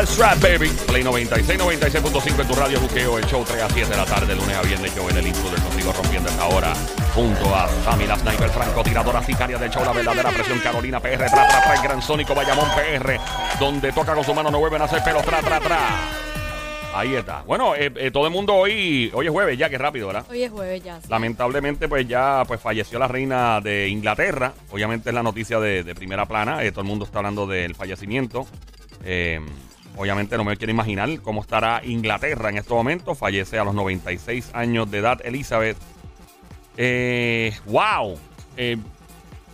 That's 0.00 0.16
right, 0.16 0.40
baby. 0.40 0.70
Play 0.86 1.04
96, 1.04 1.60
96.5 1.60 2.40
en 2.40 2.48
tu 2.48 2.54
radio 2.54 2.80
buqueo. 2.80 3.18
El 3.18 3.26
show 3.26 3.44
3 3.44 3.60
a 3.60 3.68
7 3.68 3.90
de 3.90 3.96
la 3.98 4.06
tarde, 4.06 4.34
lunes 4.34 4.56
a 4.56 4.62
viernes. 4.62 4.94
Yo 4.94 5.06
en 5.10 5.18
el 5.18 5.26
intruder 5.26 5.60
contigo 5.60 5.92
rompiendo 5.92 6.30
esta 6.30 6.46
hora. 6.46 6.72
Junto 7.14 7.54
a 7.54 7.68
Sammy, 7.84 8.06
la 8.06 8.16
sniper 8.16 8.48
francotiradora 8.48 9.22
sicaria 9.22 9.58
del 9.58 9.68
show, 9.68 9.84
la 9.84 9.92
verdadera 9.92 10.30
presión 10.30 10.58
Carolina 10.60 11.00
PR. 11.00 11.26
Tra, 11.26 11.46
tra, 11.46 11.62
tra, 11.64 11.74
el 11.74 11.82
gran 11.82 12.00
sónico 12.00 12.34
Bayamón 12.34 12.70
PR. 12.70 13.20
Donde 13.58 13.92
toca 13.92 14.14
con 14.14 14.24
su 14.24 14.32
mano, 14.32 14.50
no 14.50 14.58
vuelven 14.58 14.80
a 14.80 14.86
hacer 14.86 15.04
pelo. 15.04 15.20
Tra, 15.20 15.42
tra, 15.42 15.60
tra. 15.60 15.78
Ahí 16.94 17.14
está. 17.14 17.42
Bueno, 17.42 17.74
eh, 17.74 17.92
eh, 17.94 18.10
todo 18.10 18.24
el 18.24 18.32
mundo 18.32 18.54
hoy, 18.54 19.10
hoy 19.12 19.26
es 19.26 19.32
jueves, 19.32 19.58
ya 19.58 19.68
que 19.68 19.76
rápido, 19.76 20.06
¿verdad? 20.06 20.24
Hoy 20.30 20.42
es 20.44 20.50
jueves 20.50 20.82
ya. 20.82 20.98
sí. 20.98 21.08
Lamentablemente, 21.10 21.88
pues 21.88 22.08
ya 22.08 22.44
pues 22.48 22.58
falleció 22.58 22.98
la 22.98 23.06
reina 23.06 23.60
de 23.60 23.88
Inglaterra. 23.88 24.54
Obviamente 24.70 25.10
es 25.10 25.14
la 25.14 25.22
noticia 25.22 25.60
de, 25.60 25.84
de 25.84 25.94
primera 25.94 26.24
plana. 26.24 26.64
Eh, 26.64 26.72
todo 26.72 26.80
el 26.80 26.86
mundo 26.86 27.04
está 27.04 27.18
hablando 27.18 27.46
del 27.46 27.74
fallecimiento. 27.74 28.46
Eh, 29.04 29.40
obviamente 29.96 30.36
no 30.36 30.44
me 30.44 30.56
quiero 30.56 30.70
imaginar 30.72 31.20
cómo 31.20 31.40
estará 31.42 31.80
Inglaterra 31.84 32.48
en 32.50 32.58
estos 32.58 32.76
momentos. 32.76 33.18
Fallece 33.18 33.58
a 33.58 33.64
los 33.64 33.74
96 33.74 34.50
años 34.54 34.90
de 34.90 34.98
edad 34.98 35.20
Elizabeth. 35.24 35.76
Eh, 36.76 37.52
¡Wow! 37.66 38.18
Eh, 38.56 38.76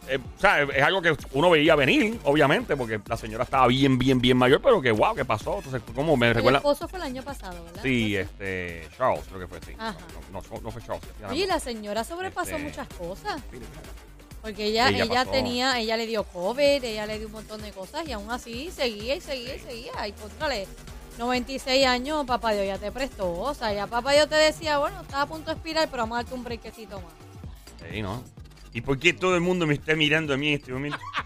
eh, 0.08 0.18
o 0.36 0.40
sea, 0.40 0.62
es 0.62 0.82
algo 0.82 1.02
que 1.02 1.16
uno 1.32 1.50
veía 1.50 1.74
venir, 1.74 2.20
obviamente, 2.22 2.76
porque 2.76 3.00
la 3.08 3.16
señora 3.16 3.42
estaba 3.42 3.66
bien, 3.66 3.98
bien, 3.98 4.20
bien 4.20 4.36
mayor, 4.36 4.60
pero 4.62 4.80
que 4.80 4.92
wow, 4.92 5.16
¿qué 5.16 5.24
pasó? 5.24 5.56
Entonces, 5.56 5.82
¿cómo 5.96 6.16
me 6.16 6.28
El 6.28 6.34
recuerda? 6.36 6.58
esposo 6.58 6.86
fue 6.86 7.00
el 7.00 7.06
año 7.06 7.22
pasado, 7.24 7.64
¿verdad? 7.64 7.82
Sí, 7.82 8.14
este, 8.16 8.86
Charles, 8.96 9.24
creo 9.26 9.40
que 9.40 9.46
fue, 9.48 9.58
sí. 9.66 9.72
Ajá. 9.76 9.96
No, 10.32 10.40
no, 10.40 10.60
no 10.60 10.70
fue 10.70 10.80
Charles. 10.82 11.02
Oye, 11.28 11.46
la 11.48 11.58
señora 11.58 12.04
sobrepasó 12.04 12.50
Este- 12.52 12.62
muchas 12.62 12.86
cosas. 12.96 13.42
Porque 14.42 14.66
ella, 14.66 14.90
Ella 14.90 15.24
tenía, 15.24 15.80
ella 15.80 15.96
le 15.96 16.06
dio 16.06 16.22
COVID, 16.24 16.84
ella 16.84 17.06
le 17.06 17.18
dio 17.18 17.26
un 17.26 17.32
montón 17.32 17.62
de 17.62 17.72
cosas 17.72 18.06
y 18.06 18.12
aún 18.12 18.30
así 18.30 18.70
seguía 18.70 19.16
y 19.16 19.20
seguía 19.20 19.56
y 19.56 19.58
seguía. 19.58 20.08
Y 20.08 20.12
contrale, 20.12 20.68
96 21.18 21.86
años, 21.86 22.24
papá 22.26 22.52
Dios 22.52 22.66
ya 22.66 22.78
te 22.78 22.92
prestó. 22.92 23.32
O 23.32 23.54
sea, 23.54 23.72
ya 23.72 23.86
papá 23.86 24.12
Dios 24.12 24.28
te 24.28 24.36
decía, 24.36 24.78
bueno, 24.78 25.00
estás 25.00 25.16
a 25.16 25.26
punto 25.26 25.46
de 25.46 25.54
expirar, 25.54 25.88
pero 25.90 26.04
vamos 26.04 26.18
a 26.18 26.22
darte 26.22 26.34
un 26.34 26.44
brequecito 26.44 27.00
más. 27.00 27.12
Sí, 27.90 28.02
¿no? 28.02 28.22
¿Y 28.72 28.82
por 28.82 28.98
qué 28.98 29.12
todo 29.12 29.34
el 29.34 29.40
mundo 29.40 29.66
me 29.66 29.74
está 29.74 29.94
mirando 29.96 30.34
a 30.34 30.36
mí 30.36 30.48
en 30.48 30.54
este 30.54 30.72
momento? 30.72 30.98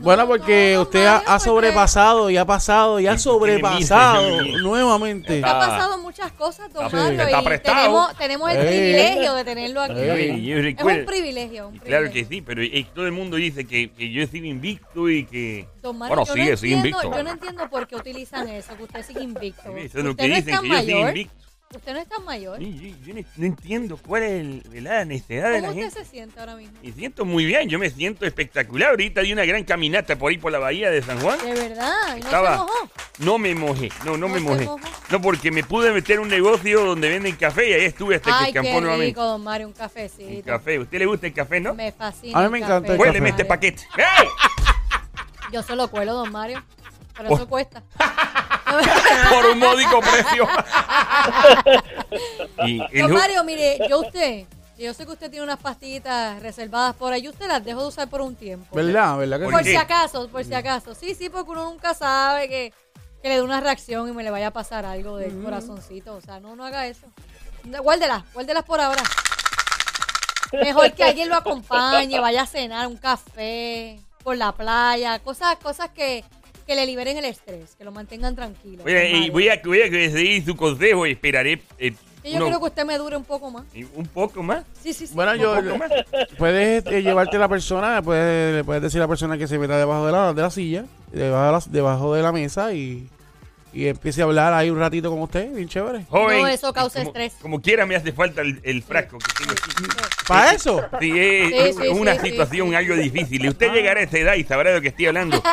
Bueno, 0.00 0.26
porque 0.26 0.78
usted 0.78 1.06
ha, 1.06 1.18
ha 1.18 1.38
sobrepasado 1.38 2.30
y 2.30 2.36
ha 2.36 2.44
pasado 2.44 3.00
y 3.00 3.06
ha 3.06 3.12
¿Y 3.12 3.16
por 3.16 3.46
qué 3.46 3.52
me 3.52 3.58
sobrepasado 3.58 4.42
nuevamente. 4.60 5.40
Ha 5.44 5.58
pasado 5.58 5.98
muchas 5.98 6.32
cosas, 6.32 6.72
don 6.72 6.86
Está- 6.86 6.96
Mario, 6.98 7.20
está 7.22 7.40
y 7.40 7.44
prestado. 7.44 7.76
tenemos, 7.82 8.16
tenemos 8.16 8.50
el 8.50 8.56
Ey. 8.58 8.66
privilegio 8.66 9.34
de 9.34 9.44
tenerlo 9.44 9.80
aquí. 9.82 10.00
Ey. 10.00 10.44
yo 10.46 10.56
Es 10.58 10.62
recuerdo- 10.64 11.00
un 11.00 11.06
privilegio, 11.06 11.68
un 11.68 11.78
Claro 11.78 12.04
que 12.04 12.10
privilegio. 12.24 12.28
sí, 12.36 12.42
pero 12.42 12.62
todo 12.94 13.06
el 13.06 13.12
mundo 13.12 13.36
dice 13.36 13.66
que, 13.66 13.90
que 13.90 14.10
yo 14.10 14.26
sigo 14.26 14.46
invicto 14.46 15.08
y 15.08 15.24
que... 15.24 15.66
Don 15.82 15.98
Mario, 15.98 16.16
bueno, 16.16 16.26
yo, 16.28 16.34
sigue, 16.34 16.50
no 16.52 16.56
sigue 16.56 16.74
entiendo, 16.74 16.98
invicto. 17.02 17.16
yo 17.18 17.22
no 17.24 17.30
entiendo 17.30 17.68
por 17.70 17.86
qué 17.86 17.96
utilizan 17.96 18.48
eso, 18.48 18.76
que 18.76 18.82
usted 18.84 19.02
sigue 19.04 19.22
invicto. 19.22 19.76
Eso 19.76 19.98
es 19.98 20.04
lo 20.04 20.10
usted 20.12 20.24
que 20.24 20.28
no 20.30 20.36
dicen, 20.36 20.60
que 20.60 20.68
yo 20.68 20.72
mayor. 20.74 21.08
invicto. 21.08 21.34
Usted 21.76 21.92
no 21.92 21.98
es 21.98 22.08
tan 22.08 22.24
mayor. 22.24 22.58
Sí, 22.58 22.96
yo, 23.04 23.06
yo 23.12 23.14
no, 23.20 23.26
no 23.36 23.44
entiendo 23.46 23.98
cuál 23.98 24.22
es 24.22 24.30
el- 24.72 24.84
la 24.84 25.04
necesidad 25.04 25.50
de 25.52 25.60
¿Cómo 25.60 25.66
la 25.66 25.68
usted 25.68 25.82
gente. 25.82 26.04
se 26.04 26.10
siente 26.10 26.40
ahora 26.40 26.56
mismo? 26.56 26.72
Me 26.82 26.92
siento 26.92 27.26
muy 27.26 27.44
bien, 27.44 27.68
yo 27.68 27.78
me 27.78 27.90
siento 27.90 28.24
espectacular. 28.24 28.88
Ahorita 28.90 29.20
di 29.20 29.34
una 29.34 29.44
gran 29.44 29.64
caminata 29.64 30.16
por 30.16 30.30
ahí 30.30 30.38
por 30.38 30.50
la 30.50 30.58
bahía 30.58 30.90
de 30.90 31.02
San 31.02 31.20
Juan. 31.20 31.38
De 31.44 31.52
verdad, 31.52 31.92
y 32.16 32.20
no 32.20 32.24
Estaba- 32.24 32.52
se 32.52 32.58
mojó. 32.62 32.90
No 33.18 33.38
me 33.38 33.54
mojé, 33.54 33.90
no, 34.06 34.12
no, 34.12 34.16
No 34.16 34.28
me 34.28 34.40
mojé. 34.40 34.64
mojó. 34.64 34.80
No, 35.10 35.20
porque 35.20 35.50
me 35.50 35.62
pude 35.62 35.92
meter 35.92 36.16
en 36.16 36.22
un 36.22 36.28
negocio 36.28 36.86
donde 36.86 37.10
venden 37.10 37.36
café 37.36 37.68
y 37.68 37.72
ahí 37.74 37.84
estuve 37.84 38.16
hasta 38.16 38.30
que 38.30 38.36
Ay, 38.44 38.48
escampó 38.48 38.70
qué 38.70 38.80
nuevamente. 38.80 39.06
rico, 39.06 39.24
don 39.24 39.44
Mario, 39.44 39.66
un 39.66 39.74
cafecito. 39.74 40.26
Un 40.26 40.40
café. 40.42 40.76
¿A 40.76 40.80
usted 40.80 40.98
le 41.00 41.04
gusta 41.06 41.26
el 41.26 41.34
café, 41.34 41.60
no? 41.60 41.74
Me 41.74 41.92
fascina. 41.92 42.38
A 42.38 42.40
mí 42.40 42.46
el 42.46 42.50
me 42.52 42.60
café, 42.60 42.72
encanta 42.72 42.92
el 42.94 42.98
Huéleme 42.98 43.28
este 43.28 43.44
paquete. 43.44 43.82
¡Ey! 43.98 44.28
Yo 45.52 45.62
se 45.62 45.76
lo 45.76 45.88
cuelo, 45.88 46.14
don 46.14 46.32
Mario. 46.32 46.62
Pero 47.18 47.34
eso 47.34 47.48
cuesta. 47.48 47.82
por 49.30 49.46
un 49.46 49.58
módico 49.58 50.00
precio. 50.00 50.48
y, 52.64 52.82
y 52.92 53.00
Don 53.00 53.10
no- 53.10 53.18
Mario, 53.18 53.44
mire, 53.44 53.78
yo 53.88 54.00
usted, 54.00 54.46
yo 54.78 54.94
sé 54.94 55.06
que 55.06 55.12
usted 55.12 55.30
tiene 55.30 55.44
unas 55.44 55.58
pastillitas 55.58 56.40
reservadas 56.42 56.94
por 56.96 57.12
ahí, 57.12 57.22
yo 57.22 57.30
usted 57.30 57.46
las 57.46 57.64
dejo 57.64 57.82
de 57.82 57.88
usar 57.88 58.08
por 58.08 58.20
un 58.20 58.36
tiempo. 58.36 58.74
¿Verdad? 58.74 59.18
¿Verdad 59.18 59.40
que 59.40 59.46
¿Por 59.46 59.64
si 59.64 59.76
acaso, 59.76 60.28
por 60.28 60.44
si 60.44 60.54
acaso. 60.54 60.94
Sí, 60.94 61.14
sí, 61.14 61.28
porque 61.28 61.50
uno 61.50 61.64
nunca 61.64 61.94
sabe 61.94 62.48
que, 62.48 62.72
que 63.22 63.28
le 63.28 63.36
dé 63.36 63.42
una 63.42 63.60
reacción 63.60 64.08
y 64.08 64.12
me 64.12 64.22
le 64.22 64.30
vaya 64.30 64.48
a 64.48 64.52
pasar 64.52 64.86
algo 64.86 65.16
del 65.16 65.42
corazoncito. 65.42 66.14
O 66.14 66.20
sea, 66.20 66.40
no, 66.40 66.56
no 66.56 66.64
haga 66.64 66.86
eso. 66.86 67.06
Guárdelas, 67.82 68.22
guárdelas 68.32 68.64
por 68.64 68.80
ahora. 68.80 69.02
Mejor 70.52 70.92
que 70.92 71.04
alguien 71.04 71.28
lo 71.28 71.36
acompañe, 71.36 72.18
vaya 72.20 72.42
a 72.42 72.46
cenar 72.46 72.86
un 72.86 72.96
café 72.96 74.00
por 74.22 74.36
la 74.36 74.52
playa, 74.52 75.18
cosas, 75.18 75.56
cosas 75.56 75.90
que, 75.90 76.24
que 76.68 76.74
le 76.76 76.84
liberen 76.86 77.16
el 77.16 77.24
estrés, 77.24 77.74
que 77.76 77.82
lo 77.84 77.90
mantengan 77.90 78.36
tranquilo. 78.36 78.84
Oye, 78.84 79.10
don 79.10 79.22
y 79.24 79.30
voy 79.30 79.48
a, 79.48 79.60
voy 79.64 79.80
a 79.80 79.86
seguir 79.90 80.44
su 80.44 80.54
consejo 80.54 81.06
y 81.06 81.12
esperaré 81.12 81.62
eh, 81.78 81.94
Y 82.22 82.30
yo 82.32 82.36
uno- 82.36 82.44
quiero 82.44 82.60
que 82.60 82.66
usted 82.66 82.84
me 82.84 82.98
dure 82.98 83.16
un 83.16 83.24
poco 83.24 83.50
más. 83.50 83.64
un 83.94 84.06
poco 84.06 84.42
más. 84.42 84.64
Sí, 84.82 84.92
sí, 84.92 85.06
sí. 85.06 85.14
Bueno, 85.14 85.34
yo- 85.34 85.76
más. 85.78 85.90
Puedes 86.36 86.84
eh, 86.86 87.02
llevarte 87.02 87.36
a 87.36 87.40
la 87.40 87.48
persona, 87.48 88.02
puedes, 88.02 88.56
le 88.56 88.64
puedes 88.64 88.82
decir 88.82 89.00
a 89.00 89.04
la 89.04 89.08
persona 89.08 89.38
que 89.38 89.46
se 89.48 89.58
meta 89.58 89.78
debajo 89.78 90.04
de 90.04 90.12
la, 90.12 90.34
de 90.34 90.42
la 90.42 90.50
silla, 90.50 90.84
debajo 91.10 91.46
de 91.46 91.52
la, 91.52 91.62
debajo 91.72 92.14
de 92.14 92.22
la 92.22 92.32
mesa 92.32 92.74
y, 92.74 93.08
y 93.72 93.86
empiece 93.86 94.20
a 94.22 94.24
hablar 94.24 94.52
ahí 94.54 94.70
un 94.70 94.78
ratito 94.78 95.10
con 95.10 95.20
usted, 95.22 95.52
bien 95.54 95.68
chévere. 95.68 96.04
Joven. 96.08 96.40
No, 96.42 96.48
eso 96.48 96.72
causa 96.72 97.00
como, 97.00 97.10
estrés. 97.10 97.32
Como 97.40 97.60
quiera 97.60 97.86
me 97.86 97.96
hace 97.96 98.12
falta 98.12 98.40
el, 98.40 98.60
el 98.62 98.82
frasco 98.82 99.18
que 99.18 99.26
tengo 99.38 99.52
aquí. 99.52 100.04
¿Para 100.26 100.52
eso? 100.52 100.84
Sí, 101.00 101.12
es, 101.18 101.48
Sí, 101.48 101.54
es 101.58 101.76
sí, 101.76 101.88
una 101.88 102.12
sí, 102.14 102.20
sí, 102.22 102.30
situación 102.30 102.68
sí. 102.70 102.74
algo 102.74 102.94
difícil. 102.96 103.44
Y 103.44 103.48
usted 103.48 103.72
llegará 103.72 104.00
a 104.00 104.02
esa 104.04 104.18
edad 104.18 104.34
y 104.34 104.44
sabrá 104.44 104.70
de 104.70 104.76
lo 104.76 104.82
que 104.82 104.88
estoy 104.88 105.06
hablando. 105.06 105.42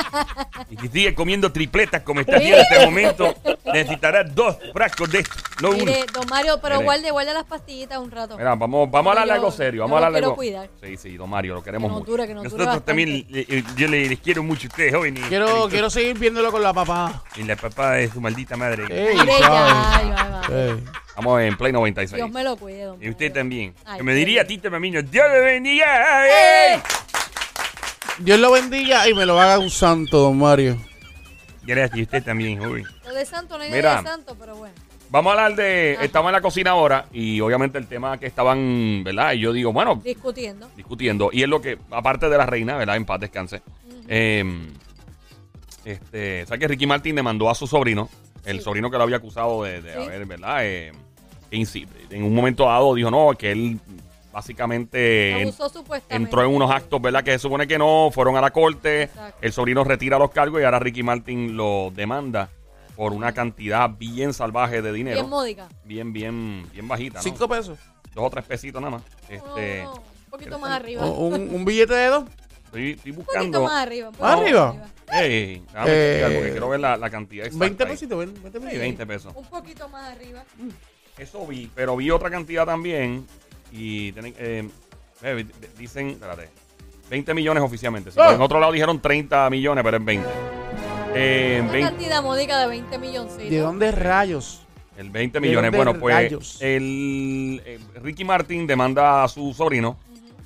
Y 0.69 0.77
si 0.77 0.87
sigue 0.87 1.13
comiendo 1.13 1.51
tripletas 1.51 2.01
como 2.01 2.21
está 2.21 2.37
haciendo 2.37 2.57
en 2.57 2.63
este 2.63 2.85
momento, 2.85 3.35
necesitará 3.71 4.23
dos 4.23 4.57
frascos 4.73 5.11
de 5.11 5.19
esto, 5.19 5.35
no 5.61 5.69
uno. 5.69 5.77
Mire, 5.85 6.05
don 6.13 6.25
Mario, 6.27 6.59
pero 6.61 6.75
Mire. 6.75 6.85
guarde, 6.85 7.11
guarde 7.11 7.33
las 7.33 7.43
pastillitas 7.45 7.99
un 7.99 8.09
rato. 8.09 8.35
Mira, 8.37 8.55
vamos, 8.55 8.89
vamos 8.89 9.11
a 9.11 9.15
Yo- 9.15 9.21
hablarle 9.21 9.33
algo 9.33 9.51
serio. 9.51 9.81
Vamos 9.83 9.99
yo 9.99 10.03
a 10.05 10.07
algo. 10.07 10.35
cuidar. 10.35 10.69
Sí, 10.81 10.97
sí, 10.97 11.17
don 11.17 11.29
Mario, 11.29 11.55
lo 11.55 11.63
queremos 11.63 11.89
Que 11.91 12.11
mucho. 12.11 12.25
que 12.27 12.33
Nosotros 12.33 12.83
también, 12.83 13.09
bastante. 13.21 13.39
eh, 13.41 13.45
eh, 13.59 13.63
yo 13.77 13.87
le- 13.87 14.09
les 14.09 14.19
quiero 14.19 14.41
mucho 14.43 14.67
a 14.67 14.69
ustedes, 14.69 14.93
jóvenes. 14.95 15.23
Quiero, 15.27 15.67
quiero 15.69 15.89
seguir 15.89 16.17
viéndolo 16.17 16.51
con 16.51 16.63
la 16.63 16.73
papá. 16.73 17.23
Y 17.35 17.43
la 17.43 17.55
papá 17.55 17.99
de 18.07 18.13
su 18.13 18.21
maldita 18.21 18.55
madre. 18.57 18.83
Ey, 18.89 19.15
Mire, 19.17 19.25
ya, 19.39 19.47
suave. 19.47 19.71
ay, 19.73 20.13
ay, 20.15 20.33
ay. 20.49 20.55
Ey. 20.77 20.83
Vamos 21.15 21.41
en 21.41 21.57
Play 21.57 21.71
96. 21.71 22.15
Dios 22.17 22.31
me 22.31 22.43
lo 22.43 22.57
cuide, 22.57 22.83
don 22.83 23.01
Y 23.03 23.09
usted 23.09 23.31
también. 23.31 23.73
Ay, 23.85 23.97
que 23.97 24.03
me 24.03 24.13
diría 24.13 24.41
a 24.41 24.43
bien. 24.43 24.61
ti, 24.61 24.69
Mamiño, 24.69 25.01
Dios 25.03 25.25
le 25.31 25.39
bendiga. 25.41 26.27
¡Eh! 26.27 26.81
Dios 28.19 28.39
lo 28.39 28.51
bendiga 28.51 29.07
y 29.09 29.13
me 29.13 29.25
lo 29.25 29.39
haga 29.39 29.59
un 29.59 29.69
santo, 29.69 30.19
don 30.19 30.37
Mario. 30.37 30.77
Gracias, 31.63 31.97
y 31.97 32.01
usted 32.03 32.23
también, 32.23 32.59
joven. 32.63 32.85
Lo 33.05 33.13
de 33.13 33.25
santo 33.25 33.57
no 33.57 33.63
hay 33.63 33.71
Mira. 33.71 33.95
nada 33.95 34.01
de 34.03 34.07
santo, 34.09 34.35
pero 34.39 34.55
bueno. 34.55 34.73
Vamos 35.09 35.29
a 35.31 35.33
hablar 35.45 35.55
de. 35.55 35.93
Ajá. 35.97 36.05
Estamos 36.05 36.29
en 36.29 36.33
la 36.33 36.41
cocina 36.41 36.71
ahora 36.71 37.05
y 37.13 37.39
obviamente 37.41 37.77
el 37.77 37.87
tema 37.87 38.17
que 38.17 38.25
estaban, 38.25 39.03
¿verdad? 39.03 39.33
Y 39.33 39.39
yo 39.39 39.53
digo, 39.53 39.71
bueno, 39.71 40.01
Discutiendo. 40.03 40.69
discutiendo. 40.75 41.29
Y 41.31 41.43
es 41.43 41.49
lo 41.49 41.61
que, 41.61 41.77
aparte 41.91 42.27
de 42.29 42.37
la 42.37 42.45
reina, 42.45 42.75
¿verdad? 42.77 42.95
En 42.95 43.05
paz 43.05 43.19
descanse. 43.19 43.61
eh, 44.07 44.43
este, 45.85 46.45
¿sabes 46.45 46.59
que 46.59 46.67
Ricky 46.67 46.85
Martin 46.87 47.15
demandó 47.15 47.49
a 47.49 47.55
su 47.55 47.67
sobrino? 47.67 48.09
El 48.43 48.57
Sí. 48.57 48.63
sobrino 48.63 48.89
que 48.91 48.97
lo 48.97 49.03
había 49.03 49.17
acusado 49.17 49.63
de, 49.63 49.81
de 49.81 49.93
Sí. 49.93 49.97
haber, 49.99 50.25
¿verdad? 50.25 50.65
Eh, 50.65 50.91
en 51.51 52.23
un 52.23 52.35
momento 52.35 52.65
dado 52.65 52.93
dijo, 52.95 53.09
no, 53.09 53.31
que 53.37 53.51
él 53.51 53.79
básicamente 54.33 55.31
en- 55.41 55.47
Abusó 55.47 55.71
entró 56.09 56.41
en 56.43 56.53
unos 56.53 56.69
actos, 56.69 57.01
¿verdad? 57.01 57.23
Que 57.23 57.31
se 57.31 57.39
supone 57.39 57.67
que 57.67 57.77
no, 57.77 58.09
fueron 58.11 58.35
a 58.35 58.41
la 58.41 58.51
corte. 58.51 59.03
Exacto. 59.03 59.37
El 59.41 59.53
sobrino 59.53 59.83
retira 59.83 60.19
los 60.19 60.31
cargos 60.31 60.61
y 60.61 60.65
ahora 60.65 60.79
Ricky 60.79 61.03
Martin 61.03 61.55
lo 61.55 61.91
demanda 61.95 62.49
por 62.95 63.13
una 63.13 63.33
cantidad 63.33 63.89
bien 63.89 64.33
salvaje 64.33 64.81
de 64.81 64.91
dinero. 64.93 65.17
Bien 65.21 65.29
módica. 65.29 65.67
bien, 65.85 66.11
bien, 66.13 66.67
bien 66.73 66.87
bajita, 66.87 67.19
¿no? 67.19 67.23
Cinco 67.23 67.47
pesos. 67.47 67.77
Dos 68.13 68.25
o 68.25 68.29
tres 68.29 68.45
pesitos 68.45 68.81
nada 68.81 68.91
más. 68.97 69.03
Este, 69.29 69.83
No, 69.83 69.93
no, 69.95 69.99
un 69.99 70.29
poquito 70.29 70.59
más 70.59 70.71
arriba. 70.71 71.05
O- 71.05 71.27
Un, 71.27 71.53
un 71.53 71.65
billete 71.65 71.93
de 71.93 72.07
dos. 72.07 72.25
estoy, 72.65 72.91
estoy 72.91 73.11
Un 73.11 73.17
poquito 73.17 73.33
buscando. 73.33 73.63
más 73.63 73.73
arriba. 73.83 74.07
un 74.09 74.13
poquito 74.15 74.25
¿Más 74.25 74.35
más 74.37 74.41
arriba? 74.45 74.85
Ey, 75.11 75.61
déjame 75.67 75.89
Eh, 75.91 76.11
chequear 76.13 76.33
porque 76.33 76.51
quiero 76.51 76.69
ver 76.69 76.79
la, 76.79 76.97
la 76.97 77.09
cantidad 77.09 77.45
exacta. 77.45 77.65
20 77.65 77.83
ahí. 77.83 77.89
pesitos, 77.91 78.17
20 78.19 78.39
Sí, 78.41 78.49
pesitos. 78.59 78.79
20 78.79 79.05
pesos. 79.05 79.33
Un 79.35 79.45
poquito 79.45 79.87
más 79.89 80.11
arriba. 80.11 80.43
Eso 81.17 81.45
vi, 81.47 81.69
pero 81.73 81.95
vi 81.95 82.09
otra 82.11 82.29
cantidad 82.29 82.65
también. 82.65 83.25
Y 83.71 84.11
tienen, 84.13 84.33
eh, 84.37 84.67
eh, 85.23 85.35
di- 85.35 85.67
dicen, 85.77 86.09
espérate, 86.09 86.49
20 87.09 87.33
millones 87.33 87.63
oficialmente. 87.63 88.11
sí, 88.11 88.19
Ah. 88.21 88.33
En 88.33 88.41
otro 88.41 88.59
lado 88.59 88.71
dijeron 88.71 89.01
30 89.01 89.49
millones, 89.49 89.83
pero 89.83 89.97
es 89.97 90.05
20. 90.05 90.27
Eh, 91.13 91.59
Una 91.61 91.71
20 91.71 91.89
cantidad 91.91 92.21
módica 92.23 92.59
de 92.59 92.67
20 92.67 92.97
milloncitos. 92.97 93.49
¿De 93.49 93.59
dónde 93.59 93.91
rayos? 93.91 94.61
El 94.97 95.09
20 95.09 95.39
¿De 95.39 95.47
millones. 95.47 95.71
dónde 95.71 95.77
Bueno, 95.85 95.99
pues 95.99 96.15
rayos? 96.15 96.57
el, 96.61 97.61
eh, 97.65 97.79
Ricky 98.01 98.23
Martin 98.25 98.65
demanda 98.67 99.23
a 99.23 99.27
su 99.27 99.53
sobrino 99.53 99.97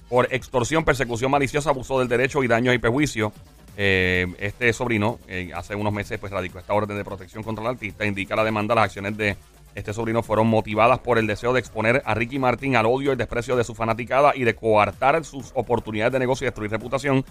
por 0.10 0.28
extorsión, 0.34 0.84
persecución 0.84 1.30
maliciosa, 1.32 1.70
abuso 1.70 2.00
del 2.00 2.08
derecho 2.08 2.44
y 2.44 2.48
daños 2.48 2.74
y 2.74 2.78
perjuicio. 2.80 3.32
Eh, 3.82 4.28
este 4.40 4.74
sobrino 4.74 5.20
eh, 5.30 5.52
hace 5.56 5.74
unos 5.74 5.94
meses 5.94 6.20
pues 6.20 6.34
radicó 6.34 6.60
esta 6.60 6.74
orden 6.74 6.98
de 6.98 7.06
protección 7.06 7.44
contra 7.44 7.64
el 7.64 7.70
artista. 7.70 8.06
Indica 8.06 8.36
la 8.36 8.44
demanda 8.44 8.76
las 8.76 8.84
acciones 8.84 9.16
de 9.16 9.38
este 9.74 9.94
sobrino 9.94 10.22
fueron 10.22 10.48
motivadas 10.48 11.00
por 11.00 11.18
el 11.18 11.26
deseo 11.26 11.54
de 11.54 11.62
exponer 11.62 12.02
a 12.04 12.14
Ricky 12.14 12.40
Martin 12.40 12.76
al 12.76 12.88
odio 12.88 13.14
y 13.14 13.16
desprecio 13.16 13.56
de 13.56 13.64
su 13.64 13.74
fanaticada 13.76 14.36
y 14.36 14.44
de 14.44 14.54
coartar 14.54 15.24
sus 15.24 15.52
oportunidades 15.54 16.12
de 16.12 16.20
negocio 16.20 16.44
y 16.44 16.48
destruir 16.48 16.72
reputación. 16.72 17.24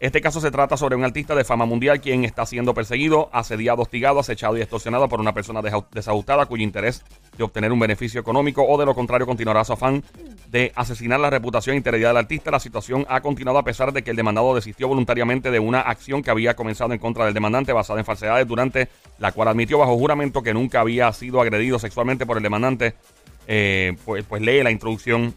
Este 0.00 0.20
caso 0.20 0.40
se 0.40 0.52
trata 0.52 0.76
sobre 0.76 0.94
un 0.94 1.02
artista 1.02 1.34
de 1.34 1.42
fama 1.42 1.66
mundial 1.66 2.00
quien 2.00 2.24
está 2.24 2.46
siendo 2.46 2.72
perseguido, 2.72 3.28
asediado, 3.32 3.82
hostigado, 3.82 4.20
acechado 4.20 4.56
y 4.56 4.60
extorsionado 4.60 5.08
por 5.08 5.18
una 5.18 5.34
persona 5.34 5.60
desajustada 5.60 6.46
cuyo 6.46 6.62
interés 6.62 7.02
de 7.36 7.42
obtener 7.42 7.72
un 7.72 7.80
beneficio 7.80 8.20
económico 8.20 8.64
o 8.64 8.78
de 8.78 8.86
lo 8.86 8.94
contrario 8.94 9.26
continuará 9.26 9.64
su 9.64 9.72
afán 9.72 10.04
de 10.46 10.70
asesinar 10.76 11.18
la 11.18 11.30
reputación 11.30 11.74
e 11.74 11.78
integridad 11.78 12.10
del 12.10 12.18
artista. 12.18 12.52
La 12.52 12.60
situación 12.60 13.06
ha 13.08 13.20
continuado 13.22 13.58
a 13.58 13.64
pesar 13.64 13.92
de 13.92 14.04
que 14.04 14.12
el 14.12 14.16
demandado 14.16 14.54
desistió 14.54 14.86
voluntariamente 14.86 15.50
de 15.50 15.58
una 15.58 15.80
acción 15.80 16.22
que 16.22 16.30
había 16.30 16.54
comenzado 16.54 16.92
en 16.92 17.00
contra 17.00 17.24
del 17.24 17.34
demandante 17.34 17.72
basada 17.72 17.98
en 17.98 18.06
falsedades 18.06 18.46
durante 18.46 18.88
la 19.18 19.32
cual 19.32 19.48
admitió 19.48 19.78
bajo 19.78 19.98
juramento 19.98 20.44
que 20.44 20.54
nunca 20.54 20.78
había 20.78 21.12
sido 21.12 21.40
agredido 21.40 21.80
sexualmente 21.80 22.24
por 22.24 22.36
el 22.36 22.44
demandante. 22.44 22.94
Eh, 23.48 23.96
pues, 24.04 24.24
pues 24.24 24.42
lee 24.42 24.62
la 24.62 24.70
introducción 24.70 25.34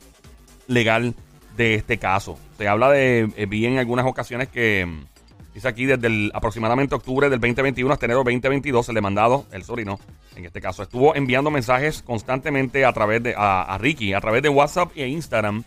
legal 0.68 1.16
de 1.57 1.75
este 1.75 1.98
caso. 1.98 2.38
Se 2.57 2.68
habla 2.68 2.89
de, 2.92 3.31
eh, 3.36 3.45
vi 3.45 3.65
en 3.65 3.77
algunas 3.77 4.06
ocasiones 4.06 4.48
que, 4.48 4.86
mm, 4.86 5.53
dice 5.53 5.68
aquí, 5.68 5.86
desde 5.86 6.07
el, 6.07 6.31
aproximadamente 6.33 6.95
octubre 6.95 7.30
del 7.30 7.39
2021 7.39 7.94
hasta 7.94 8.06
enero 8.06 8.24
2022, 8.24 8.89
el 8.89 8.95
demandado, 8.95 9.45
el 9.51 9.63
sobrino, 9.63 10.00
en 10.36 10.45
este 10.45 10.62
caso, 10.62 10.83
estuvo 10.83 11.15
enviando 11.15 11.51
mensajes 11.51 12.01
constantemente 12.01 12.86
a 12.86 12.94
través 12.94 13.21
de, 13.24 13.36
a, 13.36 13.63
a 13.63 13.77
Ricky, 13.77 14.13
a 14.13 14.21
través 14.21 14.42
de 14.44 14.50
WhatsApp 14.50 14.92
e 14.95 15.07
Instagram, 15.07 15.63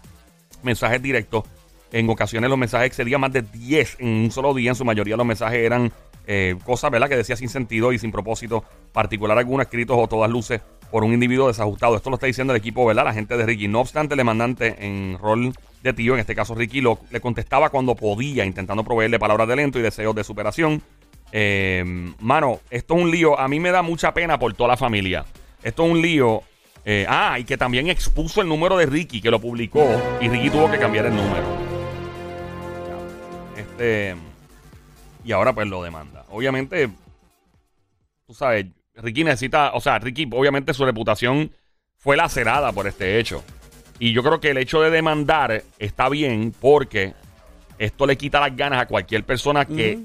mensajes 0.62 1.02
directos. 1.02 1.44
En 1.92 2.10
ocasiones 2.10 2.50
los 2.50 2.58
mensajes 2.58 2.88
excedían 2.88 3.20
más 3.20 3.32
de 3.32 3.42
10 3.42 3.98
en 4.00 4.08
un 4.08 4.30
solo 4.32 4.52
día. 4.52 4.70
En 4.70 4.74
su 4.74 4.84
mayoría 4.84 5.16
los 5.16 5.26
mensajes 5.26 5.60
eran 5.60 5.92
eh, 6.26 6.56
cosas, 6.64 6.90
¿verdad? 6.90 7.08
Que 7.08 7.16
decía 7.16 7.36
sin 7.36 7.48
sentido 7.48 7.92
y 7.92 7.98
sin 7.98 8.10
propósito 8.10 8.64
particular 8.92 9.38
alguno 9.38 9.62
escritos 9.62 9.96
o 9.98 10.08
todas 10.08 10.30
luces 10.30 10.60
por 10.90 11.04
un 11.04 11.12
individuo 11.12 11.48
desajustado. 11.48 11.96
Esto 11.96 12.10
lo 12.10 12.16
está 12.16 12.26
diciendo 12.26 12.52
el 12.52 12.58
equipo, 12.58 12.84
¿verdad? 12.86 13.04
La 13.04 13.12
gente 13.12 13.36
de 13.36 13.46
Ricky. 13.46 13.68
No 13.68 13.80
obstante, 13.80 14.14
el 14.14 14.18
demandante 14.18 14.74
en 14.84 15.18
rol 15.18 15.52
de 15.84 15.92
tío, 15.92 16.14
en 16.14 16.20
este 16.20 16.34
caso 16.34 16.54
Ricky, 16.54 16.80
lo, 16.80 16.98
le 17.10 17.20
contestaba 17.20 17.68
cuando 17.68 17.94
podía, 17.94 18.44
intentando 18.44 18.82
proveerle 18.82 19.18
palabras 19.18 19.46
de 19.46 19.52
aliento 19.52 19.78
y 19.78 19.82
deseos 19.82 20.14
de 20.14 20.24
superación. 20.24 20.82
Eh, 21.30 21.84
mano, 22.20 22.60
esto 22.70 22.96
es 22.96 23.02
un 23.02 23.10
lío. 23.10 23.38
A 23.38 23.46
mí 23.48 23.60
me 23.60 23.70
da 23.70 23.82
mucha 23.82 24.14
pena 24.14 24.38
por 24.38 24.54
toda 24.54 24.70
la 24.70 24.76
familia. 24.78 25.26
Esto 25.62 25.84
es 25.84 25.92
un 25.92 26.00
lío. 26.00 26.42
eh, 26.86 27.06
ah, 27.08 27.38
y 27.38 27.44
que 27.44 27.58
también 27.58 27.88
expuso 27.88 28.40
el 28.40 28.48
número 28.48 28.76
de 28.78 28.86
Ricky, 28.86 29.20
que 29.20 29.30
lo 29.30 29.38
publicó. 29.40 29.86
Y 30.20 30.28
Ricky 30.28 30.48
tuvo 30.50 30.70
que 30.70 30.78
cambiar 30.78 31.06
el 31.06 31.14
número. 31.14 31.44
Este. 33.56 34.16
Y 35.22 35.32
ahora 35.32 35.52
pues 35.52 35.68
lo 35.68 35.82
demanda. 35.82 36.24
Obviamente, 36.30 36.88
tú 38.26 38.32
sabes, 38.32 38.66
Ricky 38.94 39.22
necesita, 39.22 39.72
o 39.74 39.80
sea, 39.80 39.98
Ricky, 39.98 40.26
obviamente 40.32 40.72
su 40.72 40.84
reputación 40.84 41.50
fue 41.96 42.16
lacerada 42.16 42.72
por 42.72 42.86
este 42.86 43.18
hecho. 43.18 43.42
Y 43.98 44.12
yo 44.12 44.22
creo 44.22 44.40
que 44.40 44.50
el 44.50 44.58
hecho 44.58 44.80
de 44.80 44.90
demandar 44.90 45.62
está 45.78 46.08
bien 46.08 46.52
porque 46.60 47.14
esto 47.78 48.06
le 48.06 48.16
quita 48.16 48.40
las 48.40 48.56
ganas 48.56 48.82
a 48.82 48.86
cualquier 48.86 49.24
persona 49.24 49.64
que, 49.64 49.98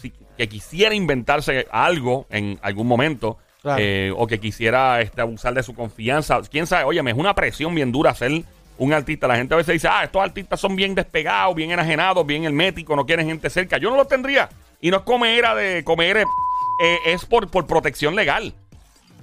si- 0.00 0.12
que 0.36 0.48
quisiera 0.48 0.94
inventarse 0.94 1.66
algo 1.70 2.26
en 2.30 2.58
algún 2.62 2.86
momento. 2.86 3.38
Claro. 3.62 3.78
eh, 3.82 4.10
o 4.16 4.26
que 4.26 4.40
quisiera 4.40 5.02
este, 5.02 5.20
abusar 5.20 5.52
de 5.52 5.62
su 5.62 5.74
confianza. 5.74 6.40
Quién 6.50 6.66
sabe, 6.66 6.84
oye, 6.84 7.02
me 7.02 7.10
es 7.10 7.16
una 7.18 7.34
presión 7.34 7.74
bien 7.74 7.92
dura 7.92 8.14
ser 8.14 8.42
un 8.78 8.92
artista. 8.94 9.28
La 9.28 9.36
gente 9.36 9.52
a 9.52 9.58
veces 9.58 9.74
dice, 9.74 9.86
ah, 9.86 10.02
estos 10.02 10.22
artistas 10.22 10.58
son 10.58 10.74
bien 10.76 10.94
despegados, 10.94 11.54
bien 11.54 11.70
enajenados, 11.70 12.26
bien 12.26 12.44
herméticos, 12.44 12.96
no 12.96 13.04
quieren 13.04 13.26
gente 13.26 13.50
cerca. 13.50 13.76
Yo 13.76 13.90
no 13.90 13.96
lo 13.96 14.06
tendría. 14.06 14.48
Y 14.80 14.90
no 14.90 14.96
es 14.96 15.02
comer 15.02 15.44
de 15.56 15.84
comer, 15.84 16.16
eh, 16.16 16.96
es 17.04 17.26
por, 17.26 17.48
por 17.50 17.66
protección 17.66 18.16
legal. 18.16 18.54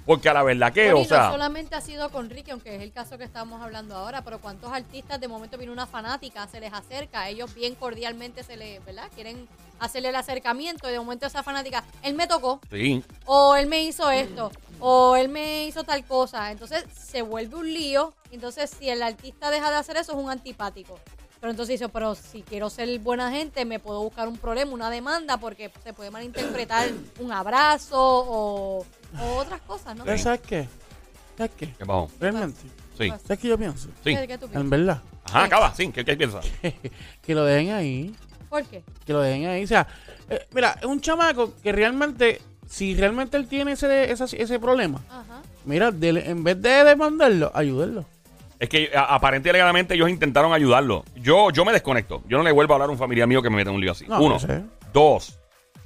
Porque 0.08 0.30
a 0.30 0.32
la 0.32 0.42
verdad 0.42 0.72
que, 0.72 0.84
Bueno, 0.84 1.00
o 1.00 1.02
y 1.02 1.04
sea. 1.04 1.24
no 1.24 1.32
solamente 1.32 1.74
ha 1.74 1.82
sido 1.82 2.08
con 2.08 2.30
Ricky, 2.30 2.50
aunque 2.52 2.74
es 2.74 2.80
el 2.80 2.92
caso 2.92 3.18
que 3.18 3.24
estamos 3.24 3.60
hablando 3.60 3.94
ahora, 3.94 4.22
pero 4.22 4.38
cuántos 4.40 4.72
artistas 4.72 5.20
de 5.20 5.28
momento 5.28 5.58
viene 5.58 5.70
una 5.70 5.86
fanática, 5.86 6.48
se 6.48 6.60
les 6.60 6.72
acerca, 6.72 7.28
ellos 7.28 7.54
bien 7.54 7.74
cordialmente 7.74 8.42
se 8.42 8.56
les, 8.56 8.82
¿verdad? 8.86 9.10
Quieren 9.14 9.46
hacerle 9.78 10.08
el 10.08 10.16
acercamiento 10.16 10.88
y 10.88 10.92
de 10.92 10.98
momento 10.98 11.26
esa 11.26 11.42
fanática, 11.42 11.84
él 12.02 12.14
me 12.14 12.26
tocó, 12.26 12.58
Sí, 12.70 13.04
o 13.26 13.54
él 13.54 13.66
me 13.66 13.82
hizo 13.82 14.10
esto, 14.10 14.50
o 14.80 15.14
él 15.14 15.28
me 15.28 15.66
hizo 15.66 15.84
tal 15.84 16.02
cosa. 16.06 16.52
Entonces 16.52 16.86
se 16.98 17.20
vuelve 17.20 17.56
un 17.56 17.70
lío. 17.70 18.14
Entonces, 18.30 18.70
si 18.70 18.88
el 18.88 19.02
artista 19.02 19.50
deja 19.50 19.70
de 19.70 19.76
hacer 19.76 19.98
eso, 19.98 20.12
es 20.12 20.18
un 20.18 20.30
antipático. 20.30 20.98
Pero 21.40 21.50
entonces 21.52 21.74
dice, 21.78 21.88
pero 21.88 22.14
si 22.16 22.42
quiero 22.42 22.68
ser 22.68 22.98
buena 22.98 23.30
gente, 23.30 23.64
me 23.64 23.78
puedo 23.78 24.02
buscar 24.02 24.26
un 24.26 24.38
problema, 24.38 24.72
una 24.72 24.90
demanda, 24.90 25.36
porque 25.36 25.70
se 25.84 25.92
puede 25.92 26.10
malinterpretar 26.10 26.88
un 27.20 27.30
abrazo 27.30 27.96
o, 28.00 28.86
o 29.20 29.36
otras 29.36 29.60
cosas, 29.62 29.96
¿no? 29.96 30.04
¿Sabes 30.04 30.22
¿Sabes 30.22 30.40
qué? 30.40 30.68
¿Sabes 31.36 31.52
qué? 31.56 31.66
¿qué 31.78 31.86
pasó? 31.86 32.10
Realmente. 32.20 32.60
Sí, 32.98 33.08
¿Sabes 33.08 33.38
qué 33.38 33.48
yo 33.48 33.56
pienso? 33.58 33.88
sí. 34.04 34.14
¿Qué, 34.16 34.26
qué 34.26 34.38
tú 34.38 34.48
En 34.52 34.68
verdad. 34.70 35.00
Ajá, 35.24 35.44
acaba, 35.44 35.74
sí. 35.74 35.90
¿Qué, 35.92 36.04
qué 36.04 36.16
piensas? 36.16 36.44
que 37.22 37.34
lo 37.34 37.44
dejen 37.44 37.72
ahí. 37.74 38.14
¿Por 38.50 38.64
qué? 38.64 38.82
Que 39.06 39.12
lo 39.12 39.20
dejen 39.20 39.46
ahí. 39.46 39.64
O 39.64 39.66
sea, 39.66 39.86
eh, 40.30 40.46
mira, 40.52 40.76
es 40.80 40.86
un 40.86 41.00
chamaco 41.00 41.52
que 41.62 41.70
realmente, 41.70 42.40
si 42.66 42.94
realmente 42.96 43.36
él 43.36 43.46
tiene 43.46 43.72
ese, 43.72 44.10
esa- 44.10 44.24
ese 44.24 44.58
problema, 44.58 45.00
Ajá. 45.10 45.42
mira, 45.64 45.90
dele- 45.92 46.26
en 46.28 46.42
vez 46.42 46.60
de 46.60 46.82
demandarlo, 46.84 47.52
ayúdenlo. 47.54 48.04
Es 48.58 48.68
que 48.68 48.90
a- 48.96 49.14
aparente 49.14 49.48
y 49.48 49.50
alegadamente 49.50 49.94
ellos 49.94 50.08
intentaron 50.08 50.52
ayudarlo. 50.52 51.04
Yo, 51.16 51.50
yo 51.50 51.64
me 51.64 51.72
desconecto. 51.72 52.24
Yo 52.26 52.38
no 52.38 52.42
le 52.42 52.50
vuelvo 52.50 52.72
a 52.72 52.76
hablar 52.76 52.88
a 52.88 52.92
un 52.92 52.98
familiar 52.98 53.28
mío 53.28 53.40
que 53.42 53.50
me 53.50 53.56
meta 53.56 53.70
en 53.70 53.76
un 53.76 53.80
lío 53.82 53.92
así. 53.92 54.06
No, 54.08 54.20
Uno. 54.20 54.38
sé. 54.40 54.64
Dos. 54.92 55.38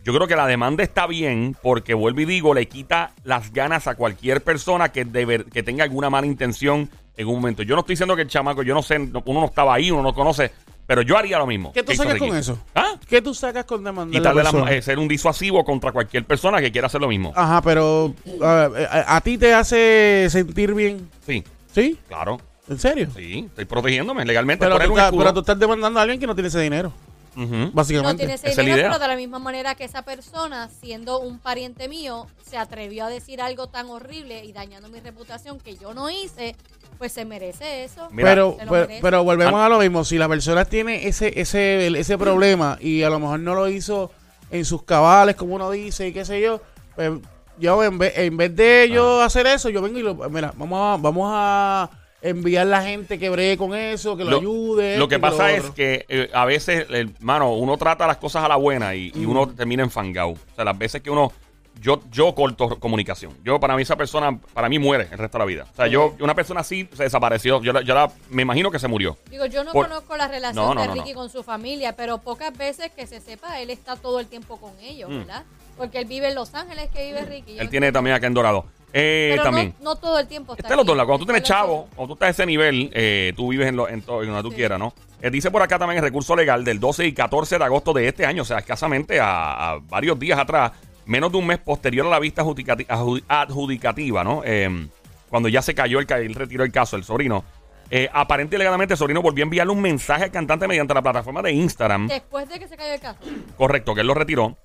Yo 0.04 0.12
creo 0.14 0.26
que 0.26 0.34
la 0.37 0.46
demanda 0.46 0.82
está 0.82 1.06
bien 1.06 1.56
porque, 1.62 1.94
vuelvo 1.94 2.20
y 2.20 2.25
digo, 2.25 2.54
le 2.54 2.66
quita 2.66 3.12
las 3.25 3.52
ganas 3.52 3.87
a 3.87 3.94
cualquier 3.94 4.43
persona 4.43 4.90
que, 4.90 5.04
de 5.04 5.25
ver- 5.25 5.44
que 5.46 5.62
tenga 5.62 5.84
alguna 5.84 6.10
mala 6.10 6.26
intención 6.26 6.90
en 7.16 7.28
un 7.28 7.37
momento. 7.37 7.62
Yo 7.62 7.75
no 7.76 7.81
estoy 7.81 7.93
diciendo 7.94 8.16
que 8.16 8.22
el 8.22 8.28
chamaco, 8.28 8.62
yo 8.62 8.75
no 8.75 8.82
sé, 8.82 8.99
no- 8.99 9.22
uno 9.25 9.40
no 9.40 9.46
estaba 9.46 9.75
ahí, 9.75 9.90
uno 9.93 10.02
no 10.02 10.12
conoce, 10.12 10.50
pero 10.87 11.02
yo 11.02 11.16
haría 11.16 11.38
lo 11.38 11.46
mismo. 11.46 11.72
¿Qué 11.72 11.84
tú 11.84 11.93
sacas 11.94 12.14
Ricky. 12.14 12.28
con 12.28 12.37
eso? 12.37 12.58
¿Ah? 12.75 12.94
¿Qué 13.08 13.22
tú 13.22 13.32
sacas 13.32 13.64
con 13.64 13.84
demandar 13.84 14.08
a 14.08 14.19
la 14.19 14.19
Quitarle 14.31 14.43
las- 14.43 14.52
persona? 14.52 14.72
eh, 14.72 14.82
ser 14.82 14.99
un 14.99 15.06
disuasivo 15.06 15.64
contra 15.64 15.93
cualquier 15.93 16.25
persona 16.25 16.60
que 16.60 16.72
quiera 16.72 16.88
hacer 16.88 17.00
lo 17.00 17.06
mismo. 17.08 17.32
Ajá, 17.37 17.62
pero 17.62 18.12
a, 18.43 18.70
a- 18.90 19.16
a 19.16 19.20
ti 19.20 19.38
te 19.38 19.55
hace 19.55 20.26
sentir 20.31 20.75
bien. 20.75 21.08
Sí, 21.25 21.44
¿Sí? 21.72 21.96
claro. 22.08 22.40
¿En 22.69 22.78
serio? 22.78 23.08
Sí, 23.14 23.44
estoy 23.48 23.66
protegiéndome 23.66 24.25
legalmente. 24.25 24.64
Pero 24.64 24.76
tú, 24.78 24.96
escudo. 24.98 25.19
pero 25.19 25.32
tú 25.34 25.40
estás 25.40 25.58
demandando 25.58 26.00
a 26.00 26.02
alguien 26.02 26.19
que 26.19 26.26
no 26.26 26.34
tiene 26.34 26.48
ese 26.48 26.60
dinero, 26.60 26.93
Ujú. 27.37 27.55
No 27.55 27.70
básicamente. 27.73 28.19
tiene 28.26 28.34
ese 28.34 28.49
dinero, 28.61 28.82
pero 28.82 28.99
de 28.99 29.08
la 29.08 29.17
misma 29.17 29.38
manera 29.38 29.75
que 29.75 29.84
esa 29.84 30.02
persona, 30.02 30.69
siendo 30.81 31.19
un 31.20 31.38
pariente 31.38 31.88
mío, 31.88 32.26
se 32.49 32.58
atrevió 32.58 33.06
a 33.06 33.08
decir 33.08 33.40
algo 33.40 33.69
tan 33.69 33.88
horrible 33.88 34.44
y 34.44 34.52
dañando 34.52 34.88
mi 34.88 35.00
reputación 35.00 35.58
que 35.58 35.76
yo 35.76 35.94
no 35.94 36.11
hice, 36.11 36.55
pues 36.99 37.12
se 37.12 37.25
merece 37.25 37.84
eso. 37.84 38.08
Mira, 38.11 38.29
pero, 38.31 38.56
Se 38.58 38.64
lo 38.67 38.70
pero, 38.73 38.87
merece. 38.87 39.02
pero 39.02 39.25
volvemos 39.25 39.55
Ah. 39.61 39.67
a 39.67 39.69
lo 39.70 39.79
mismo. 39.79 40.05
Si 40.05 40.19
la 40.19 40.29
persona 40.29 40.64
tiene 40.67 41.06
ese, 41.08 41.32
ese, 41.40 41.87
ese 41.99 42.19
problema 42.19 42.76
y 42.81 43.02
a 43.02 43.11
lo 43.11 43.19
mejor 43.19 43.40
no 43.40 43.55
lo 43.55 43.69
hizo 43.69 44.11
en 44.50 44.64
sus 44.64 44.82
cabales, 44.82 45.34
como 45.37 45.55
uno 45.55 45.70
dice, 45.70 46.08
y 46.08 46.12
qué 46.12 46.25
sé 46.26 46.40
yo, 46.40 46.61
pues 46.94 47.12
yo 47.58 47.82
en 47.82 47.96
vez, 47.98 48.12
en 48.19 48.36
vez 48.36 48.55
de 48.55 48.91
yo 48.93 49.22
Ah. 49.22 49.24
hacer 49.24 49.46
eso, 49.46 49.70
yo 49.70 49.81
vengo 49.81 49.98
y 49.98 50.03
lo, 50.03 50.15
mira, 50.29 50.53
vamos 50.56 50.98
a, 50.98 51.03
vamos 51.03 51.31
a 51.34 51.91
enviar 52.22 52.67
la 52.67 52.82
gente 52.82 53.19
que 53.19 53.29
bregue 53.31 53.56
con 53.56 53.74
eso, 53.74 54.17
que 54.17 54.24
lo, 54.24 54.38
ayude. 54.38 54.96
Lo 54.96 55.08
que 55.08 55.19
pasa 55.19 55.50
es 55.52 55.70
que 55.70 56.06
eh, 56.08 56.31
a 56.32 56.44
veces, 56.44 56.86
hermano, 56.91 57.52
uno 57.55 57.76
trata 57.76 58.06
las 58.06 58.17
cosas 58.19 58.44
a 58.44 58.48
la 58.48 58.56
buena 58.56 58.94
y, 58.94 59.12
y 59.14 59.24
uno 59.26 59.48
termina 59.48 59.82
enfangado. 59.82 60.31
O 60.31 60.55
sea, 60.55 60.64
las 60.64 60.79
veces 60.79 61.02
que 61.02 61.10
uno. 61.10 61.32
Yo, 61.81 62.02
yo 62.12 62.34
corto 62.34 62.79
comunicación. 62.79 63.32
Yo, 63.43 63.58
para 63.58 63.74
mí, 63.74 63.82
esa 63.82 63.96
persona, 63.96 64.38
para 64.52 64.69
mí 64.69 64.79
muere 64.79 65.08
el 65.10 65.17
resto 65.19 65.38
de 65.38 65.43
la 65.43 65.46
vida. 65.46 65.67
O 65.72 65.74
sea, 65.74 65.86
yo, 65.86 66.14
una 66.20 66.34
persona 66.34 66.60
así 66.60 66.86
se 66.93 67.05
desapareció. 67.05 67.62
Yo, 67.62 67.72
la- 67.72 67.81
yo 67.81 67.94
la- 67.94 68.12
me 68.29 68.43
imagino 68.43 68.70
que 68.70 68.79
se 68.79 68.88
murió. 68.88 69.17
Digo, 69.31 69.46
yo 69.46 69.64
no 69.64 69.72
Por- 69.72 69.88
conozco 69.88 70.17
la 70.19 70.29
relación 70.29 70.64
No, 70.67 70.74
no, 70.74 70.82
de 70.82 70.88
no, 70.88 70.94
Ricky 70.94 71.12
no. 71.14 71.17
con 71.20 71.31
su 71.31 71.43
familia, 71.43 71.96
pero 71.96 72.19
pocas 72.19 72.56
veces 72.56 72.93
que 72.93 73.06
se 73.06 73.20
sepa, 73.20 73.58
él 73.58 73.70
está 73.70 73.96
todo 73.96 74.20
el 74.20 74.26
tiempo 74.26 74.58
con 74.60 74.70
ellos, 74.81 75.08
Mm. 75.10 75.19
¿verdad? 75.20 75.44
Porque 75.79 75.98
él 76.00 76.05
vive 76.05 76.29
en 76.29 76.34
Los 76.34 76.55
Ángeles, 76.55 76.91
que 76.91 77.06
vive 77.06 77.22
Ricky. 77.24 77.55
Yo 77.56 77.62
Él 77.62 77.70
tiene 77.70 77.91
también 77.91 78.14
acá 78.14 78.26
en 78.26 78.34
Dorado. 78.34 78.67
Eh, 78.93 79.31
pero 79.32 79.43
también. 79.44 79.75
No, 79.81 79.91
no 79.94 79.96
todo 79.96 80.19
el 80.19 80.27
tiempo 80.29 80.53
está 80.53 80.63
Está 80.63 80.75
en 80.75 80.77
los 80.79 80.87
dos 80.87 80.96
lados. 80.96 81.08
Cuando 81.08 81.25
tú 81.25 81.32
tienes 81.32 81.49
chavo, 81.49 81.89
cuando 81.94 82.08
tú 82.08 82.15
estás 82.15 82.27
a 82.29 82.31
ese 82.31 82.46
nivel, 82.46 82.91
eh, 82.93 83.32
tú 83.37 83.49
vives 83.49 83.69
en, 83.69 83.77
lo, 83.77 83.89
en, 83.89 84.03
todo- 84.03 84.22
en 84.22 84.29
donde 84.29 84.43
tú 84.43 84.51
Sí. 84.51 84.56
quieras, 84.56 84.79
¿no? 84.79 84.93
Eh, 85.22 85.31
dice 85.31 85.51
por 85.51 85.63
acá 85.63 85.79
también 85.79 85.99
el 85.99 86.05
recurso 86.05 86.34
legal 86.37 86.65
del 86.65 86.79
12 86.81 87.06
y 87.06 87.13
14 87.13 87.58
de 87.58 87.65
agosto 87.65 87.93
de 87.93 88.08
este 88.08 88.27
año, 88.27 88.43
o 88.43 88.44
sea, 88.44 88.58
escasamente 88.58 89.20
a, 89.20 89.70
a 89.72 89.79
varios 89.79 90.19
días 90.19 90.39
atrás, 90.39 90.72
menos 91.06 91.31
de 91.32 91.39
un 91.39 91.46
mes 91.46 91.58
posterior 91.58 92.06
a 92.06 92.11
la 92.11 92.19
vista 92.19 92.43
adjudicati- 92.43 92.87
adju- 92.87 93.22
adjudicativa, 93.29 94.25
¿no? 94.25 94.43
Eh, 94.44 94.89
cuando 95.31 95.49
ya 95.49 95.63
se 95.63 95.75
cayó, 95.75 95.99
el, 96.01 96.06
él 96.13 96.34
retiró 96.34 96.65
el 96.65 96.72
caso, 96.72 96.96
el 96.96 97.05
sobrino. 97.05 97.44
Eh, 97.91 98.08
aparente 98.13 98.56
y 98.56 98.58
legalmente, 98.58 98.94
el 98.94 98.99
sobrino 98.99 99.20
volvió 99.22 99.43
a 99.44 99.46
enviarle 99.46 99.72
un 99.72 99.81
mensaje 99.82 100.25
al 100.25 100.31
cantante 100.31 100.67
mediante 100.67 100.93
la 100.94 101.03
plataforma 101.03 101.41
de 101.43 101.53
Instagram. 101.53 102.08
Después 102.08 102.49
de 102.49 102.58
que 102.58 102.67
se 102.69 102.77
cayó 102.77 102.94
el 102.94 103.01
caso. 103.01 103.19
Correcto, 103.56 103.94
que 103.94 104.01
él 104.01 104.06
lo 104.06 104.15
retiró 104.15 104.56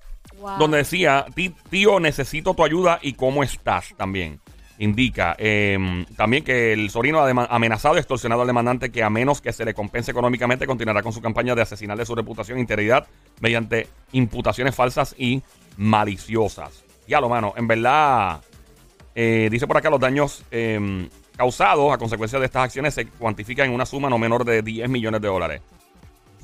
Donde 0.58 0.78
decía, 0.78 1.26
"Ti- 1.34 1.54
tío, 1.70 2.00
necesito 2.00 2.54
tu 2.54 2.64
ayuda 2.64 2.98
y 3.02 3.14
cómo 3.14 3.42
estás 3.42 3.94
también. 3.96 4.40
Indica 4.80 5.34
eh, 5.38 6.04
también 6.16 6.44
que 6.44 6.72
el 6.72 6.88
sobrino 6.90 7.18
ha 7.20 7.28
amenazado 7.46 7.96
y 7.96 7.98
extorsionado 7.98 8.42
al 8.42 8.46
demandante 8.46 8.90
que 8.92 9.02
a 9.02 9.10
menos 9.10 9.40
que 9.40 9.52
se 9.52 9.64
le 9.64 9.74
compense 9.74 10.12
económicamente 10.12 10.66
continuará 10.68 11.02
con 11.02 11.12
su 11.12 11.20
campaña 11.20 11.56
de 11.56 11.62
asesinarle 11.62 12.06
su 12.06 12.14
reputación 12.14 12.58
e 12.58 12.60
integridad 12.60 13.06
mediante 13.40 13.88
imputaciones 14.12 14.76
falsas 14.76 15.16
y 15.18 15.42
maliciosas. 15.76 16.84
Ya 17.08 17.20
lo 17.20 17.28
mano, 17.28 17.54
en 17.56 17.66
verdad, 17.66 18.40
eh, 19.16 19.48
dice 19.50 19.66
por 19.66 19.76
acá 19.76 19.90
los 19.90 19.98
daños 19.98 20.44
eh, 20.52 21.08
causados 21.36 21.92
a 21.92 21.98
consecuencia 21.98 22.38
de 22.38 22.44
estas 22.46 22.62
acciones 22.64 22.94
se 22.94 23.06
cuantifican 23.06 23.66
en 23.68 23.74
una 23.74 23.84
suma 23.86 24.08
no 24.08 24.18
menor 24.18 24.44
de 24.44 24.62
10 24.62 24.88
millones 24.88 25.20
de 25.20 25.26
dólares. 25.28 25.60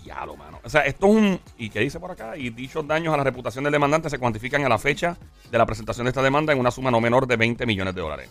Diablo, 0.05 0.37
mano. 0.37 0.61
O 0.63 0.69
sea, 0.69 0.83
esto 0.83 1.07
es 1.07 1.13
un. 1.13 1.41
¿Y 1.59 1.71
qué 1.71 1.81
dice 1.81 1.99
por 1.99 2.11
acá? 2.11 2.37
Y 2.37 2.51
dichos 2.51 2.87
daños 2.87 3.15
a 3.15 3.17
la 3.17 3.25
reputación 3.25 3.65
del 3.65 3.73
demandante 3.73 4.11
se 4.11 4.19
cuantifican 4.19 4.65
a 4.65 4.69
la 4.69 4.79
fecha 4.79 5.17
de 5.51 5.59
la 5.59 5.65
presentación 5.67 6.05
de 6.05 6.11
esta 6.11 6.23
demanda 6.23 6.53
en 6.53 6.61
una 6.61 6.71
suma 6.71 6.91
no 6.91 7.01
menor 7.01 7.27
de 7.27 7.37
20 7.37 7.65
millones 7.67 7.95
de 7.95 8.01
dólares. 8.01 8.31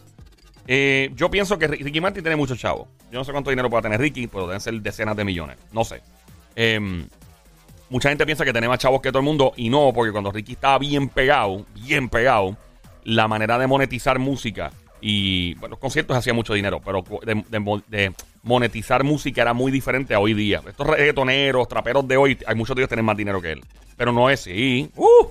Eh, 0.67 1.11
yo 1.15 1.29
pienso 1.29 1.57
que 1.57 1.67
Ricky 1.67 1.99
Martin 1.99 2.23
tiene 2.23 2.35
mucho 2.35 2.55
chavo. 2.55 2.87
Yo 3.11 3.19
no 3.19 3.25
sé 3.25 3.31
cuánto 3.31 3.49
dinero 3.49 3.69
puede 3.69 3.83
tener 3.83 3.99
Ricky, 3.99 4.27
pero 4.27 4.47
deben 4.47 4.61
ser 4.61 4.73
decenas 4.81 5.17
de 5.17 5.25
millones. 5.25 5.57
No 5.71 5.83
sé. 5.83 6.01
Em, 6.55 7.07
mucha 7.89 8.09
gente 8.09 8.25
piensa 8.25 8.45
que 8.45 8.51
tiene 8.51 8.67
más 8.67 8.79
chavos 8.79 9.01
que 9.01 9.09
todo 9.09 9.19
el 9.19 9.25
mundo 9.25 9.53
y 9.57 9.69
no, 9.69 9.91
porque 9.93 10.11
cuando 10.11 10.31
Ricky 10.31 10.53
estaba 10.53 10.77
bien 10.77 11.09
pegado, 11.09 11.65
bien 11.73 12.07
pegado, 12.07 12.55
la 13.03 13.27
manera 13.27 13.57
de 13.57 13.67
monetizar 13.67 14.19
música 14.19 14.71
y, 15.01 15.55
bueno, 15.55 15.73
los 15.73 15.79
conciertos 15.79 16.15
hacía 16.15 16.33
mucho 16.33 16.53
dinero, 16.53 16.79
pero 16.79 17.03
de 17.87 18.13
monetizar 18.43 19.03
música 19.03 19.41
era 19.41 19.53
muy 19.53 19.71
diferente 19.71 20.13
a 20.13 20.19
hoy 20.19 20.33
día. 20.33 20.61
Estos 20.67 20.85
reggaetoneros, 20.85 21.67
traperos 21.67 22.07
de 22.07 22.17
hoy, 22.17 22.37
hay 22.45 22.55
muchos 22.55 22.75
de 22.75 22.81
ellos 22.81 22.89
que 22.89 22.95
tienen 22.95 23.05
más 23.05 23.17
dinero 23.17 23.41
que 23.41 23.53
él. 23.53 23.61
Pero 23.97 24.11
no 24.11 24.29
es 24.29 24.41
así. 24.41 24.89
Uh, 24.95 25.27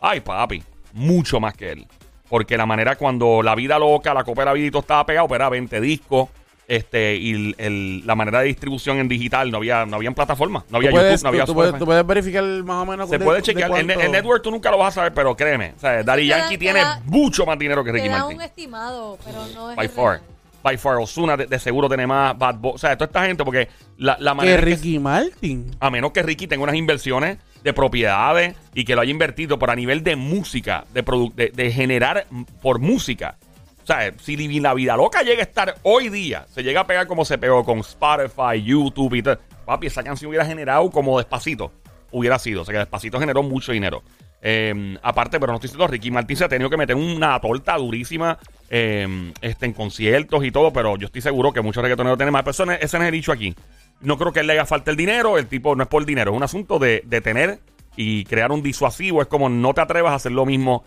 ay, 0.00 0.20
papi, 0.20 0.62
mucho 0.92 1.40
más 1.40 1.54
que 1.54 1.72
él. 1.72 1.86
Porque 2.28 2.56
la 2.56 2.66
manera 2.66 2.96
cuando 2.96 3.42
la 3.42 3.54
vida 3.54 3.78
loca, 3.78 4.14
la 4.14 4.22
copa 4.22 4.42
de 4.42 4.46
la 4.46 4.52
vida 4.52 4.78
estaba 4.78 5.04
pegado, 5.04 5.26
pero 5.26 5.36
era 5.36 5.48
20 5.48 5.80
discos. 5.80 6.28
Este, 6.68 7.16
y 7.16 7.52
el, 7.58 8.06
la 8.06 8.14
manera 8.14 8.40
de 8.40 8.46
distribución 8.46 8.98
en 8.98 9.08
digital, 9.08 9.50
no 9.50 9.56
había, 9.56 9.84
no 9.86 9.96
había 9.96 10.12
plataforma, 10.12 10.64
no 10.70 10.76
había 10.76 10.92
YouTube, 10.92 11.22
no 11.24 11.28
había 11.28 11.44
tú, 11.44 11.52
puedes, 11.52 11.76
tú 11.76 11.84
puedes 11.84 12.06
verificar 12.06 12.44
más 12.44 12.82
o 12.84 12.86
menos. 12.86 13.10
Se 13.10 13.18
puede 13.18 13.42
chequear. 13.42 13.76
El, 13.76 13.86
network 13.88 14.40
tú 14.44 14.52
nunca 14.52 14.70
lo 14.70 14.78
vas 14.78 14.94
a 14.94 15.00
saber, 15.00 15.12
pero 15.12 15.34
créeme. 15.34 15.72
O 15.76 15.80
sea, 15.80 16.04
Daddy 16.04 16.28
Yankee 16.28 16.58
tiene 16.58 16.80
mucho 17.06 17.44
más 17.44 17.58
dinero 17.58 17.82
que 17.82 17.90
Ricky 17.90 18.08
Martin. 18.08 18.36
un 18.36 18.42
estimado, 18.42 19.18
pero 19.24 19.46
no 19.48 19.70
es. 19.72 19.76
By 19.76 19.88
far. 19.88 20.20
By 20.62 20.76
far. 20.76 20.96
Osuna 20.98 21.36
de, 21.36 21.58
seguro 21.58 21.88
tiene 21.88 22.06
más 22.06 22.36
Bad 22.36 22.56
Boy. 22.56 22.72
O 22.74 22.78
sea, 22.78 22.96
toda 22.96 23.06
esta 23.06 23.24
gente, 23.26 23.44
porque 23.44 23.68
la, 23.96 24.16
la 24.20 24.34
manera. 24.34 24.56
Que 24.56 24.62
Ricky 24.62 24.98
Martin. 24.98 25.76
A 25.80 25.90
menos 25.90 26.12
que 26.12 26.22
Ricky 26.22 26.46
tenga 26.46 26.62
unas 26.62 26.76
inversiones 26.76 27.38
de 27.62 27.72
propiedades 27.72 28.56
y 28.74 28.84
que 28.84 28.94
lo 28.94 29.02
haya 29.02 29.10
invertido, 29.10 29.58
por 29.58 29.70
a 29.70 29.76
nivel 29.76 30.02
de 30.02 30.16
música, 30.16 30.84
de, 30.92 31.02
de, 31.34 31.48
de 31.50 31.72
generar 31.72 32.26
por 32.62 32.78
música. 32.78 33.36
O 33.82 33.86
sea, 33.86 34.12
si 34.20 34.60
la 34.60 34.74
vida 34.74 34.96
loca 34.96 35.22
llega 35.22 35.40
a 35.40 35.44
estar 35.44 35.74
hoy 35.82 36.08
día, 36.10 36.46
se 36.50 36.62
llega 36.62 36.80
a 36.80 36.86
pegar 36.86 37.06
como 37.06 37.24
se 37.24 37.38
pegó 37.38 37.64
con 37.64 37.78
Spotify, 37.80 38.62
YouTube 38.62 39.14
y 39.14 39.22
todo. 39.22 39.38
Papi, 39.64 39.86
esa 39.86 40.02
canción 40.02 40.28
hubiera 40.28 40.44
generado 40.44 40.90
como 40.90 41.18
despacito. 41.18 41.72
Hubiera 42.12 42.38
sido. 42.38 42.62
O 42.62 42.64
sea, 42.64 42.72
que 42.72 42.78
despacito 42.78 43.18
generó 43.18 43.42
mucho 43.42 43.72
dinero. 43.72 44.02
Eh, 44.42 44.96
aparte, 45.02 45.38
pero 45.38 45.52
no 45.52 45.56
estoy 45.56 45.68
diciendo, 45.68 45.86
Ricky 45.86 46.10
Martin 46.10 46.36
se 46.36 46.44
ha 46.44 46.48
tenido 46.48 46.70
que 46.70 46.76
meter 46.76 46.96
una 46.96 47.38
torta 47.40 47.76
durísima 47.76 48.38
eh, 48.70 49.32
este, 49.42 49.66
en 49.66 49.72
conciertos 49.72 50.44
y 50.44 50.50
todo, 50.50 50.72
pero 50.72 50.96
yo 50.96 51.06
estoy 51.06 51.20
seguro 51.20 51.52
que 51.52 51.60
muchos 51.60 51.82
reggaetoneros 51.82 52.18
tienen 52.18 52.32
más 52.32 52.42
personas. 52.42 52.78
Ese 52.80 52.98
no 52.98 53.04
es 53.04 53.08
el 53.08 53.14
dicho 53.14 53.32
aquí. 53.32 53.54
No 54.00 54.16
creo 54.16 54.32
que 54.32 54.40
él 54.40 54.46
le 54.46 54.54
haga 54.54 54.66
falta 54.66 54.90
el 54.90 54.96
dinero. 54.96 55.36
El 55.36 55.46
tipo 55.46 55.76
no 55.76 55.82
es 55.82 55.88
por 55.88 56.02
el 56.02 56.06
dinero, 56.06 56.30
es 56.32 56.36
un 56.36 56.42
asunto 56.42 56.78
de, 56.78 57.02
de 57.04 57.20
tener 57.20 57.60
y 57.96 58.24
crear 58.24 58.50
un 58.50 58.62
disuasivo. 58.62 59.20
Es 59.20 59.28
como 59.28 59.48
no 59.48 59.74
te 59.74 59.82
atrevas 59.82 60.12
a 60.12 60.16
hacer 60.16 60.32
lo 60.32 60.46
mismo 60.46 60.84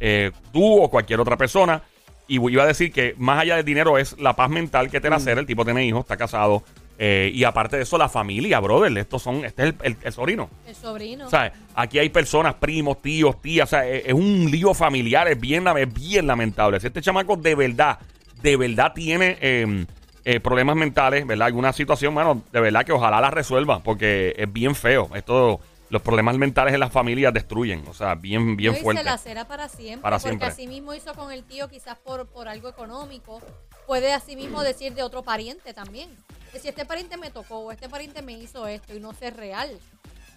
eh, 0.00 0.32
tú 0.52 0.82
o 0.82 0.90
cualquier 0.90 1.20
otra 1.20 1.36
persona. 1.36 1.82
Y 2.28 2.36
iba 2.50 2.64
a 2.64 2.66
decir 2.66 2.92
que 2.92 3.14
más 3.18 3.40
allá 3.40 3.56
del 3.56 3.64
dinero 3.64 3.98
es 3.98 4.18
la 4.18 4.34
paz 4.34 4.50
mental 4.50 4.90
que 4.90 5.00
te 5.00 5.08
da 5.08 5.16
mm. 5.16 5.20
hacer. 5.20 5.38
El 5.38 5.46
tipo 5.46 5.64
tiene 5.64 5.86
hijos, 5.86 6.00
está 6.00 6.16
casado. 6.16 6.64
Eh, 6.98 7.30
y 7.34 7.44
aparte 7.44 7.76
de 7.76 7.82
eso, 7.82 7.98
la 7.98 8.08
familia, 8.08 8.58
brother. 8.60 8.96
Estos 8.96 9.22
son, 9.22 9.44
este 9.44 9.68
es 9.68 9.74
el, 10.02 10.12
sobrino. 10.12 10.48
El 10.66 10.74
sobrino. 10.74 11.26
O 11.26 11.30
sea, 11.30 11.52
aquí 11.74 11.98
hay 11.98 12.08
personas, 12.08 12.54
primos, 12.54 13.02
tíos, 13.02 13.40
tías. 13.42 13.68
O 13.68 13.70
sea, 13.70 13.86
es, 13.86 14.12
un 14.12 14.50
lío 14.50 14.72
familiar, 14.74 15.28
es 15.28 15.38
bien, 15.38 15.66
es 15.76 15.92
bien 15.92 16.26
lamentable. 16.26 16.80
Si 16.80 16.86
este 16.86 17.02
chamaco 17.02 17.36
de 17.36 17.54
verdad, 17.54 17.98
de 18.42 18.56
verdad 18.56 18.92
tiene 18.94 19.36
em, 19.40 19.86
eh, 20.24 20.40
problemas 20.40 20.76
mentales, 20.76 21.26
¿verdad? 21.26 21.48
Alguna 21.48 21.72
situación, 21.72 22.14
bueno, 22.14 22.42
de 22.52 22.60
verdad 22.60 22.84
que 22.84 22.92
ojalá 22.92 23.20
la 23.20 23.30
resuelva, 23.30 23.82
porque 23.82 24.34
es 24.36 24.50
bien 24.52 24.74
feo. 24.74 25.10
Esto 25.14 25.60
los 25.88 26.02
problemas 26.02 26.36
mentales 26.36 26.74
en 26.74 26.80
las 26.80 26.92
familias 26.92 27.32
destruyen, 27.32 27.84
o 27.88 27.94
sea, 27.94 28.14
bien, 28.14 28.56
bien 28.56 28.76
fuerte. 28.76 29.04
la 29.04 29.18
será 29.18 29.46
para 29.46 29.68
siempre, 29.68 30.02
para 30.02 30.18
porque 30.18 30.44
así 30.44 30.66
mismo 30.66 30.94
hizo 30.94 31.14
con 31.14 31.32
el 31.32 31.44
tío, 31.44 31.68
quizás 31.68 31.96
por, 31.98 32.26
por 32.26 32.48
algo 32.48 32.68
económico, 32.68 33.40
puede 33.86 34.12
así 34.12 34.36
mismo 34.36 34.62
decir 34.62 34.94
de 34.94 35.02
otro 35.02 35.22
pariente 35.22 35.72
también. 35.74 36.10
Que 36.52 36.58
si 36.58 36.68
este 36.68 36.84
pariente 36.84 37.16
me 37.16 37.30
tocó 37.30 37.58
o 37.58 37.72
este 37.72 37.88
pariente 37.88 38.22
me 38.22 38.32
hizo 38.32 38.66
esto 38.66 38.94
y 38.94 39.00
no 39.00 39.12
ser 39.12 39.36
real. 39.36 39.78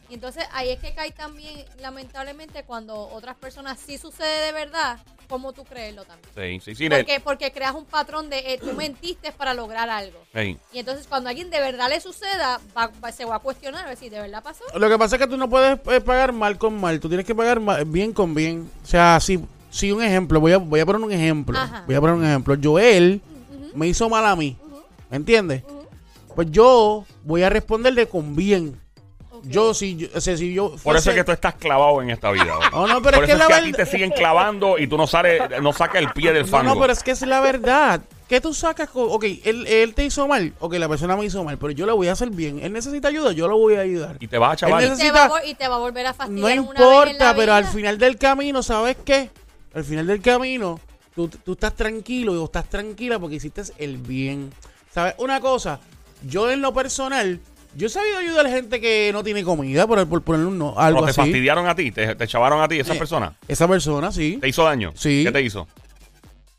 Y 0.09 0.15
entonces 0.15 0.43
ahí 0.51 0.69
es 0.69 0.79
que 0.79 0.93
cae 0.93 1.11
también, 1.11 1.65
lamentablemente, 1.79 2.63
cuando 2.63 2.95
otras 3.09 3.35
personas 3.35 3.79
sí 3.79 3.97
sucede 3.97 4.47
de 4.47 4.51
verdad, 4.51 4.99
como 5.29 5.53
tú 5.53 5.63
creerlo 5.63 6.03
también. 6.03 6.59
Sí, 6.61 6.75
sí, 6.75 6.75
sí. 6.75 6.89
Porque, 6.89 7.19
porque 7.19 7.51
creas 7.51 7.75
un 7.75 7.85
patrón 7.85 8.29
de 8.29 8.39
eh, 8.39 8.59
tú 8.59 8.73
mentiste 8.73 9.31
para 9.31 9.53
lograr 9.53 9.89
algo. 9.89 10.17
Y 10.73 10.79
entonces 10.79 11.05
cuando 11.07 11.29
a 11.29 11.31
alguien 11.31 11.49
de 11.49 11.59
verdad 11.59 11.87
le 11.87 12.01
suceda, 12.01 12.59
se 13.15 13.25
va 13.25 13.35
a 13.35 13.39
cuestionar, 13.39 13.85
a 13.85 13.89
ver 13.89 13.97
si 13.97 14.09
de 14.09 14.19
verdad 14.19 14.43
pasó. 14.43 14.63
Lo 14.75 14.89
que 14.89 14.97
pasa 14.97 15.15
es 15.15 15.21
que 15.21 15.27
tú 15.27 15.37
no 15.37 15.49
puedes 15.49 15.79
eh, 15.87 16.01
pagar 16.01 16.33
mal 16.33 16.57
con 16.57 16.79
mal, 16.79 16.99
tú 16.99 17.07
tienes 17.07 17.25
que 17.25 17.35
pagar 17.35 17.61
bien 17.85 18.11
con 18.11 18.33
bien. 18.33 18.69
O 18.83 18.87
sea, 18.87 19.19
si, 19.19 19.39
si 19.69 19.91
un 19.91 20.01
ejemplo, 20.01 20.39
voy 20.39 20.53
a, 20.53 20.57
voy 20.57 20.79
a 20.79 20.85
poner 20.85 21.01
un 21.01 21.11
ejemplo. 21.11 21.57
Voy 21.85 21.95
a 21.95 22.01
poner 22.01 22.15
un 22.15 22.25
ejemplo. 22.25 22.57
Joel 22.61 23.21
me 23.75 23.87
hizo 23.87 24.09
mal 24.09 24.25
a 24.25 24.35
mí, 24.35 24.57
¿me 25.11 25.17
entiendes? 25.17 25.63
Pues 26.35 26.49
yo 26.51 27.05
voy 27.23 27.43
a 27.43 27.49
responderle 27.49 28.07
con 28.07 28.35
bien. 28.35 28.79
Yo, 29.43 29.73
si 29.73 29.95
yo, 29.95 30.07
o 30.13 30.21
sea, 30.21 30.37
si 30.37 30.53
yo 30.53 30.75
Por 30.83 30.95
eso 30.95 31.09
es 31.09 31.15
que 31.15 31.23
tú 31.23 31.31
estás 31.31 31.55
clavado 31.55 32.01
en 32.01 32.09
esta 32.09 32.31
vida. 32.31 32.57
No, 32.71 32.87
no, 32.87 33.01
pero 33.01 33.17
Por 33.17 33.25
es 33.25 33.35
eso 33.35 33.47
que, 33.47 33.53
es 33.53 33.61
que 33.63 33.73
te 33.73 33.85
siguen 33.85 34.11
clavando 34.11 34.77
y 34.77 34.87
tú 34.87 34.97
no 34.97 35.07
sales, 35.07 35.41
no 35.61 35.73
sacas 35.73 36.01
el 36.01 36.11
pie 36.11 36.31
del 36.31 36.45
fango. 36.45 36.75
No, 36.75 36.79
pero 36.79 36.93
es 36.93 37.03
que 37.03 37.11
es 37.11 37.21
la 37.21 37.39
verdad. 37.39 38.01
¿Qué 38.29 38.39
tú 38.39 38.53
sacas? 38.53 38.89
ok, 38.93 39.23
él, 39.43 39.65
él, 39.65 39.95
te 39.95 40.05
hizo 40.05 40.27
mal. 40.27 40.53
Ok, 40.59 40.75
la 40.75 40.87
persona 40.87 41.17
me 41.17 41.25
hizo 41.25 41.43
mal, 41.43 41.57
pero 41.57 41.71
yo 41.71 41.87
le 41.87 41.93
voy 41.93 42.09
a 42.09 42.11
hacer 42.11 42.29
bien. 42.29 42.59
Él 42.61 42.71
necesita 42.71 43.07
ayuda, 43.07 43.31
yo 43.31 43.47
lo 43.47 43.57
voy 43.57 43.75
a 43.75 43.81
ayudar. 43.81 44.17
Y 44.19 44.27
te 44.27 44.37
va 44.37 44.51
a 44.51 44.55
chaval. 44.55 44.83
y, 44.83 44.97
te 44.97 45.11
va, 45.11 45.45
y 45.45 45.55
te 45.55 45.67
va 45.67 45.75
a 45.75 45.79
volver 45.79 46.05
a 46.05 46.13
fastidiar. 46.13 46.41
No 46.41 46.49
importa, 46.49 47.35
pero 47.35 47.53
al 47.53 47.65
final 47.65 47.97
del 47.97 48.17
camino, 48.17 48.61
¿sabes 48.61 48.97
qué? 49.03 49.31
Al 49.73 49.83
final 49.83 50.05
del 50.05 50.21
camino, 50.21 50.79
tú, 51.15 51.27
tú 51.27 51.53
estás 51.53 51.73
tranquilo 51.75 52.39
o 52.39 52.45
estás 52.45 52.69
tranquila 52.69 53.17
porque 53.17 53.37
hiciste 53.37 53.63
el 53.79 53.97
bien. 53.97 54.53
¿Sabes? 54.93 55.15
Una 55.17 55.39
cosa, 55.41 55.79
yo 56.21 56.51
en 56.51 56.61
lo 56.61 56.71
personal 56.73 57.39
yo 57.75 57.87
he 57.87 57.89
sabido 57.89 58.17
ayudar 58.17 58.45
a 58.45 58.49
gente 58.49 58.81
que 58.81 59.11
no 59.13 59.23
tiene 59.23 59.43
comida, 59.43 59.87
por, 59.87 60.07
por 60.07 60.21
ponerle 60.21 60.47
un, 60.47 60.73
algo 60.77 61.03
te 61.03 61.11
así. 61.11 61.21
fastidiaron 61.21 61.67
a 61.67 61.75
ti? 61.75 61.91
¿Te, 61.91 62.15
te 62.15 62.27
chavaron 62.27 62.61
a 62.61 62.67
ti 62.67 62.79
esa 62.79 62.93
eh, 62.95 62.97
persona? 62.97 63.33
Esa 63.47 63.67
persona, 63.67 64.11
sí. 64.11 64.37
¿Te 64.41 64.47
hizo 64.47 64.63
daño? 64.63 64.91
Sí. 64.95 65.23
¿Qué 65.25 65.31
te 65.31 65.41
hizo? 65.41 65.67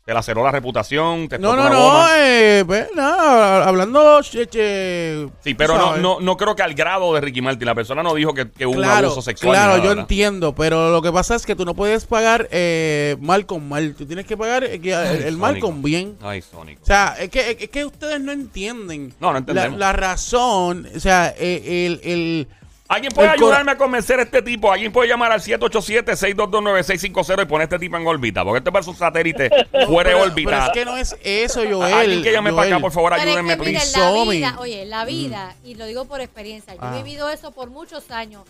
¿Te 0.03 0.15
laceró 0.15 0.43
la 0.43 0.49
reputación? 0.49 1.29
¿Te 1.29 1.37
no, 1.37 1.55
no, 1.55 1.69
no, 1.69 2.07
eh, 2.15 2.63
pues, 2.65 2.87
hablando... 2.97 4.23
sí, 4.23 5.53
pero 5.55 5.77
no, 5.77 5.97
no, 5.97 6.19
no 6.19 6.37
creo 6.37 6.55
que 6.55 6.63
al 6.63 6.73
grado 6.73 7.13
de 7.13 7.21
Ricky 7.21 7.41
Martin. 7.41 7.67
La 7.67 7.75
persona 7.75 8.01
no 8.01 8.15
dijo 8.15 8.33
que, 8.33 8.49
que 8.49 8.65
hubo 8.65 8.77
un 8.77 8.83
abuso 8.83 9.21
sexual. 9.21 9.55
Claro, 9.55 9.83
yo 9.83 9.91
entiendo, 9.91 10.55
pero 10.55 10.89
lo 10.89 11.03
que 11.03 11.11
pasa 11.11 11.35
es 11.35 11.45
que 11.45 11.55
tú 11.55 11.65
no 11.65 11.75
puedes 11.75 12.05
pagar 12.05 12.47
eh, 12.49 13.15
mal 13.19 13.45
con 13.45 13.69
mal. 13.69 13.93
Tú 13.93 14.07
tienes 14.07 14.25
que 14.25 14.35
pagar 14.35 14.63
eh, 14.63 15.23
el, 15.27 15.37
mal 15.37 15.59
con 15.59 15.83
bien. 15.83 16.17
Ay, 16.23 16.41
Sónico. 16.41 16.81
O 16.81 16.85
sea, 16.85 17.15
es 17.19 17.29
que, 17.29 17.57
es 17.59 17.69
que 17.69 17.85
ustedes 17.85 18.19
no 18.19 18.31
entienden. 18.31 19.13
No, 19.19 19.31
no 19.31 19.37
entendemos. 19.37 19.77
La, 19.77 19.87
la 19.87 19.93
razón, 19.93 20.87
o 20.95 20.99
sea, 20.99 21.31
eh, 21.37 21.85
el, 21.85 22.01
el 22.03 22.47
¿Alguien 22.91 23.11
puede 23.13 23.29
ayudarme 23.29 23.71
a 23.71 23.77
convencer 23.77 24.19
a 24.19 24.23
este 24.23 24.41
tipo? 24.41 24.69
¿Alguien 24.69 24.91
puede 24.91 25.07
llamar 25.07 25.31
al 25.31 25.39
787-622-9650 25.39 27.43
y 27.43 27.45
poner 27.45 27.61
a 27.61 27.63
este 27.63 27.79
tipo 27.79 27.95
en 27.95 28.05
órbita? 28.05 28.43
Porque 28.43 28.57
este 28.57 28.69
parece 28.69 28.89
un 28.89 28.97
satélite 28.97 29.49
fuera 29.87 30.09
de 30.09 30.17
órbita. 30.17 30.49
Pero 30.49 30.65
es 30.65 30.71
que 30.73 30.85
no 30.85 30.97
es 30.97 31.15
eso, 31.23 31.61
Joel. 31.61 31.93
Alguien 31.93 32.21
que 32.21 32.33
llame 32.33 32.51
para 32.51 32.67
acá, 32.67 32.81
por 32.81 32.91
favor, 32.91 33.13
ayúdenme, 33.13 33.55
please. 33.55 33.97
la 33.97 34.25
vida, 34.25 34.57
oye, 34.59 34.85
la 34.85 35.05
vida, 35.05 35.55
y 35.63 35.75
lo 35.75 35.85
digo 35.85 36.03
por 36.03 36.19
experiencia, 36.19 36.75
yo 36.75 36.81
he 36.81 36.87
ah. 36.87 36.97
vivido 36.97 37.29
eso 37.29 37.51
por 37.51 37.69
muchos 37.69 38.11
años. 38.11 38.43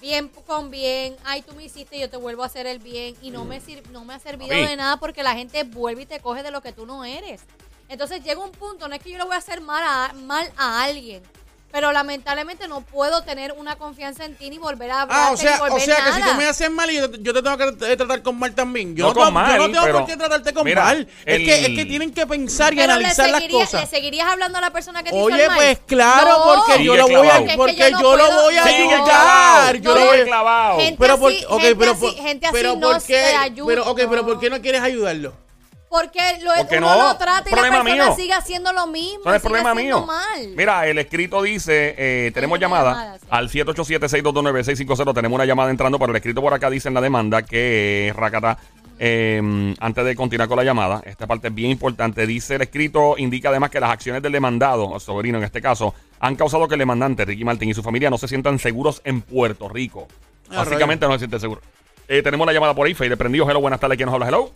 Bien 0.00 0.30
con 0.46 0.70
bien, 0.70 1.16
ay, 1.24 1.42
tú 1.42 1.56
me 1.56 1.64
hiciste, 1.64 1.98
yo 1.98 2.08
te 2.08 2.18
vuelvo 2.18 2.44
a 2.44 2.46
hacer 2.46 2.68
el 2.68 2.78
bien. 2.78 3.16
Y 3.20 3.30
no 3.30 3.44
me, 3.44 3.60
no 3.90 4.04
me 4.04 4.14
ha 4.14 4.20
servido 4.20 4.54
de 4.54 4.76
nada 4.76 4.98
porque 4.98 5.24
la 5.24 5.34
gente 5.34 5.64
vuelve 5.64 6.02
y 6.02 6.06
te 6.06 6.20
coge 6.20 6.44
de 6.44 6.52
lo 6.52 6.60
que 6.60 6.72
tú 6.72 6.86
no 6.86 7.04
eres. 7.04 7.40
Entonces 7.88 8.22
llega 8.22 8.40
un 8.40 8.52
punto, 8.52 8.86
no 8.86 8.94
es 8.94 9.02
que 9.02 9.10
yo 9.10 9.18
le 9.18 9.24
voy 9.24 9.34
a 9.34 9.38
hacer 9.38 9.60
mal 9.60 9.82
a, 9.84 10.12
mal 10.12 10.48
a 10.56 10.84
alguien 10.84 11.20
pero 11.70 11.92
lamentablemente 11.92 12.66
no 12.66 12.80
puedo 12.80 13.22
tener 13.22 13.52
una 13.52 13.76
confianza 13.76 14.24
en 14.24 14.34
ti 14.34 14.48
ni 14.48 14.58
volver 14.58 14.90
a 14.90 15.02
hablar. 15.02 15.18
Ah, 15.20 15.30
o 15.32 15.36
sea, 15.36 15.60
o 15.62 15.78
sea 15.78 16.04
que 16.04 16.12
si 16.12 16.22
tú 16.22 16.34
me 16.34 16.46
haces 16.46 16.70
mal 16.70 16.90
y 16.90 16.96
yo, 16.96 17.10
te 17.10 17.42
tengo 17.42 17.58
que 17.58 17.96
tratar 17.96 18.22
con 18.22 18.38
mal 18.38 18.54
también. 18.54 18.96
Yo 18.96 19.12
no, 19.12 19.30
mal, 19.30 19.58
yo 19.58 19.68
no 19.68 19.84
tengo 19.84 19.98
por 19.98 20.06
qué 20.06 20.16
tratarte 20.16 20.54
con 20.54 20.72
mal. 20.72 21.06
Es, 21.26 21.38
que, 21.38 21.60
es 21.60 21.68
que 21.68 21.84
tienen 21.84 22.12
que 22.12 22.26
pensar 22.26 22.72
y 22.72 22.80
analizar 22.80 23.28
las 23.28 23.44
cosas. 23.44 23.82
¿Le 23.82 23.86
seguirías 23.86 24.28
hablando 24.28 24.58
a 24.58 24.60
la 24.62 24.70
persona 24.70 25.02
que 25.02 25.10
te 25.10 25.16
Oye, 25.16 25.36
hizo 25.36 25.46
mal? 25.48 25.56
pues 25.56 25.78
claro, 25.86 26.42
porque 26.44 26.84
yo 26.84 26.96
lo 26.96 27.06
voy 27.06 27.28
a, 27.28 27.56
porque 27.56 27.90
yo, 27.90 28.16
lo 28.16 28.42
voy 28.42 28.56
a 28.56 28.64
ayudar. 28.64 29.76
Yo 29.78 29.94
lo 29.94 30.06
voy 30.06 30.20
a. 30.20 30.76
Gente 30.78 30.96
pero 30.98 31.14
así, 31.14 31.44
okay, 31.48 31.74
pero, 31.74 31.94
gente 31.96 32.46
así 32.46 32.76
no 32.76 33.00
se 33.00 33.36
ayuda. 33.36 33.66
Pero, 33.68 33.90
okay, 33.90 34.06
pero 34.08 34.24
¿por 34.24 34.40
qué 34.40 34.48
no 34.48 34.60
quieres 34.60 34.80
ayudarlo? 34.80 35.47
Porque 35.88 36.20
lo, 36.42 36.50
Porque 36.58 36.78
uno 36.78 36.94
no, 36.94 37.08
lo 37.08 37.16
trata 37.16 37.48
y 37.48 37.54
la 37.54 37.62
persona 37.62 37.82
mío. 37.84 38.14
sigue 38.14 38.34
haciendo 38.34 38.72
lo 38.72 38.86
mismo. 38.86 39.22
No 39.24 39.34
es 39.34 39.40
problema 39.40 39.74
mío. 39.74 40.04
Mal. 40.04 40.48
Mira, 40.54 40.86
el 40.86 40.98
escrito 40.98 41.40
dice, 41.42 41.94
eh, 41.96 42.30
tenemos 42.34 42.58
llamada 42.60 43.16
al 43.30 43.48
787-622-9650. 43.48 45.14
Tenemos 45.14 45.36
una 45.36 45.46
llamada 45.46 45.70
entrando, 45.70 45.98
pero 45.98 46.10
el 46.10 46.16
escrito 46.16 46.40
por 46.42 46.52
acá 46.52 46.68
dice 46.70 46.88
en 46.88 46.94
la 46.94 47.00
demanda 47.00 47.42
que 47.42 48.12
Rakata 48.16 48.58
Eh, 49.00 49.74
antes 49.78 50.04
de 50.04 50.16
continuar 50.16 50.48
con 50.48 50.56
la 50.58 50.64
llamada, 50.64 51.00
esta 51.06 51.26
parte 51.26 51.48
es 51.48 51.54
bien 51.54 51.70
importante. 51.70 52.26
Dice 52.26 52.56
el 52.56 52.62
escrito, 52.62 53.14
indica 53.16 53.48
además 53.48 53.70
que 53.70 53.78
las 53.78 53.90
acciones 53.90 54.20
del 54.22 54.32
demandado, 54.32 54.90
o 54.90 54.98
sobrino 54.98 55.38
en 55.38 55.44
este 55.44 55.62
caso, 55.62 55.94
han 56.18 56.34
causado 56.34 56.66
que 56.66 56.74
el 56.74 56.80
demandante, 56.80 57.24
Ricky 57.24 57.44
Martin 57.44 57.68
y 57.70 57.74
su 57.74 57.82
familia, 57.84 58.10
no 58.10 58.18
se 58.18 58.26
sientan 58.26 58.58
seguros 58.58 59.00
en 59.04 59.22
Puerto 59.22 59.68
Rico. 59.68 60.08
Ah, 60.50 60.64
Básicamente 60.64 61.06
no 61.06 61.12
se 61.12 61.20
sienten 61.20 61.38
seguros. 61.38 61.62
Eh, 62.08 62.22
tenemos 62.22 62.44
la 62.44 62.52
llamada 62.52 62.74
por 62.74 62.86
ahí, 62.88 62.94
Fede 62.94 63.16
prendido. 63.16 63.48
Hello, 63.48 63.60
buenas 63.60 63.78
tardes. 63.78 63.96
¿Quién 63.96 64.06
nos 64.06 64.14
habla? 64.14 64.26
Hello. 64.26 64.50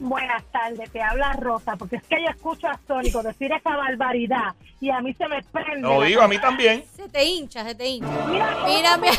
Buenas 0.00 0.44
tardes, 0.52 0.90
te 0.92 1.02
habla 1.02 1.32
Rosa, 1.32 1.76
porque 1.76 1.96
es 1.96 2.02
que 2.04 2.22
yo 2.22 2.28
escucho 2.30 2.68
a 2.68 2.78
Sónico 2.86 3.22
decir 3.22 3.50
esa 3.52 3.76
barbaridad 3.76 4.54
y 4.80 4.90
a 4.90 5.00
mí 5.00 5.12
se 5.14 5.26
me 5.28 5.42
prende. 5.42 5.80
Lo 5.80 6.02
digo, 6.02 6.22
a 6.22 6.28
mí 6.28 6.38
también. 6.38 6.84
Se 6.94 7.08
te 7.08 7.24
hincha, 7.24 7.64
se 7.64 7.74
te 7.74 7.86
hincha. 7.86 8.08
Mira, 8.28 8.56
Mira, 8.66 8.96
mira. 8.96 9.12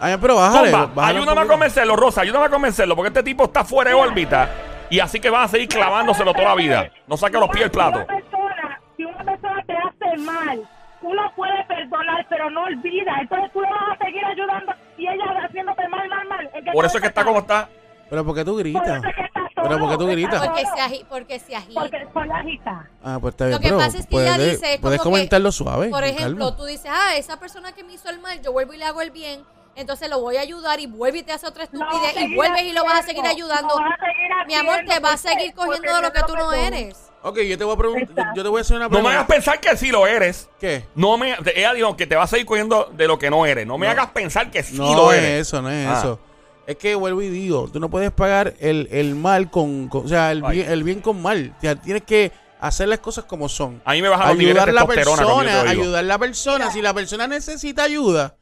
Ay, 0.00 0.16
pero 0.20 0.36
bájale. 0.36 0.70
Bájale 0.72 1.18
ayúdame 1.18 1.40
a 1.42 1.46
convencerlo, 1.46 1.96
Rosa, 1.96 2.22
ayúdame 2.22 2.46
a 2.46 2.50
convencerlo, 2.50 2.96
porque 2.96 3.08
este 3.08 3.22
tipo 3.22 3.44
está 3.44 3.64
fuera 3.64 3.90
de 3.90 3.96
órbita 3.96 4.48
y 4.88 4.98
así 5.00 5.20
que 5.20 5.28
van 5.30 5.42
a 5.44 5.48
seguir 5.48 5.68
clavándoselo 5.68 6.32
toda 6.32 6.48
la 6.48 6.54
vida. 6.54 6.90
No 7.06 7.16
saque 7.16 7.38
los 7.38 7.48
pies 7.50 7.64
del 7.64 7.70
plato. 7.70 7.98
Si 7.98 8.04
una 8.04 8.16
persona, 8.16 8.80
si 8.96 9.04
una 9.04 9.24
persona 9.24 9.64
te 9.66 9.74
hace 9.74 10.16
mal, 10.22 10.68
uno 11.02 11.32
puede 11.36 11.64
perdonar, 11.64 12.26
pero 12.30 12.50
no 12.50 12.64
olvida. 12.64 13.18
Entonces 13.20 13.52
tú 13.52 13.60
le 13.60 13.68
vas 13.68 13.82
a 14.00 14.04
seguir 14.04 14.24
ayudando 14.24 14.72
y 14.96 15.06
ella 15.06 15.24
haciéndote 15.44 15.88
mal, 15.88 16.08
mal, 16.08 16.28
mal. 16.28 16.50
¿En 16.54 16.64
qué 16.64 16.70
Por 16.72 16.84
eso 16.86 16.96
es 16.96 17.02
que 17.02 17.08
está 17.08 17.24
como 17.24 17.40
está. 17.40 17.68
Pero 18.08 18.24
¿por 18.24 18.34
qué 18.36 18.44
tú 18.44 18.52
Por 18.52 18.60
gritas? 18.60 18.86
eso 18.86 19.08
es 19.08 19.14
que 19.16 19.22
está 19.22 19.25
Pero 19.56 19.78
¿por 19.78 19.88
qué 19.90 19.96
tú 19.96 20.02
está 20.02 20.12
gritas? 20.12 20.46
Porque 20.46 20.62
se, 20.62 20.82
agi- 20.82 21.06
porque 21.08 21.38
se 21.40 21.56
agita. 21.56 21.80
Porque 21.80 22.06
por 22.12 22.26
la 22.26 22.36
agita. 22.36 22.90
Ah, 23.02 23.18
pues 23.20 23.32
está 23.32 23.46
bien. 23.46 23.54
Lo 23.56 23.60
que 23.60 23.68
pero 23.68 23.78
pasa 23.78 23.98
es 23.98 24.04
que 24.06 24.10
puedes, 24.10 24.34
ella 24.36 24.44
dice, 24.52 24.74
es 24.74 24.80
puedes 24.80 24.98
como 25.00 25.14
que, 25.14 25.20
comentarlo 25.20 25.50
suave. 25.52 25.88
Por 25.88 26.04
ejemplo, 26.04 26.46
calma. 26.46 26.56
tú 26.56 26.64
dices, 26.66 26.90
ah, 26.92 27.16
esa 27.16 27.38
persona 27.40 27.72
que 27.72 27.82
me 27.82 27.94
hizo 27.94 28.10
el 28.10 28.20
mal, 28.20 28.40
yo 28.42 28.52
vuelvo 28.52 28.74
y 28.74 28.76
le 28.76 28.84
hago 28.84 29.00
el 29.00 29.10
bien, 29.10 29.42
entonces 29.74 30.10
lo 30.10 30.20
voy 30.20 30.36
a 30.36 30.42
ayudar 30.42 30.78
y 30.80 30.86
vuelve 30.86 31.18
y 31.18 31.22
te 31.22 31.32
hace 31.32 31.46
otra 31.46 31.64
estupidez 31.64 32.12
y 32.16 32.18
seguir 32.18 32.36
vuelves 32.36 32.62
y 32.64 32.72
lo 32.72 32.84
vas 32.84 33.00
a 33.00 33.02
seguir 33.02 33.24
ayudando. 33.26 33.68
lo 33.78 33.80
vas 33.82 33.92
a 33.92 34.04
seguir 34.06 34.46
Mi 34.46 34.54
amor, 34.54 34.80
te 34.86 35.00
va 35.00 35.12
a 35.14 35.16
seguir 35.16 35.54
cogiendo 35.54 35.96
de 35.96 36.02
lo 36.02 36.12
que 36.12 36.20
no 36.20 36.26
tú 36.26 36.36
no 36.36 36.52
eres. 36.52 37.10
Ok, 37.22 37.38
yo 37.40 37.58
te 37.58 37.64
voy 37.64 37.74
a 37.74 37.78
preguntar. 37.78 38.26
Yo 38.36 38.42
te 38.42 38.48
voy 38.50 38.58
a 38.58 38.60
hacer 38.60 38.76
una 38.76 38.84
No 38.84 38.90
pregunta. 38.90 39.10
me 39.10 39.16
hagas 39.16 39.26
pensar 39.26 39.58
que 39.58 39.76
sí 39.76 39.90
lo 39.90 40.06
eres. 40.06 40.48
¿Qué? 40.60 40.84
No 40.94 41.18
me, 41.18 41.34
ella 41.56 41.72
dijo 41.72 41.96
que 41.96 42.06
te 42.06 42.14
va 42.14 42.22
a 42.22 42.26
seguir 42.28 42.46
cogiendo 42.46 42.90
de 42.92 43.08
lo 43.08 43.18
que 43.18 43.30
no 43.30 43.44
eres. 43.46 43.66
No 43.66 43.78
me 43.78 43.86
No. 43.86 43.92
hagas 43.92 44.08
pensar 44.10 44.50
que 44.50 44.62
sí 44.62 44.76
No 44.76 44.94
lo 44.94 45.12
es 45.12 45.18
eres. 45.18 45.48
eso, 45.48 45.60
no 45.62 45.68
es 45.70 45.88
Ah. 45.88 45.98
eso. 45.98 46.20
Es 46.66 46.76
que 46.76 46.94
vuelvo 46.96 47.22
y 47.22 47.28
digo, 47.28 47.68
tú 47.72 47.78
no 47.78 47.88
puedes 47.88 48.10
pagar 48.10 48.54
el, 48.60 48.88
el 48.90 49.14
mal 49.14 49.50
con, 49.50 49.88
con- 49.88 50.04
o 50.04 50.08
sea, 50.08 50.32
el 50.32 50.42
bien, 50.42 50.70
el 50.70 50.82
bien 50.82 51.00
con 51.00 51.22
mal. 51.22 51.52
O 51.56 51.60
sea, 51.60 51.76
tienes 51.76 52.02
que 52.02 52.32
hacer 52.60 52.88
las 52.88 52.98
cosas 52.98 53.24
como 53.24 53.48
son. 53.48 53.80
A 53.84 53.92
mí 53.92 54.02
me 54.02 54.08
Ayudar 54.08 54.68
a 54.70 54.72
la 54.72 54.86
persona, 54.86 55.60
ayudar 55.68 56.00
a 56.00 56.02
la 56.02 56.18
persona. 56.18 56.70
Si 56.70 56.82
la 56.82 56.92
persona 56.92 57.26
necesita 57.28 57.84
ayuda, 57.84 58.34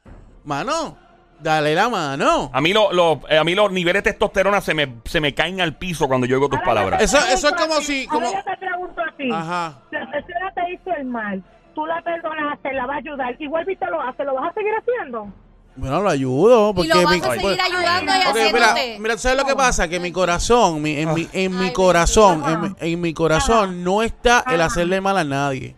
mano, 0.45 0.97
dale 1.41 1.75
la 1.75 1.89
mano. 1.91 2.51
A 2.53 2.61
mí, 2.63 2.73
lo- 2.73 2.93
lo- 2.93 3.21
eh, 3.29 3.37
a 3.37 3.45
mí 3.45 3.55
los 3.55 3.71
niveles 3.73 4.03
de 4.03 4.11
testosterona 4.13 4.61
se 4.63 4.73
me, 4.73 4.95
se 5.05 5.21
me 5.21 5.35
caen 5.35 5.61
al 5.61 5.77
piso 5.77 6.09
cuando 6.09 6.27
yo 6.27 6.37
oigo 6.37 6.49
tus 6.49 6.59
Ahora 6.61 6.67
palabras. 6.71 7.03
Eso- 7.03 7.19
eso 7.31 7.49
es 7.49 7.55
como 7.55 7.75
si- 7.83 8.07
ahora 8.11 8.27
como- 8.29 8.39
yo 8.39 8.45
te 8.45 8.57
pregunto 8.57 9.01
a 9.03 9.17
ti. 9.17 9.31
Ajá. 9.31 9.79
Si 9.91 9.97
la 9.97 10.11
persona 10.11 10.53
te 10.55 10.73
hizo 10.73 10.91
el 10.97 11.05
mal, 11.05 11.43
tú 11.75 11.85
la 11.85 12.01
perdonaste, 12.03 12.73
la 12.73 12.87
vas 12.87 12.95
a 12.95 12.99
ayudar 13.01 13.37
y 13.39 13.47
vuelve 13.49 13.73
y 13.75 13.77
te 13.77 13.87
lo 13.87 14.01
hace, 14.01 14.25
¿lo 14.25 14.35
vas 14.35 14.51
a 14.51 14.55
seguir 14.55 14.73
haciendo? 14.81 15.31
Bueno, 15.77 16.01
lo 16.03 16.09
ayudo. 16.11 16.73
Porque 16.75 16.87
Y 16.87 16.91
lo 16.91 17.03
vas 17.03 17.13
mi- 17.13 17.21
a 17.21 17.31
seguir 17.33 17.61
ayudando 17.61 18.13
y 18.13 18.29
Ok, 18.29 18.53
mira, 18.53 18.75
mira, 19.01 19.19
¿sabes 19.19 19.39
lo 19.39 19.45
que 19.45 19.57
pasa? 19.57 19.89
Que 19.89 19.99
mi 19.99 20.13
corazón, 20.13 20.81
mi- 20.81 20.97
en, 20.99 21.13
mi, 21.15 21.29
en 21.33 21.59
mi 21.59 21.73
corazón, 21.73 22.45
en 22.49 22.61
mi, 22.61 22.69
en 22.79 23.01
mi 23.01 23.13
corazón 23.15 23.83
no 23.83 24.03
está 24.03 24.45
el 24.51 24.61
hacerle 24.61 25.01
mal 25.01 25.19
a 25.19 25.25
nadie. 25.25 25.75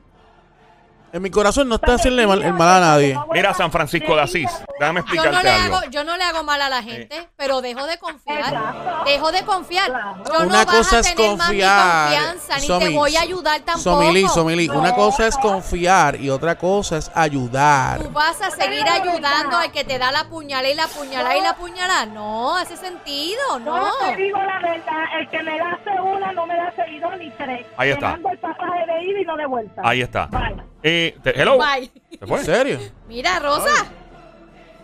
En 1.12 1.22
mi 1.22 1.30
corazón 1.30 1.68
no 1.68 1.76
está 1.76 1.94
hacerle 1.94 2.26
mal, 2.26 2.42
el 2.42 2.52
mal 2.52 2.68
a 2.76 2.80
nadie. 2.80 3.18
Mira 3.32 3.54
San 3.54 3.72
Francisco 3.72 4.14
de 4.16 4.20
Asís. 4.22 4.50
Déjame 4.78 5.00
Yo 5.00 5.04
no, 5.06 5.12
explicarte 5.12 5.42
le 5.44 5.50
algo. 5.50 5.76
hago, 5.76 5.90
yo 5.90 6.04
no 6.04 6.16
le 6.16 6.24
hago 6.24 6.42
mal 6.42 6.60
a 6.60 6.68
la 6.68 6.82
gente, 6.82 7.28
pero 7.36 7.60
dejo 7.62 7.86
de 7.86 7.98
confiar. 7.98 8.38
Exacto. 8.40 9.04
Dejo 9.06 9.32
de 9.32 9.44
confiar. 9.44 9.86
Claro. 9.90 10.22
Yo 10.26 10.32
no 10.40 10.46
Una 10.46 10.64
vas 10.64 10.76
cosa 10.76 10.96
a 10.96 11.00
es 11.00 11.14
tener 11.14 11.36
más 11.36 11.50
mi 11.50 11.60
confiar. 11.60 12.08
confianza, 12.08 12.58
ni 12.58 12.78
te 12.78 12.88
voy 12.96 13.16
a 13.16 13.20
ayudar 13.22 13.60
tampoco. 13.62 13.82
Somili, 14.02 14.28
Somili, 14.28 14.68
una 14.68 14.90
No, 14.90 14.94
cosa 14.96 15.26
es 15.26 15.36
no. 15.36 15.40
confiar 15.42 16.20
y 16.20 16.28
otra 16.30 16.58
cosa 16.58 16.98
es 16.98 17.10
ayudar. 17.14 18.00
Tú 18.02 18.10
vas 18.10 18.40
a 18.42 18.50
seguir 18.50 18.86
ayudando 18.88 19.56
al 19.56 19.72
que 19.72 19.84
te 19.84 19.98
da 19.98 20.12
la 20.12 20.24
puñalada 20.28 20.68
y 20.68 20.74
la 20.74 20.88
puñalada 20.88 21.36
y 21.36 21.40
la 21.40 21.54
puñalada. 21.56 22.06
No, 22.06 22.56
hace 22.56 22.76
sentido, 22.76 23.58
no. 23.60 23.76
No 23.78 23.92
te 24.10 24.16
digo 24.16 24.38
la 24.38 24.58
verdad, 24.60 25.04
el 25.20 25.28
que 25.30 25.42
me 25.42 25.58
da 25.58 25.78
una 26.02 26.32
no 26.32 26.46
me 26.46 26.56
da 26.56 26.72
seguido 26.76 27.10
ni 27.16 27.30
tres. 27.30 27.66
Ahí 27.76 27.90
está. 27.90 28.14
el 28.14 28.38
pasaje 28.38 28.86
de 28.86 29.04
ida 29.04 29.20
y 29.20 29.24
no 29.24 29.36
de 29.36 29.46
vuelta. 29.46 29.80
Ahí 29.84 30.02
está. 30.02 30.26
Bye. 30.26 30.56
Eh, 30.82 31.16
te- 31.22 31.40
hello. 31.40 31.58
Bye. 31.58 31.90
¿Se 32.18 32.24
¿En 32.34 32.44
serio? 32.44 32.78
Mira, 33.08 33.38
Rosa. 33.38 33.86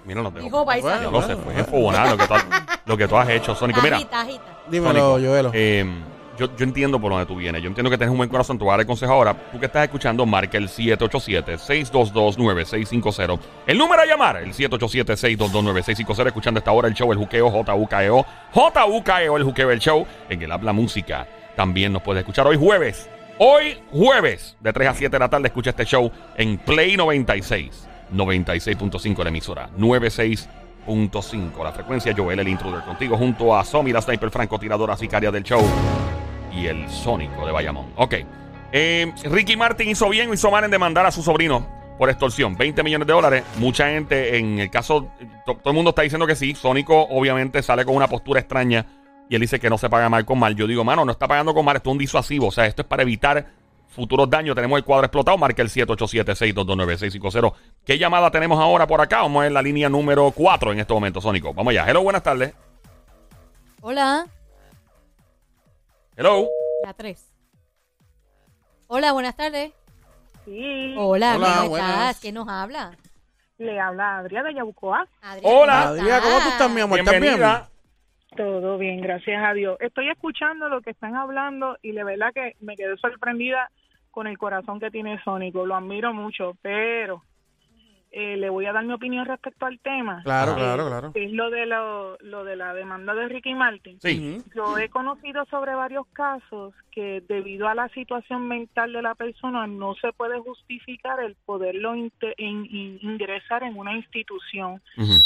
Mira, 0.04 0.22
no 0.22 0.30
tengo. 0.32 0.44
Dijo 0.44 0.64
bye, 0.64 0.80
Bueno. 0.80 1.10
No 1.10 1.22
se 1.22 1.36
fue 1.36 1.58
enfogonado 1.58 2.10
lo 2.10 2.16
que 2.18 2.26
tú 2.26 2.34
has, 2.34 2.46
lo 2.86 2.96
que 2.96 3.08
tú 3.08 3.16
has 3.16 3.28
hecho, 3.28 3.54
Sónico. 3.54 3.80
Mira, 3.82 3.96
Agita, 3.96 4.20
agita. 4.20 4.42
Dímelo, 4.68 5.12
Sónico, 5.12 5.28
Joelo. 5.28 5.50
eh, 5.54 5.84
yo, 6.38 6.48
yo 6.56 6.64
entiendo 6.64 6.98
por 6.98 7.10
dónde 7.12 7.26
tú 7.26 7.36
vienes. 7.36 7.62
Yo 7.62 7.68
entiendo 7.68 7.90
que 7.90 7.98
tienes 7.98 8.10
un 8.10 8.16
buen 8.16 8.30
corazón. 8.30 8.56
Te 8.58 8.64
voy 8.64 8.70
a 8.70 8.72
dar 8.74 8.80
el 8.80 8.86
consejo 8.86 9.12
ahora. 9.12 9.34
Tú 9.52 9.60
que 9.60 9.66
estás 9.66 9.84
escuchando, 9.84 10.24
marca 10.24 10.56
el 10.56 10.68
787-622-9650. 10.68 13.38
El 13.66 13.78
número 13.78 14.02
a 14.02 14.06
llamar, 14.06 14.36
el 14.38 14.52
787-622-9650. 14.52 16.26
Escuchando 16.26 16.58
esta 16.58 16.72
hora 16.72 16.88
el 16.88 16.94
show 16.94 17.12
El 17.12 17.18
Juqueo, 17.18 17.50
JUKEO. 17.50 18.26
JUKEO, 18.52 19.36
el 19.36 19.44
Juqueo, 19.44 19.70
el 19.70 19.78
show. 19.78 20.06
En 20.28 20.42
el 20.42 20.50
Habla 20.50 20.72
Música. 20.72 21.26
También 21.56 21.92
nos 21.92 22.02
puedes 22.02 22.20
escuchar 22.22 22.46
hoy 22.46 22.56
jueves. 22.56 23.08
Hoy 23.38 23.78
jueves, 23.90 24.56
de 24.60 24.72
3 24.72 24.88
a 24.88 24.94
7 24.94 25.10
de 25.10 25.18
la 25.18 25.28
tarde, 25.28 25.48
escucha 25.48 25.70
este 25.70 25.84
show 25.84 26.10
en 26.36 26.58
Play 26.58 26.96
96. 26.96 27.88
96.5 28.12 29.22
la 29.22 29.28
emisora. 29.30 29.70
96.5 30.86 31.62
la 31.64 31.72
frecuencia. 31.72 32.14
Joel, 32.16 32.40
el 32.40 32.48
intruder, 32.48 32.82
contigo 32.82 33.16
junto 33.16 33.56
a 33.56 33.64
Somi, 33.64 33.92
la 33.92 34.00
sniper 34.02 34.30
francotiradora 34.30 34.96
sicaria 34.96 35.30
del 35.30 35.42
show. 35.42 35.62
Y 36.54 36.66
el 36.66 36.88
sónico 36.90 37.46
de 37.46 37.52
Bayamón. 37.52 37.86
Ok. 37.96 38.14
Eh, 38.72 39.12
Ricky 39.24 39.56
Martin 39.56 39.88
hizo 39.88 40.08
bien 40.08 40.30
o 40.30 40.34
hizo 40.34 40.50
mal 40.50 40.64
en 40.64 40.70
demandar 40.70 41.04
a 41.06 41.10
su 41.10 41.22
sobrino 41.22 41.66
por 41.98 42.10
extorsión. 42.10 42.56
20 42.56 42.82
millones 42.82 43.06
de 43.06 43.12
dólares. 43.12 43.44
Mucha 43.58 43.88
gente, 43.88 44.36
en 44.38 44.58
el 44.58 44.70
caso, 44.70 45.08
to- 45.46 45.54
todo 45.56 45.70
el 45.70 45.74
mundo 45.74 45.90
está 45.90 46.02
diciendo 46.02 46.26
que 46.26 46.34
sí. 46.36 46.54
Sónico 46.54 47.06
obviamente 47.10 47.62
sale 47.62 47.84
con 47.84 47.94
una 47.96 48.08
postura 48.08 48.40
extraña 48.40 48.86
y 49.28 49.34
él 49.34 49.40
dice 49.40 49.58
que 49.60 49.70
no 49.70 49.78
se 49.78 49.88
paga 49.88 50.08
mal 50.08 50.24
con 50.26 50.38
mal. 50.38 50.54
Yo 50.56 50.66
digo, 50.66 50.84
mano, 50.84 51.04
no 51.04 51.12
está 51.12 51.26
pagando 51.28 51.54
con 51.54 51.64
mal, 51.64 51.76
esto 51.76 51.90
es 51.90 51.92
un 51.92 51.98
disuasivo. 51.98 52.48
O 52.48 52.52
sea, 52.52 52.66
esto 52.66 52.82
es 52.82 52.88
para 52.88 53.02
evitar 53.02 53.46
futuros 53.92 54.28
daños. 54.28 54.54
Tenemos 54.54 54.78
el 54.78 54.84
cuadro 54.84 55.06
explotado. 55.06 55.38
Marca 55.38 55.62
el 55.62 55.68
787-622-9650. 55.68 57.52
¿Qué 57.84 57.98
llamada 57.98 58.30
tenemos 58.30 58.58
ahora 58.60 58.86
por 58.86 59.00
acá? 59.00 59.22
Vamos 59.22 59.44
en 59.44 59.54
la 59.54 59.62
línea 59.62 59.88
número 59.88 60.30
4 60.30 60.72
en 60.72 60.80
este 60.80 60.92
momento, 60.92 61.20
Sónico. 61.20 61.52
Vamos 61.54 61.70
allá. 61.72 61.86
Hello, 61.88 62.02
buenas 62.02 62.22
tardes. 62.22 62.54
Hola. 63.80 64.26
Hello. 66.16 66.48
La 66.84 66.92
3. 66.94 67.28
Hola, 68.88 69.12
buenas 69.12 69.36
tardes. 69.36 69.72
Sí, 70.44 70.94
Hola, 70.98 71.36
Hola, 71.36 71.54
¿cómo 71.58 71.68
buenas. 71.70 71.90
estás? 71.90 72.20
¿Quién 72.20 72.34
nos 72.34 72.48
habla? 72.48 72.96
le 73.58 73.78
habla 73.78 74.18
Adriana 74.18 74.48
de 74.48 74.54
Yabucoa. 74.56 75.06
Hola. 75.44 75.82
Adrián, 75.82 76.20
¿cómo 76.20 76.38
tú 76.42 76.48
estás, 76.48 76.70
mi 76.70 76.80
amor? 76.80 76.98
¿Estás 76.98 77.12
bien? 77.12 77.22
Bienvenida. 77.34 77.68
Todo 78.36 78.76
bien, 78.78 79.00
gracias 79.00 79.40
a 79.44 79.52
Dios. 79.52 79.76
Estoy 79.80 80.08
escuchando 80.10 80.68
lo 80.68 80.80
que 80.80 80.90
están 80.90 81.14
hablando 81.14 81.76
y 81.80 81.92
de 81.92 82.02
verdad 82.02 82.32
que 82.34 82.56
me 82.60 82.76
quedé 82.76 82.96
sorprendida 82.96 83.70
con 84.12 84.28
el 84.28 84.38
corazón 84.38 84.78
que 84.78 84.92
tiene 84.92 85.20
Sónico. 85.24 85.66
Lo 85.66 85.74
admiro 85.74 86.14
mucho, 86.14 86.56
pero 86.62 87.24
eh, 88.14 88.36
le 88.36 88.50
voy 88.50 88.66
a 88.66 88.72
dar 88.74 88.84
mi 88.84 88.92
opinión 88.92 89.24
respecto 89.24 89.64
al 89.64 89.80
tema. 89.80 90.20
Claro, 90.22 90.52
Ajá. 90.52 90.60
claro, 90.60 90.86
claro. 90.88 91.10
Es 91.14 91.32
lo 91.32 91.48
de, 91.48 91.64
lo, 91.64 92.18
lo 92.20 92.44
de 92.44 92.56
la 92.56 92.74
demanda 92.74 93.14
de 93.14 93.26
Ricky 93.26 93.54
Martin. 93.54 93.98
Sí. 94.02 94.38
Yo 94.54 94.76
he 94.76 94.90
conocido 94.90 95.46
sobre 95.46 95.74
varios 95.74 96.06
casos 96.08 96.74
que 96.90 97.22
debido 97.26 97.68
a 97.68 97.74
la 97.74 97.88
situación 97.88 98.48
mental 98.48 98.92
de 98.92 99.00
la 99.00 99.14
persona 99.14 99.66
no 99.66 99.94
se 99.94 100.12
puede 100.12 100.38
justificar 100.40 101.20
el 101.20 101.36
poderlo 101.46 101.94
inte- 101.96 102.34
in- 102.36 102.66
in- 102.70 102.98
ingresar 103.00 103.62
en 103.62 103.78
una 103.78 103.96
institución. 103.96 104.82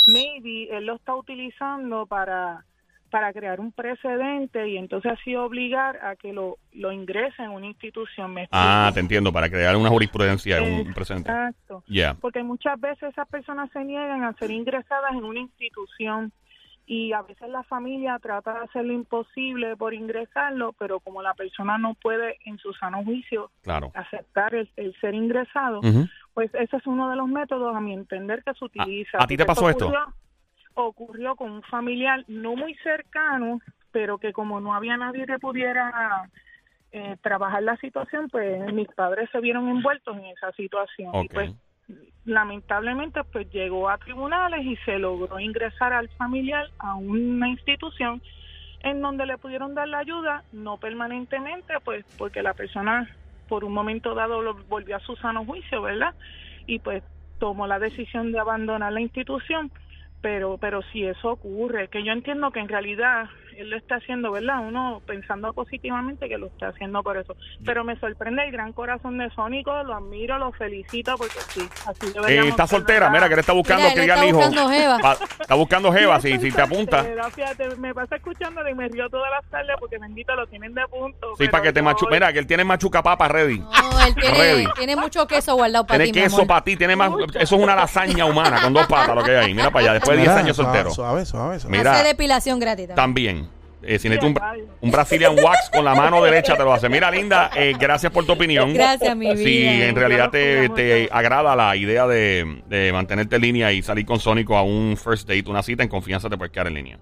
Maybe 0.07 0.69
él 0.77 0.87
lo 0.87 0.95
está 0.95 1.17
utilizando 1.17 2.07
para 2.07 2.65
para 3.11 3.33
crear 3.33 3.61
un 3.61 3.73
precedente 3.73 4.69
y 4.69 4.77
entonces 4.77 5.13
así 5.13 5.35
obligar 5.37 5.97
a 6.05 6.17
que 6.17 6.33
lo, 6.33 6.59
lo 6.73 6.93
ingrese 6.93 7.43
en 7.43 7.51
una 7.51 7.67
institución. 7.67 8.35
¿me 8.35 8.49
Ah, 8.51 8.91
te 8.93 9.01
entiendo, 9.01 9.33
para 9.33 9.49
crear 9.49 9.77
una 9.77 9.89
jurisprudencia, 9.89 10.63
un 10.63 10.93
presente. 10.93 11.31
Exacto. 11.31 11.83
Ya. 11.89 12.15
Porque 12.15 12.43
muchas 12.43 12.81
veces 12.81 13.11
esas 13.11 13.29
personas 13.29 13.71
se 13.73 13.85
niegan 13.85 14.25
a 14.25 14.33
ser 14.35 14.51
ingresadas 14.51 15.13
en 15.13 15.25
una 15.25 15.41
institución 15.41 16.33
y 16.89 17.13
a 17.13 17.23
veces 17.23 17.49
la 17.49 17.65
familia 17.65 18.19
trata 18.21 18.55
de 18.55 18.61
hacer 18.65 18.85
lo 18.85 18.93
imposible 18.93 19.77
por 19.77 19.93
ingresarlo, 19.93 20.73
pero 20.79 21.01
como 21.01 21.21
la 21.21 21.35
persona 21.35 21.79
no 21.79 21.95
puede 21.95 22.37
en 22.45 22.59
su 22.59 22.73
sano 22.75 23.03
juicio 23.05 23.51
Claro. 23.63 23.91
aceptar 23.95 24.55
el, 24.55 24.71
el 24.77 24.95
ser 25.01 25.15
ingresado, 25.15 25.81
pues 26.33 26.55
ese 26.55 26.77
es 26.77 26.87
uno 26.87 27.11
de 27.11 27.17
los 27.17 27.27
métodos, 27.29 27.75
a 27.75 27.81
mi 27.81 27.93
entender, 27.93 28.45
que 28.45 28.55
se 28.55 28.65
utiliza. 28.65 29.19
¿a 29.21 29.27
ti 29.27 29.37
te 29.37 29.45
pasó 29.45 29.69
esto? 29.69 29.87
Ocurrió, 29.89 30.15
ocurrió 30.77 31.37
con 31.37 31.51
un 31.51 31.63
familiar 31.63 32.25
no 32.29 32.55
muy 32.55 32.75
cercano, 32.77 33.61
pero 33.91 34.19
que 34.19 34.33
como 34.33 34.61
no 34.61 34.75
había 34.75 34.97
nadie 34.97 35.27
que 35.27 35.39
pudiera 35.39 36.31
eh, 36.93 37.17
trabajar 37.23 37.63
la 37.63 37.77
situación, 37.79 38.29
pues 38.29 38.73
mis 38.73 38.89
padres 38.89 39.29
se 39.33 39.41
vieron 39.41 39.69
envueltos 39.69 40.17
en 40.17 40.27
esa 40.27 40.53
situación. 40.53 41.15
Y 41.25 41.29
pues 41.29 41.53
lamentablemente 42.25 43.23
pues 43.25 43.51
llegó 43.53 43.89
a 43.89 43.99
tribunales 43.99 44.65
y 44.65 44.77
se 44.85 44.99
logró 44.99 45.39
ingresar 45.41 45.93
al 45.93 46.09
familiar 46.11 46.69
a 46.79 46.95
una 46.95 47.49
institución 47.49 48.21
en 48.81 49.01
donde 49.01 49.27
le 49.27 49.39
pudieron 49.39 49.75
dar 49.75 49.89
la 49.89 49.99
ayuda, 49.99 50.45
no 50.53 50.77
permanentemente, 50.77 51.75
pues 51.85 52.05
porque 52.19 52.43
la 52.43 52.55
persona 52.55 53.09
por 53.49 53.65
un 53.65 53.73
momento 53.73 54.15
dado 54.15 54.55
volvió 54.69 54.97
a 54.97 55.01
su 55.01 55.17
sano 55.17 55.45
juicio, 55.45 55.83
¿verdad? 55.83 56.15
Y 56.67 56.81
pues 56.81 57.03
tomó 57.39 57.67
la 57.67 57.79
decisión 57.79 58.33
de 58.33 58.39
abandonar 58.39 58.93
la 58.93 59.01
institución, 59.01 59.71
pero 60.21 60.59
pero 60.59 60.83
si 60.93 61.05
eso 61.05 61.31
ocurre, 61.33 61.89
que 61.89 62.05
yo 62.05 62.13
entiendo 62.13 62.51
que 62.51 62.61
en 62.61 62.69
realidad 62.69 63.29
él 63.59 63.71
lo 63.71 63.77
está 63.77 63.97
haciendo, 63.97 64.31
¿verdad? 64.31 64.61
Uno 64.61 65.03
pensando 65.07 65.53
positivamente 65.53 66.29
que 66.29 66.39
lo 66.39 66.47
está 66.47 66.69
haciendo 66.69 67.03
por 67.03 67.17
eso. 67.17 67.37
Pero 67.65 67.85
me 67.85 67.99
sorprende 67.99 68.45
el 68.45 68.53
gran 68.53 68.73
corazón 68.73 69.19
de 69.19 69.31
Sónico, 69.31 69.83
lo 69.83 69.95
admiro, 69.95 70.39
lo 70.39 70.53
felicito 70.53 71.15
porque 71.17 71.39
sí, 71.49 71.69
así 71.87 72.13
eh, 72.29 72.49
Está 72.49 72.67
soltera, 72.67 73.11
mira 73.11 73.29
que 73.29 73.35
él 73.35 73.41
está 73.41 73.53
buscando 73.53 73.89
que 73.95 74.01
diga 74.01 74.27
hijo. 74.27 74.41
Está 74.41 75.55
buscando 75.55 75.93
Jeva, 75.93 76.21
si, 76.21 76.39
si 76.39 76.51
te 76.51 76.63
apunta. 76.67 77.05
Fíjate, 77.35 77.77
me 77.77 77.95
pasa 77.95 78.17
escuchando 78.17 78.67
y 78.69 78.75
me 78.75 78.89
río 78.89 79.09
todas 79.09 79.31
las 79.31 79.51
tardes 79.51 79.77
porque 79.79 79.99
bendito 79.99 80.35
lo 80.35 80.47
tienen 80.47 80.75
de 80.75 80.87
punto. 80.89 81.35
Sí, 81.39 81.49
para 81.49 81.65
que 81.65 81.73
te 81.73 81.83
machu... 81.83 82.07
Mira, 82.11 82.33
que 82.33 82.39
él 82.39 82.47
tiene 82.47 82.65
machuca 82.65 83.03
papa 83.03 83.29
ready. 83.29 83.59
No, 83.59 84.07
él 84.07 84.15
tiene, 84.15 84.69
tiene 84.77 84.97
mucho 84.97 85.27
queso 85.27 85.55
guardado 85.55 85.87
para 85.87 86.05
ti. 86.05 86.13
Tiene 86.13 86.29
queso 86.29 86.47
para 86.47 86.63
ti, 86.63 86.77
tiene 86.77 86.97
más. 86.97 87.11
Eso 87.35 87.57
es 87.57 87.63
una 87.63 87.75
lasaña 87.75 88.25
humana 88.25 88.61
con 88.61 88.73
dos 88.73 88.87
patas 88.87 89.15
lo 89.15 89.23
que 89.23 89.31
hay 89.33 89.47
ahí. 89.47 89.55
Mira 89.55 89.71
para 89.71 89.85
allá, 89.85 89.93
después 89.95 90.17
de 90.17 90.23
10 90.23 90.37
años 90.37 90.57
soltero. 90.57 90.91
Suave, 90.91 91.25
suave, 91.25 91.61
suave. 91.61 91.77
Mira, 91.77 91.93
Hace 91.93 92.09
depilación 92.09 92.59
gratis. 92.59 92.89
También. 92.95 93.46
Eh, 93.87 93.99
si 93.99 94.09
necesitas 94.09 94.57
un, 94.57 94.69
un, 94.81 94.91
Brazilian 94.91 95.37
Wax 95.39 95.71
con 95.71 95.85
la 95.85 95.95
mano 95.95 96.23
derecha, 96.23 96.57
te 96.57 96.65
lo 96.65 96.73
hace. 96.73 96.89
Mira, 96.89 97.11
Linda, 97.11 97.51
eh, 97.55 97.75
gracias 97.79 98.11
por 98.11 98.27
tu 98.27 98.33
opinión. 98.33 98.75
Gracias, 98.75 99.17
mi 99.17 99.33
vida. 99.33 99.37
Si 99.37 99.65
en 99.65 99.95
realidad 99.95 100.31
te, 100.31 100.69
te 100.71 101.09
agrada 101.13 101.55
la 101.55 101.77
idea 101.77 102.07
de, 102.07 102.63
de 102.69 102.93
mantenerte 102.93 103.37
en 103.37 103.43
línea 103.43 103.73
y 103.73 103.83
salir 103.83 104.05
con 104.05 104.19
Sónico 104.19 104.57
a 104.57 104.63
un 104.63 104.97
first 104.97 105.29
date, 105.29 105.49
una 105.49 105.63
cita, 105.63 105.83
en 105.83 105.89
confianza 105.89 106.29
te 106.29 106.37
puedes 106.37 106.53
quedar 106.53 106.67
en 106.67 106.75
línea. 106.75 106.99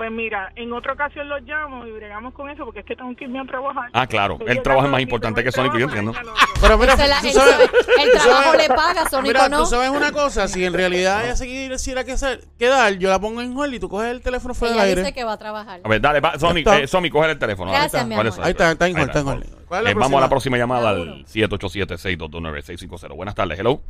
Pues 0.00 0.10
mira, 0.10 0.50
en 0.56 0.72
otra 0.72 0.94
ocasión 0.94 1.28
los 1.28 1.42
llamo 1.42 1.84
y 1.84 1.92
bregamos 1.92 2.32
con 2.32 2.48
eso 2.48 2.64
porque 2.64 2.80
es 2.80 2.86
que 2.86 2.96
tengo 2.96 3.14
que 3.14 3.24
irme 3.24 3.38
a 3.38 3.44
trabajar. 3.44 3.90
Ah, 3.92 4.06
claro. 4.06 4.38
El 4.46 4.62
trabajo 4.62 4.86
es 4.86 4.92
más 4.92 5.02
importante 5.02 5.44
que 5.44 5.52
Sonic, 5.52 5.76
yo 5.76 5.84
entiendo. 5.84 6.14
Pero 6.58 6.78
mira, 6.78 6.94
tú 6.94 7.02
sabes, 7.30 7.70
el, 8.02 8.10
trabajo 8.12 8.54
le 8.56 8.68
paga, 8.68 9.06
Sonic 9.10 9.34
mira, 9.34 9.50
no. 9.50 9.58
tú 9.58 9.66
sabes 9.66 9.90
una 9.90 10.10
cosa, 10.10 10.48
si 10.48 10.64
en 10.64 10.72
realidad 10.72 11.22
ella 11.26 11.36
seguir 11.36 11.68
decir 11.68 12.02
que 12.06 12.16
quedar, 12.58 12.94
yo 12.94 13.10
la 13.10 13.18
pongo 13.20 13.42
en 13.42 13.54
hold 13.54 13.74
y 13.74 13.78
tú 13.78 13.90
coges 13.90 14.10
el 14.10 14.22
teléfono 14.22 14.54
fuera 14.54 14.72
del 14.72 14.84
aire. 14.84 15.02
dice 15.02 15.12
que 15.12 15.22
va 15.22 15.34
a 15.34 15.38
trabajar. 15.38 15.82
A 15.84 15.88
ver, 15.90 16.00
dale, 16.00 16.20
va, 16.20 16.38
Sonic, 16.38 16.66
eh, 16.68 16.86
Sonic, 16.86 17.12
coge 17.12 17.32
el 17.32 17.38
teléfono. 17.38 17.70
Gracias, 17.70 18.06
mi 18.06 18.14
amor. 18.14 18.32
Ahí 18.40 18.52
está, 18.52 18.72
está 18.72 18.88
en 18.88 18.96
hold, 18.96 19.06
está 19.06 19.20
en 19.20 19.28
hold. 19.28 19.44
Eh, 19.44 19.94
vamos 19.94 20.14
a 20.14 20.20
la 20.20 20.30
próxima 20.30 20.56
llamada 20.56 20.88
al 20.88 21.26
787-622-9650. 21.26 23.14
Buenas 23.14 23.34
tardes, 23.34 23.58
hello. 23.58 23.82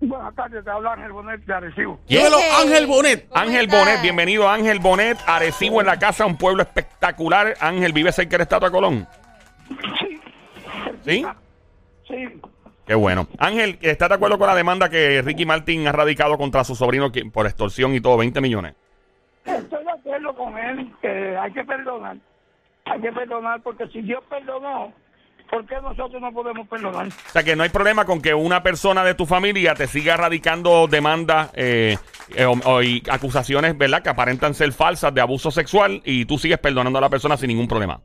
Buenas 0.00 0.34
tardes, 0.34 0.62
te 0.62 0.70
habla 0.70 0.92
Ángel 0.92 1.12
Bonet 1.12 1.40
de 1.44 1.54
Arecibo. 1.54 1.98
Dímelo, 2.06 2.36
Ángel 2.60 2.86
Bonet. 2.86 3.28
Ángel 3.34 3.66
Bonet, 3.66 4.02
bienvenido 4.02 4.48
Ángel 4.48 4.78
Bonet, 4.78 5.18
Arecibo 5.26 5.80
en 5.80 5.86
la 5.86 5.98
casa, 5.98 6.26
un 6.26 6.36
pueblo 6.36 6.62
espectacular. 6.62 7.54
Ángel, 7.60 7.92
¿vive 7.92 8.12
cerca 8.12 8.32
de 8.32 8.38
la 8.38 8.42
Estatua 8.42 8.70
Colón? 8.70 9.08
Sí. 9.98 10.20
¿Sí? 11.04 11.26
Sí. 12.06 12.40
Qué 12.86 12.94
bueno. 12.94 13.26
Ángel, 13.38 13.78
¿estás 13.80 14.10
de 14.10 14.14
acuerdo 14.14 14.38
con 14.38 14.46
la 14.46 14.54
demanda 14.54 14.90
que 14.90 15.22
Ricky 15.22 15.46
Martin 15.46 15.88
ha 15.88 15.92
radicado 15.92 16.36
contra 16.36 16.62
su 16.62 16.76
sobrino 16.76 17.10
por 17.32 17.46
extorsión 17.46 17.94
y 17.94 18.00
todo, 18.00 18.18
20 18.18 18.40
millones? 18.40 18.74
Estoy 19.44 19.82
de 19.82 19.90
acuerdo 19.90 20.34
con 20.36 20.58
él, 20.58 20.92
que 21.00 21.36
hay 21.36 21.52
que 21.52 21.64
perdonar. 21.64 22.16
Hay 22.84 23.00
que 23.00 23.12
perdonar 23.12 23.62
porque 23.62 23.88
si 23.88 24.02
Dios 24.02 24.22
perdonó, 24.28 24.92
¿Por 25.50 25.64
qué 25.66 25.76
nosotros 25.80 26.20
no 26.20 26.32
podemos 26.32 26.66
perdonar? 26.68 27.06
O 27.06 27.30
sea, 27.32 27.42
que 27.42 27.56
no 27.56 27.62
hay 27.62 27.68
problema 27.68 28.04
con 28.04 28.20
que 28.20 28.34
una 28.34 28.62
persona 28.62 29.04
de 29.04 29.14
tu 29.14 29.26
familia 29.26 29.74
te 29.74 29.86
siga 29.86 30.16
radicando 30.16 30.86
demandas 30.86 31.50
eh, 31.54 31.96
eh, 32.34 32.46
y 32.82 33.02
acusaciones, 33.08 33.78
¿verdad? 33.78 34.02
Que 34.02 34.10
aparentan 34.10 34.54
ser 34.54 34.72
falsas 34.72 35.14
de 35.14 35.20
abuso 35.20 35.50
sexual 35.50 36.02
y 36.04 36.24
tú 36.24 36.38
sigues 36.38 36.58
perdonando 36.58 36.98
a 36.98 37.02
la 37.02 37.10
persona 37.10 37.36
sin 37.36 37.48
ningún 37.48 37.68
problema. 37.68 38.00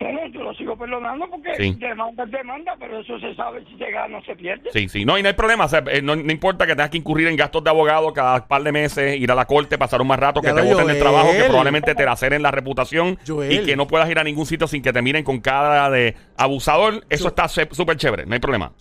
Bueno, 0.00 0.26
yo 0.28 0.42
lo 0.42 0.54
sigo 0.54 0.74
perdonando 0.78 1.28
porque 1.28 1.50
demanda 1.78 2.24
es 2.24 2.30
demanda, 2.30 2.74
pero 2.80 3.00
eso 3.00 3.20
se 3.20 3.34
sabe 3.34 3.62
si 3.66 3.76
se 3.76 3.90
gana 3.90 4.16
o 4.16 4.24
se 4.24 4.34
pierde. 4.34 4.70
Sí, 4.72 4.88
sí. 4.88 5.04
No, 5.04 5.18
y 5.18 5.22
no 5.22 5.28
hay 5.28 5.34
problema. 5.34 5.66
Eh, 5.88 6.00
no, 6.00 6.14
importa 6.14 6.66
que 6.66 6.74
tengas 6.74 6.88
que 6.88 6.96
incurrir 6.96 7.28
en 7.28 7.36
gastos 7.36 7.62
de 7.62 7.68
abogado 7.68 8.10
cada 8.14 8.48
par 8.48 8.62
de 8.62 8.72
meses, 8.72 9.20
ir 9.20 9.30
a 9.30 9.34
la 9.34 9.44
corte, 9.44 9.76
pasar 9.76 10.00
un 10.00 10.06
más 10.06 10.18
rato, 10.18 10.40
que 10.40 10.54
te 10.54 10.62
voten 10.62 10.86
del 10.86 10.98
trabajo, 10.98 11.32
que 11.32 11.44
probablemente 11.44 11.94
te 11.94 12.06
laceren 12.06 12.42
la 12.42 12.50
reputación 12.50 13.18
y 13.50 13.58
que 13.58 13.76
no 13.76 13.86
puedas 13.86 14.08
ir 14.08 14.18
a 14.18 14.24
ningún 14.24 14.46
sitio 14.46 14.66
sin 14.66 14.80
que 14.80 14.92
te 14.92 15.02
miren 15.02 15.22
con 15.22 15.40
cara 15.40 15.90
de 15.90 16.16
abusador. 16.34 17.04
Eso 17.10 17.28
está 17.28 17.46
súper 17.48 17.98
chévere. 17.98 18.24
No 18.24 18.32
hay 18.32 18.40
problema. 18.40 18.72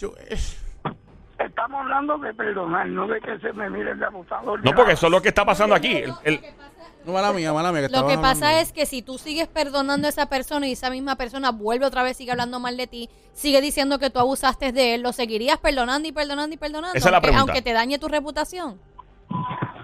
Estamos 1.60 1.82
hablando 1.82 2.18
de 2.20 2.34
perdonar, 2.34 2.88
no 2.88 3.06
de 3.06 3.20
que 3.20 3.38
se 3.40 3.52
me 3.52 3.70
miren 3.70 4.00
de 4.00 4.06
abusador. 4.06 4.64
No, 4.64 4.72
porque 4.72 4.94
eso 4.94 5.08
es 5.08 5.12
lo 5.12 5.22
que 5.22 5.28
está 5.28 5.44
pasando 5.44 5.76
aquí. 5.76 6.04
el 6.24 6.40
mala 7.06 7.34
mía, 7.34 7.52
mala 7.52 7.74
mía. 7.74 7.90
Lo 7.92 8.08
que 8.08 8.18
pasa 8.18 8.62
es 8.62 8.72
que 8.72 8.86
si 8.86 9.02
tú 9.02 9.18
sigues 9.18 9.50
perdonando 9.50 10.08
a 10.08 10.10
esa 10.10 10.28
persona 10.28 10.68
y 10.68 10.74
esa 10.74 10.90
misma 10.90 11.18
persona 11.18 11.52
vuelve 11.52 11.86
otra 11.86 12.02
vez, 12.04 12.16
sigue 12.16 12.32
hablando 12.32 12.62
mal 12.62 12.78
de 12.78 12.88
ti, 12.88 13.10
sigue 13.34 13.60
diciendo 13.60 14.00
que 14.00 14.10
tú 14.10 14.20
abusaste 14.20 14.72
de 14.72 14.96
él, 14.96 15.02
¿lo 15.02 15.12
seguirías 15.12 15.58
perdonando 15.58 16.08
y 16.08 16.14
perdonando 16.14 16.54
y 16.56 16.58
perdonando? 16.58 16.98
Esa 16.98 17.10
aunque, 17.10 17.28
es 17.28 17.36
la 17.36 17.42
aunque 17.42 17.62
te 17.62 17.74
dañe 17.74 18.00
tu 18.00 18.08
reputación. 18.08 18.80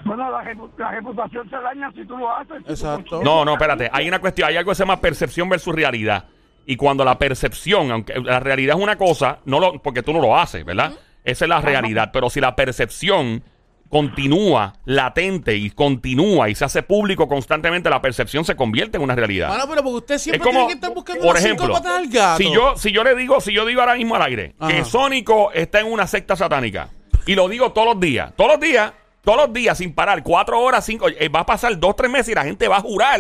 Bueno, 0.06 0.32
la, 0.32 0.44
reputación 0.92 1.50
se 1.50 1.58
daña 1.58 1.92
si 1.92 2.06
tú 2.06 2.18
lo 2.18 2.34
haces. 2.34 2.64
Exacto. 2.68 3.22
No, 3.22 3.44
no, 3.44 3.54
espérate. 3.54 3.90
Hay 3.92 4.08
una 4.08 4.20
cuestión, 4.20 4.48
hay 4.48 4.56
algo 4.56 4.72
que 4.72 4.76
se 4.76 4.84
llama 4.84 5.02
percepción 5.02 5.50
versus 5.50 5.76
realidad. 5.76 6.26
Y 6.68 6.78
cuando 6.78 7.04
la 7.04 7.18
percepción, 7.18 7.92
aunque 7.92 8.20
la 8.22 8.40
realidad 8.40 8.78
es 8.78 8.84
una 8.84 8.98
cosa, 8.98 9.40
no 9.46 9.60
lo, 9.60 9.82
porque 9.82 10.04
tú 10.04 10.14
no 10.14 10.22
lo 10.22 10.38
haces, 10.38 10.64
¿verdad? 10.64 10.94
Esa 11.26 11.46
es 11.46 11.50
la 11.50 11.62
realidad. 11.62 12.12
Pero 12.14 12.30
si 12.30 12.40
la 12.40 12.56
percepción 12.56 13.44
continúa 13.90 14.74
latente 14.86 15.56
y 15.56 15.70
continúa 15.70 16.50
y 16.50 16.56
se 16.56 16.66
hace 16.66 16.84
público 16.84 17.28
constantemente, 17.28 17.90
la 17.90 18.02
percepción 18.02 18.46
se 18.46 18.56
convierte 18.56 18.98
en 18.98 19.04
una 19.04 19.16
realidad. 19.16 19.50
Bueno, 19.50 19.66
pero 19.70 19.84
porque 19.84 19.98
usted 19.98 20.18
siempre 20.18 20.50
tiene 20.50 20.68
que 20.68 20.74
estar 20.74 20.94
buscando 20.94 21.24
por 21.26 21.38
ejemplo, 21.38 21.76
al 21.76 22.08
gato. 22.08 22.38
Si 22.38 22.52
yo, 22.52 22.78
si 22.78 22.92
yo 22.92 23.04
le 23.04 23.16
digo, 23.16 23.40
si 23.42 23.54
yo 23.54 23.66
digo 23.66 23.82
ahora 23.82 23.96
mismo 23.96 24.16
al 24.16 24.24
aire 24.24 24.56
que 24.68 24.84
Sónico 24.86 25.52
está 25.54 25.80
en 25.80 25.92
una 25.92 26.08
secta 26.08 26.36
satánica 26.36 26.90
y 27.26 27.36
lo 27.36 27.48
digo 27.48 27.72
todos 27.72 27.88
los 27.88 28.00
días, 28.00 28.34
todos 28.36 28.52
los 28.52 28.60
días, 28.60 28.92
todos 29.24 29.38
los 29.38 29.54
días 29.54 29.78
sin 29.78 29.94
parar, 29.94 30.24
cuatro 30.24 30.60
horas, 30.60 30.86
cinco, 30.86 31.08
eh, 31.08 31.30
va 31.30 31.42
a 31.42 31.46
pasar 31.46 31.80
dos, 31.80 31.96
tres 31.96 32.12
meses 32.12 32.30
y 32.30 32.36
la 32.36 32.44
gente 32.44 32.68
va 32.68 32.78
a 32.78 32.82
jurar 32.82 33.20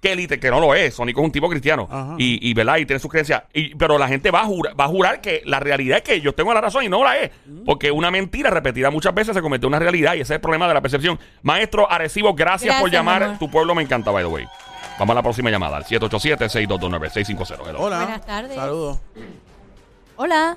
que, 0.00 0.40
que 0.40 0.50
no 0.50 0.60
lo 0.60 0.74
es. 0.74 0.94
Sónico 0.94 1.20
es 1.20 1.24
un 1.24 1.32
tipo 1.32 1.48
cristiano. 1.48 2.16
Y, 2.18 2.48
y, 2.48 2.54
¿verdad? 2.54 2.76
Y 2.78 2.86
tiene 2.86 3.00
sus 3.00 3.10
creencias. 3.10 3.42
Y, 3.52 3.74
pero 3.74 3.98
la 3.98 4.08
gente 4.08 4.30
va 4.30 4.42
a, 4.42 4.44
jurar, 4.44 4.78
va 4.78 4.84
a 4.84 4.88
jurar 4.88 5.20
que 5.20 5.42
la 5.44 5.60
realidad 5.60 5.98
es 5.98 6.04
que 6.04 6.20
yo 6.20 6.34
tengo 6.34 6.54
la 6.54 6.60
razón 6.60 6.84
y 6.84 6.88
no 6.88 7.02
la 7.02 7.18
es. 7.18 7.30
Porque 7.64 7.90
una 7.90 8.10
mentira 8.10 8.50
repetida 8.50 8.90
muchas 8.90 9.14
veces 9.14 9.34
se 9.34 9.42
comete 9.42 9.66
una 9.66 9.78
realidad 9.78 10.14
y 10.14 10.20
ese 10.20 10.34
es 10.34 10.36
el 10.36 10.40
problema 10.40 10.68
de 10.68 10.74
la 10.74 10.80
percepción. 10.80 11.18
Maestro 11.42 11.90
Arecibo, 11.90 12.34
gracias, 12.34 12.80
por 12.80 12.90
llamar. 12.90 13.38
Tu 13.38 13.50
pueblo 13.50 13.74
me 13.74 13.82
encanta, 13.82 14.10
by 14.10 14.24
the 14.24 14.30
way. 14.30 14.46
Vamos 14.98 15.12
a 15.12 15.14
la 15.14 15.22
próxima 15.22 15.50
llamada, 15.50 15.76
al 15.76 15.84
787-622-9650. 15.84 17.74
Hola. 17.78 17.98
Buenas 17.98 18.26
tardes. 18.26 18.54
Saludos. 18.54 18.98
Hola. 20.16 20.56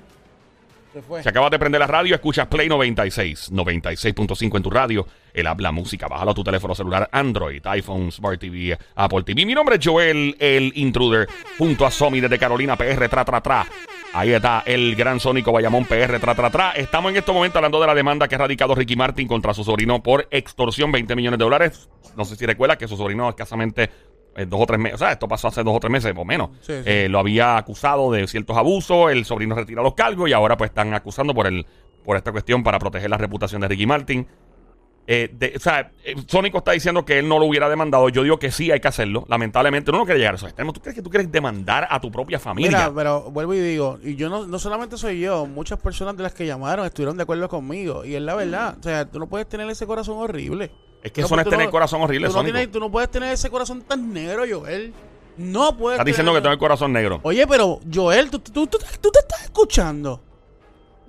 Se 0.93 1.01
fue. 1.01 1.21
acabas 1.21 1.51
de 1.51 1.59
prender 1.59 1.79
la 1.79 1.87
radio, 1.87 2.15
escuchas 2.15 2.47
Play 2.47 2.67
96, 2.67 3.51
96.5 3.53 4.57
en 4.57 4.63
tu 4.63 4.69
radio. 4.69 5.07
El 5.33 5.47
habla 5.47 5.71
música. 5.71 6.07
Bájalo 6.07 6.31
a 6.31 6.33
tu 6.33 6.43
teléfono 6.43 6.75
celular 6.75 7.09
Android, 7.13 7.65
iPhone, 7.65 8.11
Smart 8.11 8.39
TV, 8.39 8.77
Apple 8.95 9.23
TV. 9.23 9.45
Mi 9.45 9.53
nombre 9.53 9.77
es 9.77 9.85
Joel, 9.85 10.35
el 10.39 10.73
intruder, 10.75 11.29
junto 11.57 11.85
a 11.85 11.91
Somi 11.91 12.19
desde 12.19 12.37
Carolina 12.37 12.75
PR, 12.75 13.07
tra, 13.07 13.23
tra, 13.23 13.41
tra. 13.41 13.65
Ahí 14.13 14.33
está 14.33 14.63
el 14.65 14.93
gran 14.97 15.21
Sónico 15.21 15.53
Bayamón 15.53 15.85
PR, 15.85 16.19
tra, 16.19 16.35
tra, 16.35 16.49
tra. 16.49 16.71
Estamos 16.71 17.11
en 17.11 17.17
este 17.17 17.31
momento 17.31 17.59
hablando 17.59 17.79
de 17.79 17.87
la 17.87 17.95
demanda 17.95 18.27
que 18.27 18.35
ha 18.35 18.39
radicado 18.39 18.75
Ricky 18.75 18.97
Martin 18.97 19.25
contra 19.25 19.53
su 19.53 19.63
sobrino 19.63 20.03
por 20.03 20.27
extorsión, 20.31 20.91
20 20.91 21.15
millones 21.15 21.39
de 21.39 21.45
dólares. 21.45 21.89
No 22.17 22.25
sé 22.25 22.35
si 22.35 22.45
recuerda 22.45 22.77
que 22.77 22.89
su 22.89 22.97
sobrino 22.97 23.29
escasamente 23.29 23.89
dos 24.47 24.61
o 24.61 24.65
tres 24.65 24.79
meses, 24.79 24.95
o 24.95 24.97
sea, 24.99 25.11
esto 25.11 25.27
pasó 25.27 25.49
hace 25.49 25.63
dos 25.63 25.75
o 25.75 25.79
tres 25.79 25.91
meses 25.91 26.13
o 26.15 26.25
menos. 26.25 26.49
Eh, 26.67 27.07
lo 27.09 27.19
había 27.19 27.57
acusado 27.57 28.11
de 28.11 28.27
ciertos 28.27 28.57
abusos, 28.57 29.11
el 29.11 29.25
sobrino 29.25 29.55
retira 29.55 29.81
los 29.81 29.93
cargos 29.93 30.29
y 30.29 30.33
ahora 30.33 30.57
pues 30.57 30.69
están 30.69 30.93
acusando 30.93 31.33
por 31.33 31.47
el 31.47 31.65
por 32.03 32.17
esta 32.17 32.31
cuestión 32.31 32.63
para 32.63 32.79
proteger 32.79 33.09
la 33.09 33.17
reputación 33.17 33.61
de 33.61 33.67
Ricky 33.67 33.85
Martin. 33.85 34.27
Eh, 35.07 35.53
o 35.55 35.59
sea, 35.59 35.91
Sónico 36.27 36.59
está 36.59 36.71
diciendo 36.71 37.03
que 37.03 37.19
él 37.19 37.27
no 37.27 37.39
lo 37.39 37.45
hubiera 37.45 37.67
demandado. 37.69 38.07
Yo 38.09 38.23
digo 38.23 38.39
que 38.39 38.51
sí 38.51 38.71
hay 38.71 38.79
que 38.79 38.87
hacerlo. 38.87 39.25
Lamentablemente, 39.27 39.91
uno 39.91 39.99
no 39.99 40.05
quiere 40.05 40.19
llegar 40.19 40.35
a 40.35 40.37
esos 40.37 40.47
extremos. 40.47 40.73
¿Tú 40.73 40.81
crees 40.81 40.95
que 40.95 41.01
tú 41.01 41.09
quieres 41.09 41.31
demandar 41.31 41.87
a 41.89 41.99
tu 41.99 42.11
propia 42.11 42.39
familia? 42.39 42.69
Mira, 42.69 42.93
pero 42.95 43.29
vuelvo 43.31 43.53
y 43.53 43.59
digo, 43.59 43.99
y 44.03 44.15
yo 44.15 44.29
no, 44.29 44.47
no 44.47 44.59
solamente 44.59 44.97
soy 44.97 45.19
yo, 45.19 45.45
muchas 45.47 45.79
personas 45.79 46.15
de 46.15 46.23
las 46.23 46.33
que 46.33 46.45
llamaron 46.45 46.85
estuvieron 46.85 47.17
de 47.17 47.23
acuerdo 47.23 47.49
conmigo. 47.49 48.05
Y 48.05 48.15
es 48.15 48.21
la 48.21 48.35
verdad. 48.35 48.77
O 48.79 48.83
sea, 48.83 49.05
tú 49.05 49.19
no 49.19 49.27
puedes 49.27 49.49
tener 49.49 49.69
ese 49.69 49.85
corazón 49.85 50.17
horrible. 50.17 50.71
Es 51.03 51.11
que 51.11 51.21
eso 51.21 51.35
no 51.35 51.41
es 51.41 51.49
tener 51.49 51.65
el 51.65 51.71
corazón 51.71 52.01
horrible, 52.01 52.27
tú 52.29 52.43
no, 52.43 52.69
tú 52.69 52.79
no 52.79 52.91
puedes 52.91 53.09
tener 53.09 53.33
ese 53.33 53.49
corazón 53.49 53.81
tan 53.81 54.13
negro, 54.13 54.43
Joel. 54.49 54.93
No 55.37 55.75
puedes. 55.77 55.97
Estás 55.97 56.05
diciendo 56.05 56.33
que 56.33 56.41
tengo 56.41 56.53
el 56.53 56.59
corazón 56.59 56.93
negro. 56.93 57.19
Oye, 57.23 57.47
pero 57.47 57.79
Joel, 57.91 58.29
tú, 58.29 58.39
tú, 58.39 58.67
tú, 58.67 58.77
tú 58.99 59.11
te 59.11 59.19
estás 59.19 59.43
escuchando. 59.43 60.21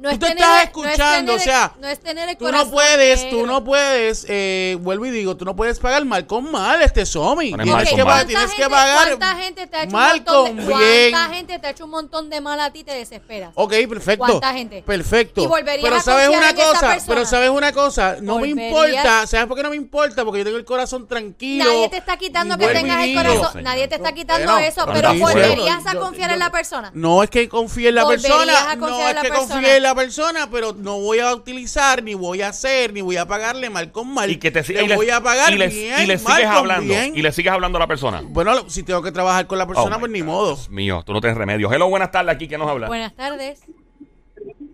No 0.02 0.10
es 0.10 0.18
tú 0.18 0.26
te 0.26 0.34
tener- 0.34 0.42
estás 0.42 0.50
no 0.52 0.58
es 0.58 0.64
escuchando, 0.90 1.32
tener 1.32 1.40
o 1.40 1.44
sea, 1.44 1.72
el- 1.76 1.80
no 1.80 1.88
es 1.88 2.00
tener 2.00 2.28
el 2.28 2.36
tú 2.36 2.50
no 2.52 2.70
puedes, 2.70 3.22
negro. 3.24 3.38
tú 3.38 3.46
no 3.46 3.64
puedes, 3.64 4.26
eh, 4.28 4.76
vuelvo 4.80 5.06
y 5.06 5.10
digo, 5.10 5.36
tú 5.36 5.44
no 5.44 5.54
puedes 5.56 5.78
pagar 5.78 6.04
mal 6.04 6.26
con 6.26 6.50
mal 6.50 6.82
este 6.82 7.06
Somi. 7.06 7.50
Es 7.50 7.54
Tienes 7.56 7.72
mal 7.72 7.84
que, 7.84 7.90
con 7.90 7.98
pagar- 8.00 8.16
mal. 8.16 8.26
tienes 8.26 8.44
¿Cuánta 8.44 8.56
que 8.56 8.62
gente- 8.62 8.74
pagar 8.76 9.06
¿Cuánta 9.08 9.36
gente 9.36 9.66
te 9.68 9.76
ha 9.76 9.82
hecho 9.84 9.92
mal 9.92 10.10
un 10.12 10.16
montón 10.24 10.56
de, 10.56 10.64
con 10.72 10.78
bien. 10.80 11.10
¿Cuánta 11.12 11.34
gente 11.34 11.58
te 11.58 11.66
ha 11.66 11.70
hecho 11.70 11.84
un 11.84 11.90
montón 11.90 12.30
de 12.30 12.40
mal 12.40 12.60
a 12.60 12.70
ti 12.72 12.80
y 12.80 12.84
te 12.84 12.92
desesperas? 12.94 13.50
Ok, 13.54 13.72
perfecto. 13.88 14.24
¿Cuánta 14.26 14.52
gente? 14.52 14.82
Perfecto. 14.82 15.42
Y 15.42 15.46
volverías 15.46 15.82
pero 15.84 15.96
a 15.96 16.00
sabes 16.00 16.28
una 16.28 16.54
cosa, 16.54 16.98
pero 17.06 17.24
sabes 17.24 17.50
una 17.50 17.72
cosa, 17.72 18.16
no 18.20 18.38
me 18.40 18.52
Volverías- 18.52 18.66
importa, 18.98 19.26
¿sabes 19.28 19.46
por 19.46 19.56
qué 19.56 19.62
no 19.62 19.70
me 19.70 19.76
importa? 19.76 20.24
Porque 20.24 20.40
yo 20.40 20.44
tengo 20.44 20.58
el 20.58 20.64
corazón 20.64 21.06
tranquilo. 21.06 21.64
Nadie 21.64 21.88
te 21.90 21.96
está 21.98 22.16
quitando 22.16 22.58
que 22.58 22.66
tengas 22.68 23.04
el 23.04 23.14
corazón. 23.14 23.48
señor. 23.52 23.62
Nadie 23.62 23.86
te 23.88 23.94
está 23.94 24.12
quitando 24.12 24.58
eso, 24.58 24.84
pero 24.92 25.14
volverías 25.14 25.86
a 25.86 25.94
confiar 25.94 26.32
en 26.32 26.38
la 26.40 26.50
persona. 26.50 26.90
No 26.94 27.22
es 27.22 27.30
que 27.30 27.48
confíe 27.48 27.88
en 27.90 27.94
la 27.94 28.06
persona, 28.08 28.74
no 28.76 29.08
es 29.08 29.14
que 29.20 29.28
confíe 29.28 29.76
en 29.76 29.82
la 29.84 29.91
persona, 29.94 30.48
pero 30.50 30.72
no 30.72 30.98
voy 31.00 31.18
a 31.20 31.34
utilizar, 31.34 32.02
ni 32.02 32.14
voy 32.14 32.42
a 32.42 32.48
hacer, 32.48 32.92
ni 32.92 33.00
voy 33.00 33.16
a 33.16 33.26
pagarle 33.26 33.70
mal 33.70 33.92
con 33.92 34.12
mal. 34.12 34.30
Y 34.30 34.36
que 34.36 34.50
te 34.50 34.62
le 34.72 34.84
y 34.84 34.88
le- 34.88 34.96
voy 34.96 35.10
a 35.10 35.20
pagar 35.22 35.52
y 35.52 35.58
le, 35.58 35.68
bien, 35.68 36.00
y 36.02 36.06
le 36.06 36.18
mal 36.18 36.34
sigues 36.36 36.48
con 36.48 36.56
hablando. 36.58 36.94
bien. 36.94 37.16
Y 37.16 37.22
le 37.22 37.32
sigues 37.32 37.52
hablando 37.52 37.76
a 37.78 37.80
la 37.80 37.86
persona. 37.86 38.22
Bueno, 38.24 38.68
si 38.70 38.82
tengo 38.82 39.02
que 39.02 39.12
trabajar 39.12 39.46
con 39.46 39.58
la 39.58 39.66
persona, 39.66 39.96
Oh, 39.96 40.00
pues 40.00 40.10
ni 40.12 40.20
God. 40.20 40.26
modo. 40.26 40.46
Dios 40.56 40.70
mío, 40.70 41.02
tú 41.06 41.12
no 41.12 41.20
tienes 41.20 41.36
remedio. 41.38 41.72
Hello, 41.72 41.88
buenas 41.88 42.10
tardes 42.10 42.34
aquí. 42.34 42.48
¿Quién 42.48 42.60
nos 42.60 42.68
habla? 42.70 42.86
Buenas 42.88 43.14
tardes. 43.14 43.60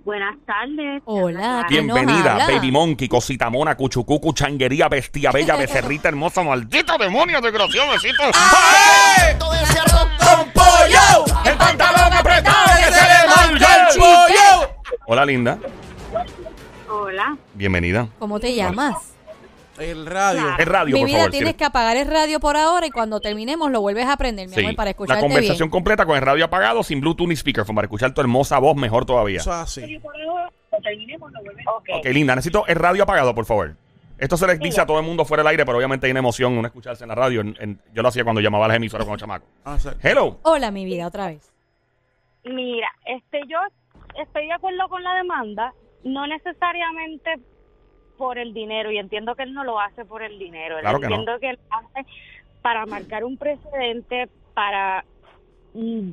Buenas 0.04 0.36
tardes. 0.46 1.02
Hola. 1.04 1.66
¿quién 1.68 1.86
nos 1.86 1.94
Bienvenida? 1.96 2.46
Baby 2.48 2.72
Monkey, 2.72 3.08
Cosita 3.08 3.50
Mona, 3.50 3.76
Cuchucucu, 3.76 4.32
Changuería, 4.32 4.88
Bestia 4.88 5.30
Bella, 5.32 5.54
Becerrita 5.58 6.08
Hermosa, 6.08 6.42
Maldito 6.42 6.96
demonio, 6.96 7.40
desgraciado, 7.42 7.92
besito. 7.92 8.22
¡Con 9.38 10.50
pollo! 10.52 11.24
¡El 11.44 11.56
pantalón 11.58 12.12
Hola, 15.10 15.24
linda. 15.24 15.58
Hola. 16.90 17.38
Bienvenida. 17.54 18.08
¿Cómo 18.18 18.38
te 18.38 18.54
llamas? 18.54 19.14
El 19.78 20.04
radio. 20.04 20.42
El 20.58 20.66
radio, 20.66 20.92
Mi 20.94 21.00
por 21.00 21.06
vida, 21.08 21.18
favor. 21.20 21.30
tienes 21.30 21.54
que 21.54 21.64
apagar 21.64 21.96
el 21.96 22.06
radio 22.08 22.40
por 22.40 22.58
ahora 22.58 22.86
y 22.86 22.90
cuando 22.90 23.18
terminemos 23.18 23.70
lo 23.70 23.80
vuelves 23.80 24.06
a 24.06 24.18
prender, 24.18 24.48
mi 24.48 24.54
Sí. 24.54 24.60
amor, 24.60 24.74
para 24.76 24.86
La 24.88 24.90
escucharte 24.90 25.22
conversación 25.22 25.66
bien. 25.68 25.70
completa 25.70 26.04
con 26.04 26.14
el 26.16 26.20
radio 26.22 26.44
apagado, 26.44 26.82
sin 26.82 27.00
Bluetooth 27.00 27.26
ni 27.26 27.36
speakerphone, 27.36 27.74
para 27.76 27.86
escuchar 27.86 28.12
tu 28.12 28.20
hermosa 28.20 28.58
voz 28.58 28.76
mejor 28.76 29.06
todavía. 29.06 29.38
Eso 29.38 29.50
es 29.50 29.56
así. 29.56 29.96
Ok. 29.96 31.88
Ok, 32.00 32.04
linda, 32.06 32.34
necesito 32.34 32.66
el 32.66 32.74
radio 32.76 33.04
apagado, 33.04 33.34
por 33.34 33.46
favor. 33.46 33.76
Esto 34.18 34.36
se 34.36 34.46
les 34.46 34.58
dice 34.58 34.80
a 34.82 34.86
todo 34.86 34.98
el 34.98 35.06
mundo 35.06 35.24
fuera 35.24 35.42
del 35.42 35.48
aire, 35.52 35.64
pero 35.64 35.78
obviamente 35.78 36.06
hay 36.06 36.10
una 36.10 36.18
emoción, 36.20 36.58
uno 36.58 36.66
escucharse 36.66 37.04
en 37.04 37.08
la 37.08 37.14
radio. 37.14 37.40
En- 37.40 37.56
en- 37.60 37.80
yo 37.94 38.02
lo 38.02 38.08
hacía 38.08 38.24
cuando 38.24 38.42
llamaba 38.42 38.64
a 38.66 38.68
las 38.68 38.76
emisoras 38.76 39.06
con 39.06 39.12
los 39.12 39.20
chamacos. 39.20 39.48
Ah. 39.64 39.78
Hello. 40.02 40.40
Hola, 40.42 40.70
mi 40.72 40.84
vida, 40.84 41.06
otra 41.06 41.28
vez. 41.28 41.52
Mira, 42.44 42.88
este, 43.06 43.40
yo 43.48 43.58
estoy 44.22 44.46
de 44.46 44.52
acuerdo 44.52 44.88
con 44.88 45.02
la 45.02 45.14
demanda, 45.14 45.72
no 46.04 46.26
necesariamente 46.26 47.36
por 48.16 48.38
el 48.38 48.52
dinero, 48.52 48.90
y 48.90 48.98
entiendo 48.98 49.34
que 49.34 49.44
él 49.44 49.54
no 49.54 49.64
lo 49.64 49.80
hace 49.80 50.04
por 50.04 50.22
el 50.22 50.38
dinero. 50.38 50.76
Claro 50.80 50.98
que 51.00 51.08
no. 51.08 51.16
entiendo 51.16 51.40
que 51.40 51.50
él 51.50 51.58
lo 51.70 51.76
hace 51.76 52.06
para 52.62 52.84
marcar 52.86 53.24
un 53.24 53.36
precedente, 53.36 54.28
para, 54.54 55.04
mm, 55.74 56.10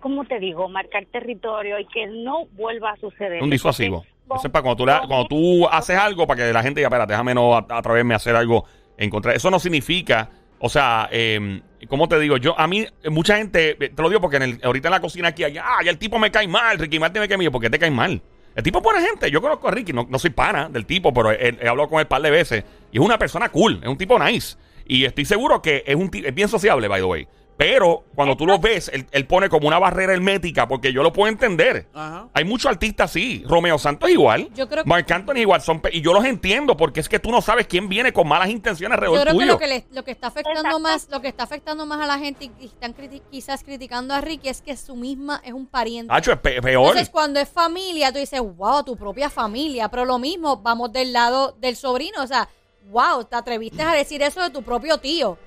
¿cómo 0.00 0.24
te 0.24 0.38
digo? 0.38 0.68
Marcar 0.68 1.06
territorio 1.06 1.78
y 1.78 1.86
que 1.86 2.06
no 2.06 2.46
vuelva 2.52 2.90
a 2.92 2.96
suceder. 2.96 3.42
Un 3.42 3.50
disuasivo. 3.50 4.04
Porque- 4.28 4.38
Eso 4.40 4.48
es 4.48 4.52
para 4.52 4.62
cuando 4.62 4.76
tú, 4.76 4.86
le- 4.86 5.06
cuando 5.08 5.26
tú 5.28 5.68
haces 5.68 5.96
algo 5.96 6.26
para 6.26 6.44
que 6.46 6.52
la 6.52 6.62
gente 6.62 6.80
diga, 6.80 6.88
espera, 6.88 7.06
déjame 7.06 7.32
no 7.34 7.56
at- 7.56 7.70
atreverme 7.70 8.12
a 8.14 8.16
hacer 8.16 8.34
algo 8.34 8.64
en 8.98 9.08
contra. 9.08 9.32
Eso 9.32 9.50
no 9.50 9.58
significa, 9.58 10.28
o 10.58 10.68
sea, 10.68 11.08
eh, 11.12 11.60
¿cómo 11.88 12.08
te 12.08 12.18
digo? 12.18 12.36
Yo, 12.36 12.58
a 12.58 12.66
mí, 12.66 12.86
mucha 13.10 13.36
gente, 13.36 13.76
eh, 13.78 13.90
te 13.90 14.02
lo 14.02 14.08
digo 14.08 14.20
porque 14.20 14.36
en 14.36 14.42
el, 14.42 14.60
ahorita 14.62 14.88
en 14.88 14.92
la 14.92 15.00
cocina 15.00 15.28
aquí, 15.28 15.44
allá, 15.44 15.64
ah, 15.64 15.82
ya 15.84 15.90
el 15.90 15.98
tipo 15.98 16.18
me 16.18 16.30
cae 16.30 16.48
mal, 16.48 16.78
Ricky 16.78 16.98
Martin 16.98 17.20
me 17.20 17.28
cae 17.28 17.36
mal. 17.36 17.50
¿Por 17.50 17.60
qué 17.60 17.70
te 17.70 17.78
cae 17.78 17.90
mal? 17.90 18.22
El 18.54 18.62
tipo 18.62 18.78
es 18.78 18.84
buena 18.84 19.02
gente. 19.02 19.30
Yo 19.30 19.42
conozco 19.42 19.68
a 19.68 19.70
Ricky, 19.70 19.92
no, 19.92 20.06
no 20.08 20.18
soy 20.18 20.30
pana 20.30 20.68
del 20.70 20.86
tipo, 20.86 21.12
pero 21.12 21.30
he, 21.30 21.68
hablado 21.68 21.88
con 21.88 21.98
él 21.98 22.04
un 22.04 22.08
par 22.08 22.22
de 22.22 22.30
veces. 22.30 22.64
Y 22.90 22.98
es 22.98 23.04
una 23.04 23.18
persona 23.18 23.50
cool, 23.50 23.80
es 23.82 23.88
un 23.88 23.98
tipo 23.98 24.18
nice. 24.18 24.56
Y 24.86 25.04
estoy 25.04 25.26
seguro 25.26 25.60
que 25.60 25.84
es, 25.86 25.94
un, 25.94 26.10
es 26.12 26.34
bien 26.34 26.48
sociable, 26.48 26.88
by 26.88 27.00
the 27.00 27.06
way. 27.06 27.28
Pero 27.56 28.04
cuando 28.14 28.36
tú 28.36 28.44
lo 28.46 28.58
ves, 28.58 28.90
él, 28.92 29.06
él 29.12 29.26
pone 29.26 29.48
como 29.48 29.66
una 29.66 29.78
barrera 29.78 30.12
hermética, 30.12 30.68
porque 30.68 30.92
yo 30.92 31.02
lo 31.02 31.10
puedo 31.12 31.32
entender. 31.32 31.88
Ajá. 31.94 32.28
Hay 32.34 32.44
muchos 32.44 32.70
artistas 32.70 33.10
así. 33.10 33.42
Romeo 33.48 33.78
Santos 33.78 34.10
igual. 34.10 34.50
Yo 34.54 34.68
creo 34.68 34.84
que- 34.84 34.88
Marc 34.88 35.10
Anthony 35.10 35.38
igual. 35.38 35.62
Son 35.62 35.80
y 35.90 36.02
yo 36.02 36.12
los 36.12 36.24
entiendo 36.26 36.76
porque 36.76 37.00
es 37.00 37.08
que 37.08 37.18
tú 37.18 37.30
no 37.30 37.40
sabes 37.40 37.66
quién 37.66 37.88
viene 37.88 38.12
con 38.12 38.28
malas 38.28 38.50
intenciones 38.50 38.98
Yo 38.98 39.04
alrededor 39.06 39.26
creo 39.28 39.38
que 39.38 39.46
lo 39.46 39.58
que, 39.58 39.66
le- 39.68 39.86
lo 39.92 40.04
que 40.04 40.10
está 40.10 40.26
afectando 40.26 40.60
Exacto. 40.60 40.80
más, 40.80 41.08
lo 41.10 41.20
que 41.22 41.28
está 41.28 41.44
afectando 41.44 41.86
más 41.86 42.00
a 42.00 42.06
la 42.06 42.18
gente 42.18 42.50
y 42.60 42.66
están 42.66 42.94
criti- 42.94 43.22
quizás 43.30 43.64
criticando 43.64 44.12
a 44.12 44.20
Ricky 44.20 44.48
es 44.50 44.60
que 44.60 44.76
su 44.76 44.94
misma 44.94 45.40
es 45.42 45.54
un 45.54 45.66
pariente. 45.66 46.12
Hacho, 46.14 46.32
es 46.32 46.38
pe- 46.38 46.60
peor. 46.60 46.88
Entonces, 46.88 47.08
cuando 47.08 47.40
es 47.40 47.48
familia, 47.48 48.12
tú 48.12 48.18
dices, 48.18 48.40
wow, 48.40 48.84
tu 48.84 48.96
propia 48.96 49.30
familia. 49.30 49.88
Pero 49.88 50.04
lo 50.04 50.18
mismo, 50.18 50.58
vamos 50.58 50.92
del 50.92 51.14
lado 51.14 51.56
del 51.58 51.74
sobrino. 51.76 52.22
O 52.22 52.26
sea, 52.26 52.48
wow, 52.90 53.24
te 53.24 53.34
atreviste 53.36 53.82
a 53.82 53.92
decir 53.92 54.20
eso 54.20 54.42
de 54.42 54.50
tu 54.50 54.62
propio 54.62 54.98
tío. 54.98 55.38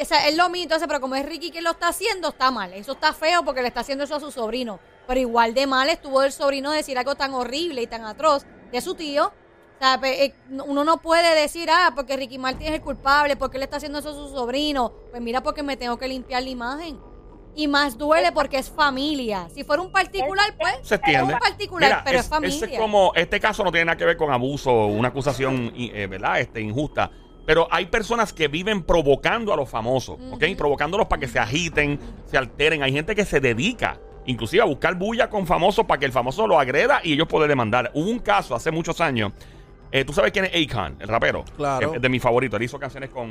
O 0.00 0.04
sea, 0.04 0.26
es 0.28 0.36
lo 0.36 0.48
mismo, 0.48 0.64
entonces, 0.64 0.86
pero 0.88 1.00
como 1.00 1.14
es 1.16 1.26
Ricky 1.26 1.50
quien 1.50 1.64
lo 1.64 1.70
está 1.72 1.88
haciendo, 1.88 2.28
está 2.30 2.50
mal. 2.50 2.72
Eso 2.72 2.92
está 2.92 3.12
feo 3.12 3.44
porque 3.44 3.60
le 3.62 3.68
está 3.68 3.80
haciendo 3.80 4.04
eso 4.04 4.14
a 4.16 4.20
su 4.20 4.30
sobrino. 4.30 4.80
Pero 5.06 5.20
igual 5.20 5.52
de 5.54 5.66
mal 5.66 5.88
estuvo 5.88 6.22
el 6.22 6.32
sobrino 6.32 6.70
decir 6.70 6.96
algo 6.98 7.14
tan 7.14 7.34
horrible 7.34 7.82
y 7.82 7.86
tan 7.86 8.04
atroz 8.04 8.44
de 8.70 8.80
su 8.80 8.94
tío. 8.94 9.26
O 9.26 9.84
sea, 9.84 10.00
pe- 10.00 10.24
eh, 10.24 10.34
no- 10.48 10.64
uno 10.64 10.84
no 10.84 11.02
puede 11.02 11.34
decir, 11.34 11.68
ah, 11.70 11.92
porque 11.94 12.16
Ricky 12.16 12.38
Martin 12.38 12.68
es 12.68 12.74
el 12.74 12.80
culpable, 12.80 13.36
porque 13.36 13.58
le 13.58 13.64
está 13.64 13.78
haciendo 13.78 13.98
eso 13.98 14.10
a 14.10 14.14
su 14.14 14.28
sobrino. 14.28 14.92
Pues 15.10 15.20
mira, 15.20 15.42
porque 15.42 15.62
me 15.62 15.76
tengo 15.76 15.98
que 15.98 16.08
limpiar 16.08 16.42
la 16.42 16.48
imagen. 16.50 16.98
Y 17.54 17.68
más 17.68 17.98
duele 17.98 18.32
porque 18.32 18.56
es 18.56 18.70
familia. 18.70 19.48
Si 19.54 19.62
fuera 19.64 19.82
un 19.82 19.92
particular, 19.92 20.54
pues. 20.58 20.74
se 20.84 20.94
entiende. 20.94 21.26
Es 21.32 21.34
un 21.34 21.38
particular, 21.38 21.90
Mira, 21.90 22.02
pero 22.04 22.18
es, 22.18 22.24
es, 22.24 22.30
familia. 22.30 22.66
es 22.66 22.78
como, 22.78 23.12
este 23.14 23.38
caso 23.40 23.62
no 23.62 23.70
tiene 23.70 23.84
nada 23.86 23.96
que 23.98 24.06
ver 24.06 24.16
con 24.16 24.32
abuso, 24.32 24.86
una 24.86 25.08
acusación, 25.08 25.70
i- 25.76 25.90
eh, 25.92 26.06
¿verdad? 26.06 26.40
Este, 26.40 26.62
injusta. 26.62 27.10
Pero 27.46 27.66
hay 27.70 27.86
personas 27.86 28.32
que 28.32 28.48
viven 28.48 28.82
provocando 28.84 29.52
a 29.52 29.56
los 29.56 29.68
famosos, 29.68 30.16
¿ok? 30.30 30.44
Provocándolos 30.56 31.06
para 31.08 31.20
que 31.20 31.28
se 31.28 31.38
agiten, 31.38 31.98
se 32.26 32.36
alteren. 32.38 32.82
Hay 32.82 32.92
gente 32.92 33.14
que 33.16 33.24
se 33.24 33.40
dedica, 33.40 33.98
inclusive 34.26 34.62
a 34.62 34.66
buscar 34.66 34.94
bulla 34.94 35.28
con 35.28 35.46
famosos 35.46 35.84
para 35.86 35.98
que 35.98 36.06
el 36.06 36.12
famoso 36.12 36.46
lo 36.46 36.58
agreda 36.60 37.00
y 37.02 37.14
ellos 37.14 37.26
pueden 37.26 37.48
demandar. 37.48 37.90
Hubo 37.94 38.08
un 38.08 38.20
caso 38.20 38.54
hace 38.54 38.70
muchos 38.70 39.00
años. 39.00 39.32
eh, 39.90 40.04
¿Tú 40.04 40.12
sabes 40.12 40.30
quién 40.32 40.44
es 40.44 40.70
Akon, 40.70 40.96
el 41.00 41.08
rapero? 41.08 41.44
Claro. 41.56 41.94
Es 41.94 42.00
de 42.00 42.08
mi 42.08 42.20
favorito. 42.20 42.56
Él 42.56 42.62
hizo 42.62 42.78
canciones 42.78 43.10
con, 43.10 43.28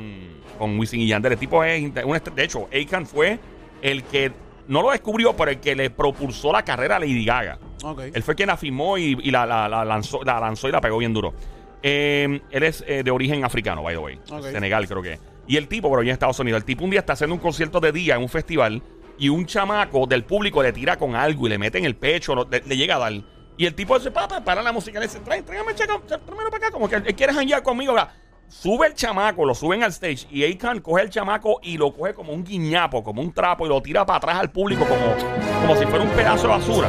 con 0.58 0.78
Wisin 0.78 1.00
y 1.00 1.06
Yandel. 1.08 1.32
El 1.32 1.38
tipo 1.38 1.64
es... 1.64 1.82
de 1.94 2.44
hecho, 2.44 2.68
Akon 2.72 3.06
fue 3.06 3.38
el 3.80 4.02
que... 4.04 4.30
No 4.68 4.80
lo 4.80 4.90
descubrió, 4.92 5.34
pero 5.34 5.50
el 5.50 5.58
que 5.58 5.74
le 5.74 5.90
propulsó 5.90 6.52
la 6.52 6.62
carrera 6.64 6.96
a 6.96 6.98
Lady 7.00 7.24
Gaga. 7.24 7.58
Ok. 7.82 8.02
Él 8.14 8.22
fue 8.22 8.36
quien 8.36 8.46
la 8.46 8.56
firmó 8.56 8.96
y, 8.96 9.18
y 9.20 9.30
la, 9.32 9.44
la- 9.44 9.68
la 9.68 9.84
lanzó, 9.84 10.22
la 10.22 10.38
lanzó 10.38 10.68
y 10.68 10.72
la 10.72 10.80
pegó 10.80 10.98
bien 10.98 11.12
duro. 11.12 11.34
Eh, 11.82 12.40
él 12.50 12.62
es 12.62 12.84
eh, 12.86 13.02
de 13.02 13.10
origen 13.10 13.44
africano, 13.44 13.82
by 13.82 13.94
the 13.94 13.98
way. 14.00 14.20
Senegal, 14.52 14.86
creo 14.88 15.02
que. 15.02 15.18
Y 15.46 15.56
el 15.56 15.66
tipo, 15.68 15.90
pero 15.90 16.02
ya 16.02 16.10
en 16.10 16.14
Estados 16.14 16.38
Unidos. 16.38 16.58
El 16.60 16.64
tipo 16.64 16.84
un 16.84 16.90
día 16.90 17.00
está 17.00 17.14
haciendo 17.14 17.34
un 17.34 17.40
concierto 17.40 17.80
de 17.80 17.90
día 17.92 18.14
en 18.14 18.22
un 18.22 18.28
festival 18.28 18.82
y 19.18 19.28
un 19.28 19.44
chamaco 19.46 20.06
del 20.06 20.24
público 20.24 20.62
le 20.62 20.72
tira 20.72 20.96
con 20.96 21.14
algo 21.16 21.46
y 21.46 21.50
le 21.50 21.58
mete 21.58 21.78
en 21.78 21.84
el 21.84 21.96
pecho, 21.96 22.34
lo- 22.34 22.48
le, 22.48 22.62
le 22.64 22.76
llega 22.76 22.96
a 22.96 22.98
dar. 22.98 23.12
Y 23.56 23.66
el 23.66 23.74
tipo 23.74 23.96
dice, 23.98 24.10
papá, 24.10 24.42
para 24.42 24.62
la 24.62 24.72
música. 24.72 24.98
Le 24.98 25.06
dice, 25.06 25.18
"Trae- 25.20 25.42
tráigame 25.44 25.74
tráemelo 25.74 26.50
para 26.50 26.56
acá. 26.56 26.70
Como 26.70 26.88
que 26.88 26.96
él 26.96 27.14
quiere 27.14 27.32
janguear 27.34 27.62
conmigo. 27.62 27.92
¿verdad? 27.94 28.10
Sube 28.48 28.86
el 28.86 28.94
chamaco, 28.94 29.44
lo 29.46 29.54
suben 29.54 29.82
al 29.82 29.90
stage 29.92 30.26
y 30.30 30.44
Akon 30.44 30.80
coge 30.80 31.02
el 31.02 31.10
chamaco 31.10 31.58
y 31.62 31.78
lo 31.78 31.92
coge 31.92 32.12
como 32.14 32.32
un 32.32 32.44
guiñapo, 32.44 33.02
como 33.02 33.22
un 33.22 33.32
trapo 33.32 33.64
y 33.64 33.68
lo 33.70 33.80
tira 33.80 34.04
para 34.04 34.18
atrás 34.18 34.36
al 34.38 34.50
público 34.52 34.84
como, 34.86 35.14
como 35.62 35.74
si 35.76 35.86
fuera 35.86 36.04
un 36.04 36.10
pedazo 36.10 36.42
de 36.42 36.48
basura. 36.48 36.88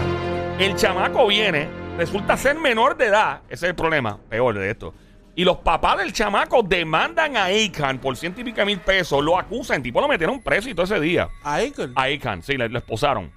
El 0.60 0.76
chamaco 0.76 1.26
viene, 1.26 1.68
resulta 1.98 2.38
ser 2.38 2.58
menor 2.58 2.98
de 2.98 3.06
edad. 3.08 3.42
Ese 3.48 3.66
es 3.66 3.70
el 3.70 3.76
problema, 3.76 4.18
peor 4.30 4.58
de 4.58 4.72
esto. 4.72 4.94
Y 5.36 5.44
los 5.44 5.58
papás 5.58 5.98
del 5.98 6.14
chamaco 6.14 6.62
demandan 6.62 7.36
a 7.38 7.46
Akon 7.46 7.98
por 7.98 8.16
ciento 8.16 8.42
y 8.42 8.44
pico 8.44 8.64
mil 8.66 8.80
pesos, 8.80 9.24
lo 9.24 9.38
acusan, 9.38 9.78
el 9.78 9.84
tipo 9.84 10.00
lo 10.00 10.08
metieron 10.08 10.42
preso 10.42 10.70
y 10.70 10.76
todo 10.76 10.86
ese 10.86 11.00
día. 11.00 11.28
Ahí 11.44 11.72
con- 11.72 11.92
A 11.96 12.04
Akon, 12.04 12.44
sí, 12.44 12.56
lo 12.56 12.78
esposaron. 12.78 13.32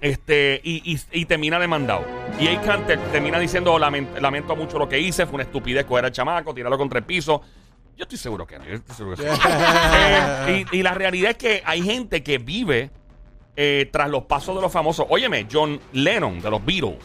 Este, 0.00 0.60
y, 0.64 0.94
y- 0.94 1.00
y 1.20 1.24
termina 1.26 1.58
demandado. 1.58 2.04
Y 2.38 2.46
te- 2.86 2.96
termina 2.96 3.38
diciendo, 3.38 3.78
"Lament- 3.78 4.18
lamento 4.18 4.56
mucho 4.56 4.78
lo 4.78 4.88
que 4.88 4.98
hice, 4.98 5.26
fue 5.26 5.34
una 5.34 5.42
estupidez 5.44 5.84
coger 5.84 6.06
al 6.06 6.12
chamaco, 6.12 6.54
tirarlo 6.54 6.78
contra 6.78 6.98
el 6.98 7.04
piso. 7.04 7.42
Yo 7.96 8.04
estoy 8.04 8.16
seguro 8.18 8.46
que 8.46 8.58
no, 8.58 8.64
yo 8.64 8.74
estoy 8.76 8.96
seguro 8.96 9.16
que 9.16 9.22
sí. 9.24 9.28
Eh, 10.48 10.64
y, 10.72 10.78
y 10.78 10.82
la 10.82 10.94
realidad 10.94 11.32
es 11.32 11.36
que 11.36 11.62
hay 11.66 11.82
gente 11.82 12.22
que 12.22 12.38
vive 12.38 12.90
eh, 13.56 13.88
tras 13.92 14.08
los 14.08 14.24
pasos 14.24 14.56
de 14.56 14.62
los 14.62 14.72
famosos. 14.72 15.04
Óyeme, 15.10 15.46
John 15.52 15.78
Lennon 15.92 16.40
de 16.40 16.50
los 16.50 16.64
Beatles, 16.64 16.96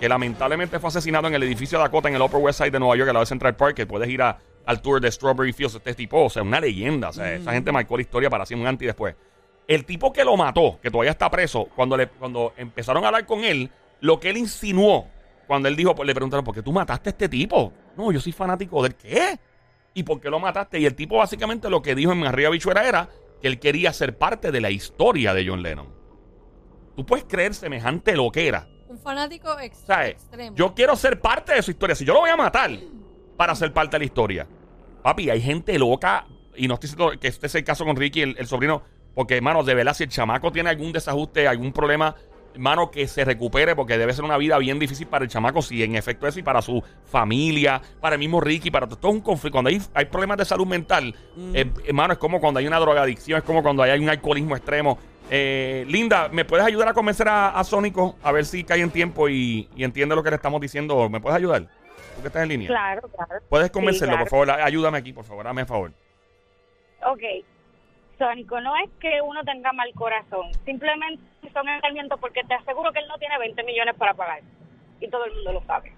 que 0.00 0.08
lamentablemente 0.08 0.78
fue 0.80 0.88
asesinado 0.88 1.28
en 1.28 1.34
el 1.34 1.42
edificio 1.42 1.78
de 1.78 1.84
Dakota 1.84 2.08
en 2.08 2.14
el 2.16 2.22
Upper 2.22 2.40
West 2.40 2.58
Side 2.58 2.70
de 2.70 2.80
Nueva 2.80 2.96
York, 2.96 3.08
al 3.10 3.14
lado 3.14 3.24
de 3.24 3.28
Central 3.28 3.54
Park, 3.54 3.76
que 3.76 3.86
puedes 3.86 4.08
ir 4.08 4.22
a- 4.22 4.38
al 4.66 4.80
tour 4.82 5.00
de 5.00 5.10
Strawberry 5.12 5.52
Fields, 5.52 5.74
este 5.74 5.94
tipo, 5.94 6.24
o 6.24 6.30
sea, 6.30 6.42
una 6.42 6.60
leyenda. 6.60 7.10
O 7.10 7.12
sea, 7.12 7.34
esa 7.34 7.52
gente 7.52 7.70
marcó 7.70 7.96
la 7.96 8.02
historia 8.02 8.30
para 8.30 8.46
siempre 8.46 8.62
un 8.62 8.68
antes 8.68 8.84
y 8.84 8.86
después. 8.86 9.14
El 9.68 9.84
tipo 9.84 10.12
que 10.12 10.24
lo 10.24 10.36
mató, 10.36 10.78
que 10.82 10.90
todavía 10.90 11.12
está 11.12 11.30
preso, 11.30 11.68
cuando, 11.76 11.96
le, 11.96 12.08
cuando 12.08 12.54
empezaron 12.56 13.04
a 13.04 13.08
hablar 13.08 13.26
con 13.26 13.44
él, 13.44 13.70
lo 14.00 14.18
que 14.18 14.30
él 14.30 14.36
insinuó, 14.38 15.06
cuando 15.46 15.68
él 15.68 15.76
dijo, 15.76 15.94
pues, 15.94 16.06
le 16.06 16.14
preguntaron, 16.14 16.44
¿por 16.44 16.54
qué 16.54 16.62
tú 16.62 16.72
mataste 16.72 17.10
a 17.10 17.12
este 17.12 17.28
tipo? 17.28 17.72
No, 17.96 18.10
yo 18.12 18.20
soy 18.20 18.32
fanático 18.32 18.82
del 18.82 18.94
qué. 18.94 19.38
¿Y 19.94 20.02
por 20.02 20.20
qué 20.20 20.30
lo 20.30 20.38
mataste? 20.38 20.78
Y 20.78 20.86
el 20.86 20.94
tipo 20.94 21.18
básicamente 21.18 21.68
lo 21.68 21.82
que 21.82 21.94
dijo 21.94 22.12
en 22.12 22.24
Arriba 22.24 22.50
Bichuera 22.50 22.86
era 22.88 23.08
que 23.42 23.48
él 23.48 23.58
quería 23.58 23.92
ser 23.92 24.16
parte 24.16 24.50
de 24.52 24.60
la 24.60 24.70
historia 24.70 25.34
de 25.34 25.46
John 25.46 25.62
Lennon. 25.62 25.88
Tú 26.96 27.04
puedes 27.06 27.24
creer 27.24 27.54
semejante 27.54 28.14
loquera 28.16 28.68
Un 28.90 28.98
fanático 28.98 29.56
ex- 29.60 29.84
¿Sabes? 29.86 30.10
extremo. 30.14 30.56
Yo 30.56 30.74
quiero 30.74 30.96
ser 30.96 31.20
parte 31.20 31.54
de 31.54 31.62
su 31.62 31.70
historia. 31.70 31.94
Si 31.94 32.04
yo 32.04 32.12
lo 32.12 32.20
voy 32.20 32.30
a 32.30 32.36
matar 32.36 32.70
para 33.36 33.54
ser 33.54 33.72
parte 33.72 33.94
de 33.94 33.98
la 34.00 34.04
historia. 34.04 34.46
Papi, 35.02 35.30
hay 35.30 35.40
gente 35.40 35.78
loca. 35.78 36.26
Y 36.56 36.66
no 36.66 36.74
estoy 36.74 36.90
diciendo 36.90 37.12
que 37.20 37.28
este 37.28 37.46
es 37.46 37.54
el 37.54 37.62
caso 37.64 37.84
con 37.84 37.94
Ricky, 37.94 38.22
el, 38.22 38.34
el 38.36 38.46
sobrino. 38.48 38.82
Porque, 39.14 39.36
hermano, 39.36 39.62
de 39.62 39.74
verdad, 39.74 39.94
si 39.94 40.02
el 40.02 40.08
chamaco 40.10 40.50
tiene 40.50 40.70
algún 40.70 40.90
desajuste, 40.92 41.46
algún 41.46 41.72
problema, 41.72 42.16
hermano, 42.52 42.90
que 42.90 43.06
se 43.06 43.24
recupere. 43.24 43.76
Porque 43.76 43.96
debe 43.96 44.12
ser 44.12 44.24
una 44.24 44.36
vida 44.36 44.58
bien 44.58 44.80
difícil 44.80 45.06
para 45.06 45.24
el 45.24 45.30
chamaco. 45.30 45.62
Si 45.62 45.82
en 45.84 45.94
efecto 45.94 46.26
es 46.26 46.36
y 46.36 46.42
para 46.42 46.60
su 46.60 46.82
familia, 47.04 47.80
para 48.00 48.16
el 48.16 48.18
mismo 48.18 48.40
Ricky, 48.40 48.72
para 48.72 48.88
todo 48.88 48.98
es 49.10 49.14
un 49.14 49.20
conflicto. 49.20 49.52
Cuando 49.54 49.70
hay, 49.70 49.80
hay 49.94 50.06
problemas 50.06 50.36
de 50.38 50.44
salud 50.44 50.66
mental, 50.66 51.14
eh, 51.54 51.70
hermano, 51.86 52.14
es 52.14 52.18
como 52.18 52.40
cuando 52.40 52.58
hay 52.58 52.66
una 52.66 52.80
drogadicción, 52.80 53.38
es 53.38 53.44
como 53.44 53.62
cuando 53.62 53.84
hay 53.84 54.00
un 54.00 54.08
alcoholismo 54.08 54.56
extremo. 54.56 54.98
Eh, 55.32 55.84
Linda, 55.86 56.28
¿me 56.28 56.44
puedes 56.44 56.66
ayudar 56.66 56.88
a 56.88 56.92
convencer 56.94 57.28
a, 57.28 57.50
a 57.50 57.62
Sónico 57.62 58.16
a 58.22 58.32
ver 58.32 58.44
si 58.44 58.64
cae 58.64 58.80
en 58.80 58.90
tiempo 58.90 59.28
y, 59.28 59.68
y 59.76 59.84
entiende 59.84 60.16
lo 60.16 60.22
que 60.24 60.30
le 60.30 60.36
estamos 60.36 60.60
diciendo? 60.60 61.08
¿Me 61.08 61.20
puedes 61.20 61.36
ayudar? 61.36 61.62
¿Tú 62.16 62.20
que 62.22 62.26
estás 62.28 62.42
en 62.42 62.48
línea? 62.48 62.66
Claro, 62.68 63.08
claro. 63.08 63.34
¿Puedes 63.48 63.70
convencerlo, 63.70 64.14
Sí, 64.14 64.18
por 64.20 64.28
favor? 64.28 64.50
Ayúdame 64.50 64.98
aquí, 64.98 65.12
por 65.12 65.24
favor, 65.24 65.44
dame 65.44 65.62
a 65.62 65.66
favor. 65.66 65.92
Ok. 67.06 67.22
Sónico, 68.18 68.60
no 68.60 68.76
es 68.84 68.90
que 69.00 69.20
uno 69.24 69.42
tenga 69.44 69.72
mal 69.72 69.88
corazón, 69.94 70.50
simplemente 70.66 71.22
son 71.54 71.66
engañamientos 71.68 72.18
porque 72.20 72.42
te 72.46 72.52
aseguro 72.54 72.92
que 72.92 72.98
él 72.98 73.06
no 73.08 73.16
tiene 73.18 73.38
20 73.38 73.62
millones 73.62 73.94
para 73.96 74.12
pagar. 74.14 74.40
Y 75.00 75.08
todo 75.08 75.24
el 75.24 75.32
mundo 75.34 75.52
lo 75.54 75.62
sabe. 75.64 75.94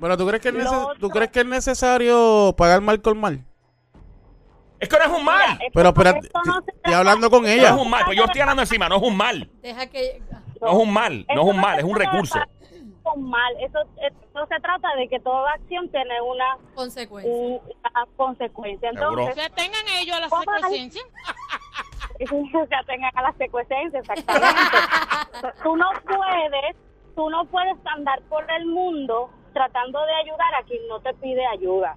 Pero 0.00 0.16
¿tú 0.16 0.26
crees 0.26 0.42
que 0.42 0.48
es, 0.48 0.54
Lo 0.54 0.60
neces- 0.62 0.84
otro- 0.84 0.98
¿tú 1.00 1.08
crees 1.10 1.30
que 1.30 1.40
es 1.40 1.46
necesario 1.46 2.54
pagar 2.56 2.80
mal 2.80 3.02
con 3.02 3.18
mal? 3.18 3.40
Es 4.78 4.88
que 4.88 4.98
no 4.98 5.04
es 5.04 5.10
un 5.10 5.24
mal. 5.24 5.56
Mira, 5.58 5.70
Pero 5.72 5.88
espérate, 5.88 6.28
no 6.44 6.58
estoy 6.60 6.92
hablando 6.94 7.30
con 7.30 7.42
No 7.42 7.48
ella. 7.48 7.68
es 7.70 7.72
un 7.80 7.88
mal, 7.90 8.02
pues 8.04 8.16
yo 8.16 8.24
estoy 8.24 8.40
hablando 8.42 8.62
encima, 8.62 8.88
no 8.88 8.96
es 8.96 9.02
un 9.02 9.16
mal. 9.16 9.50
Deja 9.62 9.86
que. 9.86 10.22
No 10.60 10.68
es 10.68 10.74
un 10.74 10.92
mal, 10.92 11.26
no 11.34 11.42
es 11.42 11.48
un 11.48 11.60
mal, 11.60 11.78
es 11.78 11.84
un 11.84 11.96
recurso. 11.96 12.38
Con 13.02 13.22
mal, 13.30 13.54
eso, 13.60 13.78
eso 13.98 14.46
se 14.48 14.60
trata 14.60 14.88
de 14.96 15.08
que 15.08 15.20
toda 15.20 15.52
acción 15.52 15.88
tiene 15.90 16.20
una, 16.22 16.58
Consecuencia. 16.74 17.32
una 17.32 18.06
consecuencia. 18.16 18.90
Entonces, 18.90 19.34
Que 19.36 19.50
tengan 19.50 19.82
ellos 20.00 20.18
la 20.20 20.28
¿Cómo 20.28 20.42
hay? 20.50 20.62
secuencia. 20.62 21.02
o 22.62 22.66
sea, 22.66 22.82
tengan 22.86 23.10
a 23.16 23.22
las 23.22 23.36
secuencias, 23.36 23.94
exactamente. 23.94 24.50
tú 25.62 25.76
no 25.76 25.86
puedes, 26.04 26.76
tú 27.14 27.30
no 27.30 27.44
puedes 27.46 27.76
andar 27.94 28.20
por 28.22 28.50
el 28.50 28.66
mundo 28.66 29.30
tratando 29.52 30.00
de 30.04 30.12
ayudar 30.14 30.54
a 30.60 30.64
quien 30.64 30.86
no 30.88 31.00
te 31.00 31.14
pide 31.14 31.46
ayuda. 31.46 31.96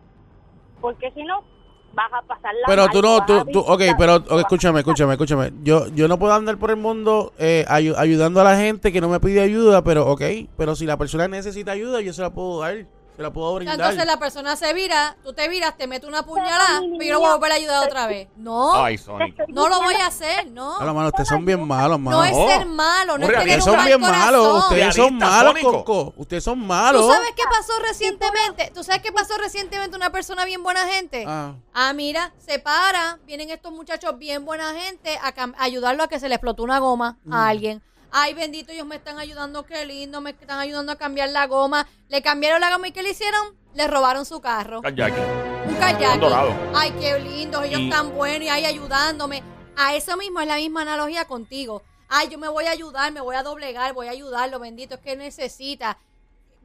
Porque 0.79 1.11
si 1.11 1.23
no, 1.23 1.43
vas 1.93 2.11
a 2.13 2.21
pasar 2.21 2.53
la 2.55 2.67
Pero 2.67 2.83
mal, 2.83 2.91
tú 2.91 3.01
no, 3.01 3.25
tú, 3.25 3.45
tú, 3.51 3.59
ok, 3.59 3.81
pero 3.97 4.15
escúchame, 4.39 4.79
escúchame, 4.79 5.13
escúchame. 5.13 5.51
Yo, 5.63 5.87
yo 5.87 6.07
no 6.07 6.17
puedo 6.19 6.33
andar 6.33 6.57
por 6.57 6.69
el 6.69 6.77
mundo 6.77 7.33
eh, 7.37 7.65
ayu- 7.67 7.95
ayudando 7.97 8.41
a 8.41 8.43
la 8.43 8.57
gente 8.57 8.91
que 8.91 9.01
no 9.01 9.09
me 9.09 9.19
pide 9.19 9.41
ayuda, 9.41 9.83
pero 9.83 10.07
ok, 10.07 10.21
pero 10.57 10.75
si 10.75 10.85
la 10.85 10.97
persona 10.97 11.27
necesita 11.27 11.71
ayuda, 11.71 12.01
yo 12.01 12.13
se 12.13 12.21
la 12.21 12.31
puedo 12.33 12.59
dar, 12.61 12.85
se 13.19 13.23
la 13.23 13.33
puedo 13.33 13.53
brindar. 13.55 13.75
Entonces 13.77 14.05
la 14.05 14.17
persona 14.17 14.55
se 14.55 14.73
vira, 14.73 15.17
tú 15.25 15.33
te 15.33 15.49
viras, 15.49 15.75
te 15.75 15.87
mete 15.87 16.07
una 16.07 16.23
puñalada, 16.23 16.79
Pero, 16.79 16.93
pero 16.97 17.03
yo 17.03 17.13
lo 17.15 17.19
voy 17.19 17.29
a 17.29 17.33
volver 17.33 17.51
a 17.51 17.55
ayudar 17.55 17.85
otra 17.85 18.07
vez. 18.07 18.29
No, 18.37 18.81
Ay, 18.81 18.97
Sónico. 18.97 19.43
no 19.49 19.67
lo 19.67 19.81
voy 19.81 19.95
a 19.95 20.07
hacer, 20.07 20.49
no. 20.51 20.77
A 20.77 20.85
lo 20.85 20.93
malo, 20.93 21.09
ustedes 21.09 21.27
son 21.27 21.43
bien 21.43 21.67
malos, 21.67 21.99
mano. 21.99 22.17
No 22.19 22.23
es 22.23 22.31
No. 22.31 22.47
ser 22.47 22.65
malo, 22.65 23.17
no 23.17 23.25
es 23.25 23.31
tener 23.31 23.59
Ustedes 23.59 23.67
un 23.67 23.73
son 23.75 23.85
bien 23.85 23.99
malos, 23.99 24.63
ustedes 24.63 24.95
son 24.95 25.17
malos. 25.17 25.53
Coco. 25.61 26.13
Ustedes 26.15 26.43
son 26.45 26.59
malos. 26.65 27.01
¿Tú 27.05 27.11
sabes 27.11 27.29
qué 27.35 27.43
pasó 27.51 27.73
recientemente? 27.85 28.71
¿Tú 28.73 28.83
sabes 28.85 29.01
qué 29.01 29.11
pasó 29.11 29.37
recientemente 29.37 29.97
una 29.97 30.11
persona 30.11 30.45
bien 30.45 30.63
buena 30.63 30.87
gente? 30.87 31.25
Ah. 31.27 31.55
Ah, 31.73 31.91
mira, 31.91 32.31
se 32.37 32.59
para, 32.59 33.19
vienen 33.25 33.49
estos 33.49 33.73
muchachos 33.73 34.17
bien 34.17 34.45
buena 34.45 34.73
gente 34.73 35.19
a, 35.21 35.33
ayudarlo 35.61 36.03
a 36.03 36.07
que 36.07 36.21
se 36.21 36.29
le 36.29 36.35
explotó 36.35 36.63
una 36.63 36.79
goma 36.79 37.17
Mm. 37.25 37.33
a 37.33 37.49
alguien. 37.49 37.81
Ay, 38.11 38.33
bendito, 38.33 38.71
ellos 38.71 38.87
me 38.87 38.95
están 38.95 39.19
ayudando, 39.19 39.65
qué 39.65 39.85
lindo, 39.85 40.19
me 40.21 40.31
están 40.31 40.59
ayudando 40.59 40.91
a 40.91 40.95
cambiar 40.95 41.29
la 41.29 41.45
goma. 41.47 41.87
Le 42.07 42.21
cambiaron 42.21 42.59
la 42.61 42.71
goma 42.71 42.87
y 42.87 42.91
¿qué 42.91 43.03
le 43.03 43.11
hicieron? 43.11 43.55
Le 43.75 43.87
robaron 43.87 44.25
su 44.25 44.41
carro. 44.41 44.81
Jackie. 44.95 45.21
Un 45.67 45.75
kayak. 45.75 46.15
Un 46.15 46.19
dorado. 46.21 46.53
Ay, 46.73 46.91
qué 46.99 47.19
lindos, 47.19 47.63
ellos 47.65 47.81
Y- 47.81 47.89
tan 47.89 48.13
buenos 48.15 48.47
y 48.47 48.49
ahí 48.49 48.65
ayudándome. 48.65 49.43
A 49.77 49.95
eso 49.95 50.17
mismo 50.17 50.41
es 50.41 50.47
la 50.47 50.55
misma 50.55 50.81
analogía 50.81 51.25
contigo. 51.25 51.83
Ay, 52.07 52.29
yo 52.29 52.39
me 52.39 52.47
voy 52.47 52.65
a 52.65 52.71
ayudar, 52.71 53.11
me 53.11 53.21
voy 53.21 53.35
a 53.35 53.43
doblegar, 53.43 53.93
voy 53.93 54.07
a 54.07 54.11
ayudarlo, 54.11 54.59
bendito, 54.59 54.95
es 54.95 55.01
que 55.01 55.15
necesita. 55.15 55.99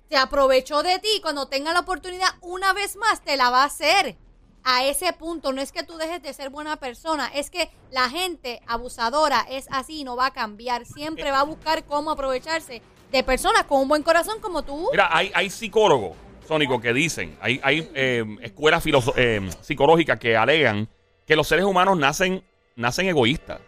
Se 0.09 0.17
aprovechó 0.17 0.83
de 0.83 0.99
ti, 0.99 1.21
cuando 1.21 1.47
tenga 1.49 1.73
la 1.75 1.81
oportunidad 1.81 2.29
una 2.41 2.73
vez 2.73 2.97
más 2.97 3.21
te 3.23 3.37
la 3.37 3.51
va 3.51 3.63
a 3.63 3.67
hacer. 3.67 4.17
A 4.65 4.85
ese 4.87 5.13
punto, 5.13 5.53
no 5.53 5.61
es 5.61 5.73
que 5.73 5.83
tú 5.83 5.97
dejes 5.99 6.23
de 6.23 6.33
ser 6.33 6.49
buena 6.51 6.77
persona, 6.77 7.31
es 7.35 7.51
que 7.51 7.71
la 7.91 8.09
gente 8.09 8.63
abusadora 8.67 9.45
es 9.51 9.67
así, 9.71 10.05
no 10.05 10.17
va 10.17 10.27
a 10.27 10.31
cambiar, 10.33 10.87
siempre 10.87 11.31
va 11.31 11.41
a 11.41 11.45
buscar 11.45 11.85
cómo 11.85 12.11
aprovecharse 12.11 12.81
de 13.13 13.23
personas 13.23 13.65
con 13.65 13.83
un 13.83 13.89
buen 13.89 14.03
corazón 14.03 14.41
como 14.41 14.63
tú. 14.63 14.89
Mira, 14.91 15.09
hay, 15.15 15.31
hay 15.35 15.51
psicólogos, 15.51 16.17
Sónico, 16.49 16.81
que 16.81 16.93
dicen, 16.95 17.37
hay, 17.41 17.61
hay 17.63 17.91
eh, 17.95 18.25
escuelas 18.41 18.83
eh, 19.17 19.49
psicológicas 19.61 20.19
que 20.19 20.37
alegan 20.37 20.89
que 21.27 21.37
los 21.37 21.47
seres 21.47 21.65
humanos 21.67 21.99
nacen, 21.99 22.43
nacen 22.77 23.07
egoístas. 23.07 23.61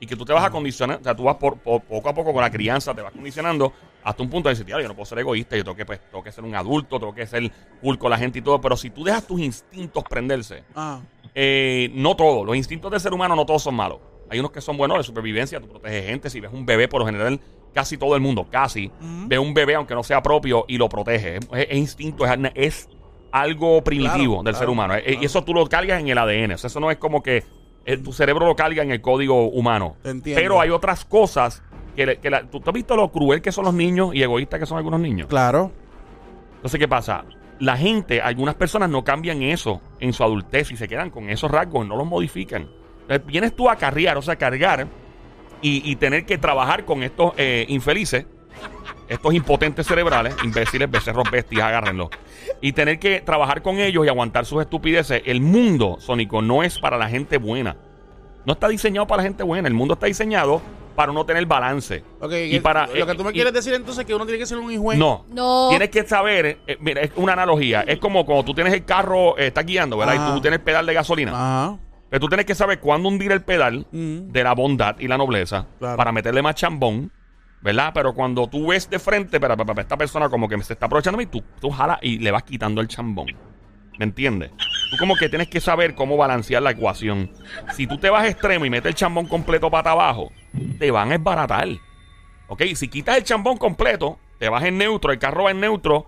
Y 0.00 0.06
que 0.06 0.16
tú 0.16 0.24
te 0.24 0.32
vas 0.32 0.44
a 0.44 0.50
condicionar, 0.50 0.98
o 1.00 1.04
sea, 1.04 1.14
tú 1.14 1.22
vas 1.22 1.36
por, 1.36 1.58
por- 1.58 1.80
poco 1.82 2.08
a 2.08 2.12
poco 2.14 2.32
con 2.32 2.42
la 2.42 2.50
crianza, 2.50 2.92
te 2.92 3.02
vas 3.02 3.12
condicionando 3.12 3.72
hasta 4.04 4.22
un 4.22 4.30
punto 4.30 4.48
de 4.48 4.54
decir, 4.54 4.66
"Tío, 4.66 4.80
yo 4.80 4.88
no 4.88 4.94
puedo 4.94 5.06
ser 5.06 5.18
egoísta, 5.18 5.56
yo 5.56 5.64
tengo 5.64 5.76
que, 5.76 5.84
pues, 5.86 6.00
tengo 6.10 6.22
que 6.24 6.32
ser 6.32 6.44
un 6.44 6.54
adulto, 6.54 6.98
tengo 6.98 7.14
que 7.14 7.26
ser 7.26 7.50
cool 7.80 7.98
con 7.98 8.10
la 8.10 8.18
gente 8.18 8.38
y 8.40 8.42
todo. 8.42 8.60
Pero 8.60 8.76
si 8.76 8.90
tú 8.90 9.04
dejas 9.04 9.26
tus 9.26 9.40
instintos 9.40 10.04
prenderse, 10.04 10.64
Ah. 10.74 11.00
eh, 11.34 11.90
no 11.94 12.14
todos, 12.16 12.44
los 12.46 12.56
instintos 12.56 12.90
del 12.90 13.00
ser 13.00 13.12
humano 13.12 13.34
no 13.36 13.46
todos 13.46 13.62
son 13.62 13.74
malos. 13.74 13.98
Hay 14.30 14.38
unos 14.40 14.50
que 14.50 14.60
son 14.62 14.76
buenos 14.76 14.96
de 14.98 15.04
supervivencia, 15.04 15.60
tú 15.60 15.68
proteges 15.68 16.06
gente. 16.06 16.30
Si 16.30 16.40
ves 16.40 16.50
un 16.52 16.64
bebé, 16.64 16.88
por 16.88 17.00
lo 17.00 17.06
general, 17.06 17.38
casi 17.74 17.98
todo 17.98 18.14
el 18.14 18.22
mundo, 18.22 18.46
casi, 18.50 18.90
ve 19.00 19.38
un 19.38 19.52
bebé 19.54 19.74
aunque 19.74 19.94
no 19.94 20.02
sea 20.02 20.22
propio 20.22 20.64
y 20.68 20.78
lo 20.78 20.88
protege. 20.88 21.36
Es, 21.36 21.48
es 21.52 21.76
instinto, 21.76 22.24
es, 22.24 22.38
es 22.54 22.88
algo 23.30 23.82
primitivo 23.84 24.36
Claro, 24.36 24.42
del 24.42 24.52
claro, 24.52 24.58
ser 24.58 24.68
humano. 24.70 24.94
Eh, 24.94 25.02
claro. 25.04 25.18
Y 25.22 25.24
eso 25.26 25.44
tú 25.44 25.54
lo 25.54 25.66
cargas 25.66 26.00
en 26.00 26.08
el 26.08 26.18
ADN. 26.18 26.54
O 26.54 26.58
sea, 26.58 26.68
eso 26.68 26.80
no 26.80 26.90
es 26.90 26.96
como 26.98 27.22
que 27.22 27.44
eh, 27.84 27.96
tu 27.98 28.12
cerebro 28.12 28.46
lo 28.46 28.54
carga 28.56 28.82
en 28.82 28.90
el 28.90 29.00
código 29.00 29.48
humano. 29.48 29.96
Entiendo. 30.04 30.40
Pero 30.40 30.60
hay 30.60 30.70
otras 30.70 31.04
cosas 31.04 31.62
que, 31.96 32.06
le- 32.06 32.16
que 32.18 32.30
la- 32.30 32.42
¿tú, 32.42 32.60
tú 32.60 32.70
has 32.70 32.74
visto 32.74 32.96
lo 32.96 33.10
cruel 33.10 33.40
que 33.42 33.52
son 33.52 33.64
los 33.64 33.74
niños 33.74 34.14
y 34.14 34.22
egoístas 34.22 34.60
que 34.60 34.66
son 34.66 34.78
algunos 34.78 35.00
niños. 35.00 35.28
Claro. 35.28 35.70
Entonces, 36.56 36.78
¿qué 36.78 36.88
pasa? 36.88 37.24
La 37.58 37.76
gente, 37.76 38.20
algunas 38.20 38.54
personas 38.54 38.88
no 38.90 39.04
cambian 39.04 39.42
eso 39.42 39.80
en 40.00 40.12
su 40.12 40.22
adultez 40.24 40.70
y 40.72 40.76
se 40.76 40.88
quedan 40.88 41.10
con 41.10 41.28
esos 41.30 41.50
rasgos, 41.50 41.86
no 41.86 41.96
los 41.96 42.06
modifican. 42.06 42.68
Entonces, 43.02 43.26
vienes 43.26 43.54
tú 43.54 43.68
a 43.68 43.76
carrear, 43.76 44.16
o 44.16 44.22
sea, 44.22 44.36
cargar 44.36 44.86
y, 45.60 45.88
y 45.90 45.96
tener 45.96 46.24
que 46.24 46.38
trabajar 46.38 46.84
con 46.84 47.02
estos 47.02 47.32
eh, 47.36 47.66
infelices, 47.68 48.26
estos 49.08 49.34
impotentes 49.34 49.86
cerebrales, 49.86 50.34
imbéciles, 50.44 50.90
becerros 50.90 51.30
bestias, 51.30 51.64
agárrenlos. 51.64 52.08
Y 52.60 52.72
tener 52.72 52.98
que 52.98 53.20
trabajar 53.20 53.62
con 53.62 53.78
ellos 53.78 54.04
y 54.06 54.08
aguantar 54.08 54.46
sus 54.46 54.60
estupideces. 54.62 55.22
El 55.26 55.40
mundo, 55.40 55.96
Sónico, 55.98 56.42
no 56.42 56.62
es 56.62 56.78
para 56.78 56.96
la 56.96 57.08
gente 57.08 57.38
buena. 57.38 57.76
No 58.44 58.54
está 58.54 58.68
diseñado 58.68 59.06
para 59.06 59.22
la 59.22 59.28
gente 59.28 59.42
buena. 59.42 59.68
El 59.68 59.74
mundo 59.74 59.94
está 59.94 60.06
diseñado 60.06 60.62
para 60.92 61.12
no 61.12 61.24
tener 61.26 61.44
balance. 61.46 62.02
Ok, 62.20 62.32
y 62.50 62.60
para, 62.60 62.86
lo 62.86 63.06
que 63.06 63.14
tú 63.14 63.24
me 63.24 63.30
eh, 63.30 63.32
y- 63.32 63.34
quieres 63.34 63.52
decir 63.52 63.74
entonces 63.74 64.00
es 64.00 64.06
que 64.06 64.14
uno 64.14 64.24
tiene 64.24 64.38
que 64.38 64.46
ser 64.46 64.58
un 64.58 64.70
hijo. 64.70 64.94
no. 64.94 65.26
No. 65.30 65.66
Tienes 65.70 65.90
que 65.90 66.06
saber, 66.06 66.58
eh, 66.66 66.76
mira, 66.80 67.00
es 67.02 67.10
una 67.16 67.32
analogía. 67.32 67.82
Es 67.82 67.98
como 67.98 68.24
cuando 68.24 68.44
tú 68.44 68.54
tienes 68.54 68.72
el 68.72 68.84
carro, 68.84 69.36
eh, 69.38 69.48
estás 69.48 69.64
guiando, 69.66 69.96
¿verdad? 69.96 70.16
Ajá. 70.16 70.30
Y 70.30 70.34
tú 70.34 70.40
tienes 70.40 70.58
el 70.60 70.64
pedal 70.64 70.86
de 70.86 70.94
gasolina. 70.94 71.32
Ajá. 71.32 71.78
Pero 72.10 72.20
tú 72.20 72.28
tienes 72.28 72.44
que 72.46 72.54
saber 72.54 72.78
cuándo 72.80 73.08
hundir 73.08 73.32
el 73.32 73.42
pedal 73.42 73.86
Mm. 73.90 74.30
de 74.32 74.44
la 74.44 74.52
bondad 74.54 74.96
y 74.98 75.08
la 75.08 75.16
nobleza 75.16 75.66
Claro. 75.78 75.96
para 75.96 76.12
meterle 76.12 76.42
más 76.42 76.54
chambón, 76.56 77.10
¿verdad? 77.62 77.92
Pero 77.94 78.12
cuando 78.14 78.46
tú 78.48 78.66
ves 78.68 78.90
de 78.90 78.98
frente, 78.98 79.40
pero, 79.40 79.56
pero, 79.56 79.66
pero, 79.66 79.80
esta 79.80 79.96
persona 79.96 80.28
como 80.28 80.46
que 80.48 80.60
se 80.62 80.74
está 80.74 80.86
aprovechando 80.86 81.20
y 81.22 81.26
tú, 81.26 81.42
tú 81.60 81.70
jalas 81.70 81.98
y 82.02 82.18
le 82.18 82.30
vas 82.30 82.42
quitando 82.42 82.80
el 82.82 82.88
chambón. 82.88 83.28
¿Me 83.98 84.04
entiendes? 84.04 84.50
Tú 84.90 84.96
como 84.98 85.14
que 85.16 85.28
tienes 85.28 85.48
que 85.48 85.60
saber 85.60 85.94
cómo 85.94 86.16
balancear 86.16 86.62
la 86.62 86.70
ecuación. 86.72 87.30
Si 87.74 87.86
tú 87.86 87.98
te 87.98 88.10
vas 88.10 88.26
extremo 88.26 88.64
y 88.66 88.70
metes 88.70 88.88
el 88.90 88.94
chambón 88.94 89.26
completo 89.26 89.70
para 89.70 89.92
abajo, 89.92 90.32
te 90.78 90.90
van 90.90 91.12
a 91.12 91.14
esbaratar. 91.16 91.68
¿Ok? 92.48 92.62
Si 92.74 92.88
quitas 92.88 93.16
el 93.16 93.24
chambón 93.24 93.56
completo, 93.56 94.18
te 94.38 94.48
vas 94.48 94.64
en 94.64 94.78
neutro, 94.78 95.12
el 95.12 95.18
carro 95.18 95.44
va 95.44 95.50
en 95.50 95.60
neutro 95.60 96.06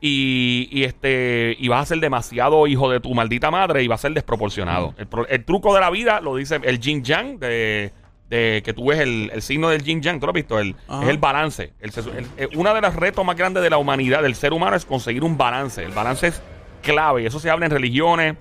y, 0.00 0.68
y, 0.70 0.84
este 0.84 1.56
y 1.58 1.68
vas 1.68 1.82
a 1.82 1.86
ser 1.86 1.98
demasiado 2.00 2.66
hijo 2.66 2.90
de 2.90 3.00
tu 3.00 3.14
maldita 3.14 3.50
madre 3.50 3.82
y 3.82 3.88
va 3.88 3.94
a 3.94 3.98
ser 3.98 4.12
desproporcionado. 4.12 4.94
El, 5.28 5.44
truco 5.44 5.74
de 5.74 5.80
la 5.80 5.90
vida 5.90 6.20
lo 6.20 6.36
dice 6.36 6.60
el 6.62 6.80
yin 6.80 7.04
yang 7.04 7.38
de, 7.38 7.92
de 8.28 8.62
que 8.64 8.72
tú 8.72 8.88
ves 8.88 8.98
el, 8.98 9.30
el 9.32 9.42
signo 9.42 9.68
del 9.68 9.82
yin 9.82 10.02
yang, 10.02 10.20
¿tú 10.20 10.26
lo 10.26 10.30
has 10.30 10.34
visto? 10.34 10.58
El, 10.58 10.74
Ajá. 10.88 11.04
es 11.04 11.08
el 11.08 11.18
balance. 11.18 11.72
El, 11.80 11.90
eh, 12.36 12.48
una 12.54 12.74
de 12.74 12.80
los 12.80 12.94
retos 12.96 13.24
más 13.24 13.36
grandes 13.36 13.62
de 13.62 13.70
la 13.70 13.78
humanidad, 13.78 14.22
del 14.22 14.34
ser 14.34 14.52
humano, 14.52 14.76
es 14.76 14.84
conseguir 14.84 15.24
un 15.24 15.38
balance. 15.38 15.82
El 15.82 15.92
balance 15.92 16.26
es 16.26 16.42
clave 16.82 17.22
y 17.22 17.26
eso 17.26 17.38
se 17.38 17.50
habla 17.50 17.66
en 17.66 17.72
religiones, 17.72 18.36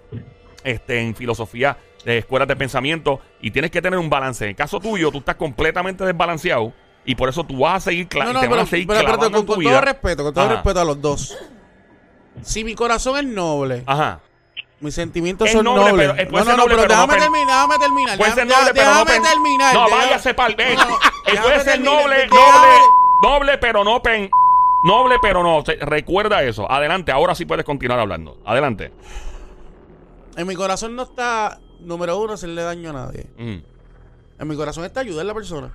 este, 0.63 0.99
en 0.99 1.15
filosofía 1.15 1.77
de 2.05 2.17
escuelas 2.19 2.47
de 2.47 2.55
pensamiento 2.55 3.19
y 3.41 3.51
tienes 3.51 3.71
que 3.71 3.81
tener 3.81 3.99
un 3.99 4.09
balance. 4.09 4.43
En 4.45 4.49
el 4.51 4.55
caso 4.55 4.79
tuyo, 4.79 5.11
tú 5.11 5.19
estás 5.19 5.35
completamente 5.35 6.03
desbalanceado 6.05 6.73
y 7.05 7.15
por 7.15 7.29
eso 7.29 7.43
tú 7.43 7.59
vas 7.59 7.75
a 7.77 7.79
seguir 7.89 8.07
cla- 8.09 8.25
No, 8.25 8.33
no, 8.33 8.41
pero, 8.41 8.61
a 8.61 8.65
seguir 8.65 8.87
pero- 8.87 8.99
pero 8.99 9.13
clavando 9.13 9.37
con, 9.39 9.45
con 9.47 9.59
vida. 9.59 9.71
todo 9.71 9.81
respeto, 9.81 10.23
con 10.23 10.33
todo 10.33 10.45
Ajá. 10.45 10.53
respeto 10.55 10.79
a 10.81 10.85
los 10.85 11.01
dos. 11.01 11.37
Si 12.41 12.63
mi 12.63 12.75
corazón 12.75 13.17
es 13.17 13.25
noble, 13.25 13.83
Ajá. 13.85 14.19
mis 14.79 14.95
sentimientos 14.95 15.47
Es 15.47 15.53
son 15.53 15.65
noble, 15.65 15.91
nobles. 15.91 16.09
pero- 16.09 16.21
eh, 16.21 16.25
no, 16.25 16.31
puede 16.31 16.45
no, 16.45 16.51
no, 16.51 16.57
noble, 16.57 16.75
pero 16.75 16.87
pero 16.87 16.95
no 16.95 17.01
déjame 17.07 17.13
pen- 17.13 17.21
terminar, 17.31 17.47
déjame 17.55 17.79
terminar. 17.79 18.17
Puede 18.17 18.31
Déjame- 18.31 18.49
ser 18.51 18.59
noble, 18.59 18.73
pero 18.73 18.93
no 18.93 19.05
terminar. 19.05 19.73
No, 19.75 19.85
déjame- 19.85 20.05
váyase 20.05 20.33
pa'l- 20.35 20.55
eh, 20.57 20.75
No, 20.75 20.85
no, 20.89 20.95
eh, 20.95 21.39
puede 21.41 21.55
ser 21.55 21.63
terminar, 21.65 21.93
noble, 22.01 22.15
déjame- 22.15 22.29
noble, 22.35 22.77
Noble, 23.21 23.57
pero 23.59 23.83
no 23.85 24.01
pen. 24.01 24.29
Noble, 24.83 25.15
pero 25.21 25.43
no. 25.43 25.63
Recuerda 25.79 26.43
eso. 26.43 26.69
Adelante, 26.69 27.13
ahora 27.13 27.35
sí 27.35 27.45
puedes 27.45 27.63
continuar 27.63 27.97
hablando. 28.01 28.37
Adelante. 28.45 28.91
En 30.35 30.45
mi 30.47 30.55
corazón 30.55 30.95
no 30.95 31.03
está, 31.03 31.59
número 31.83 32.17
uno, 32.17 32.33
hacerle 32.33 32.61
daño 32.63 32.89
a 32.89 32.93
nadie. 32.93 33.27
Mm. 33.37 33.57
En 34.39 34.47
mi 34.47 34.55
corazón 34.55 34.83
está 34.85 35.01
ayudar 35.01 35.21
a 35.23 35.27
la 35.27 35.33
persona. 35.33 35.71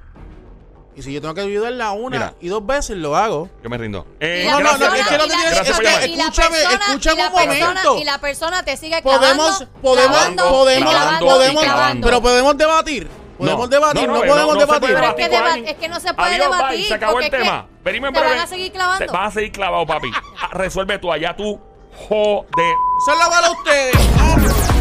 Y 0.97 1.03
si 1.03 1.13
yo 1.13 1.21
tengo 1.21 1.33
que 1.33 1.43
ayudarla 1.43 1.93
una 1.93 2.17
Mira. 2.19 2.35
y 2.41 2.49
dos 2.49 2.67
veces, 2.67 2.97
lo 2.97 3.17
hago. 3.17 3.49
Yo 3.63 3.71
me 3.71 3.79
rindo. 3.79 4.05
Eh, 4.19 4.49
no, 4.51 4.59
no, 4.59 4.77
no, 4.77 4.95
es 4.95 5.07
que 5.07 5.17
no 5.17 5.25
te 5.25 5.31
tienes- 5.31 5.53
es 5.53 5.79
que- 5.79 5.85
la 6.17 6.25
escúchame, 6.25 6.57
persona, 6.57 6.75
escúchame 6.89 7.27
un 7.29 7.33
momento. 7.33 7.99
y 7.99 8.05
la 8.05 8.19
persona 8.19 8.63
te 8.65 8.77
sigue 8.77 9.01
clavando, 9.01 9.21
Podemos, 9.27 9.65
podemos, 9.81 10.17
clavando, 10.17 10.49
podemos, 10.49 10.91
clavando, 10.93 11.27
podemos, 11.27 11.63
clavando. 11.63 12.05
pero 12.07 12.21
podemos 12.21 12.57
debatir. 12.59 13.09
Podemos 13.39 13.61
No. 13.61 13.69
debatir, 13.69 14.09
No, 14.09 14.15
no, 14.15 14.15
no, 14.15 14.21
podemos 14.27 14.55
no, 14.57 14.67
no 14.67 14.75
se 14.75 14.81
puede 14.81 14.95
debatir. 14.95 14.97
Pero 14.97 15.07
es 15.09 15.15
que 15.15 15.29
debatir 15.37 15.69
es 15.69 15.75
que 15.77 15.89
no 15.89 16.01
se 16.01 16.15
puede 16.15 16.35
Adiós, 16.35 16.49
bye, 16.49 16.57
debatir, 16.57 16.87
Se 16.89 16.95
acabó 16.95 17.19
el 17.21 17.25
es 17.27 17.31
que 17.31 17.37
tema. 17.39 17.67
Venimos 17.85 18.09
en 18.09 18.15
te 18.15 18.21
breve. 18.21 18.35
van 18.35 18.45
a 18.45 18.47
seguir 18.49 18.73
clavando. 18.73 19.07
Te 19.07 19.13
vas 19.13 19.29
a 19.29 19.31
seguir 19.31 19.53
clavado, 19.53 19.87
papi. 19.87 20.11
Ah, 20.41 20.49
Resuelve 20.55 20.99
tú 20.99 21.13
allá, 21.13 21.37
tú. 21.37 21.61
Joder. 22.09 22.75
Solo 23.07 23.31
para 23.31 23.51
ustedes. 23.53 24.78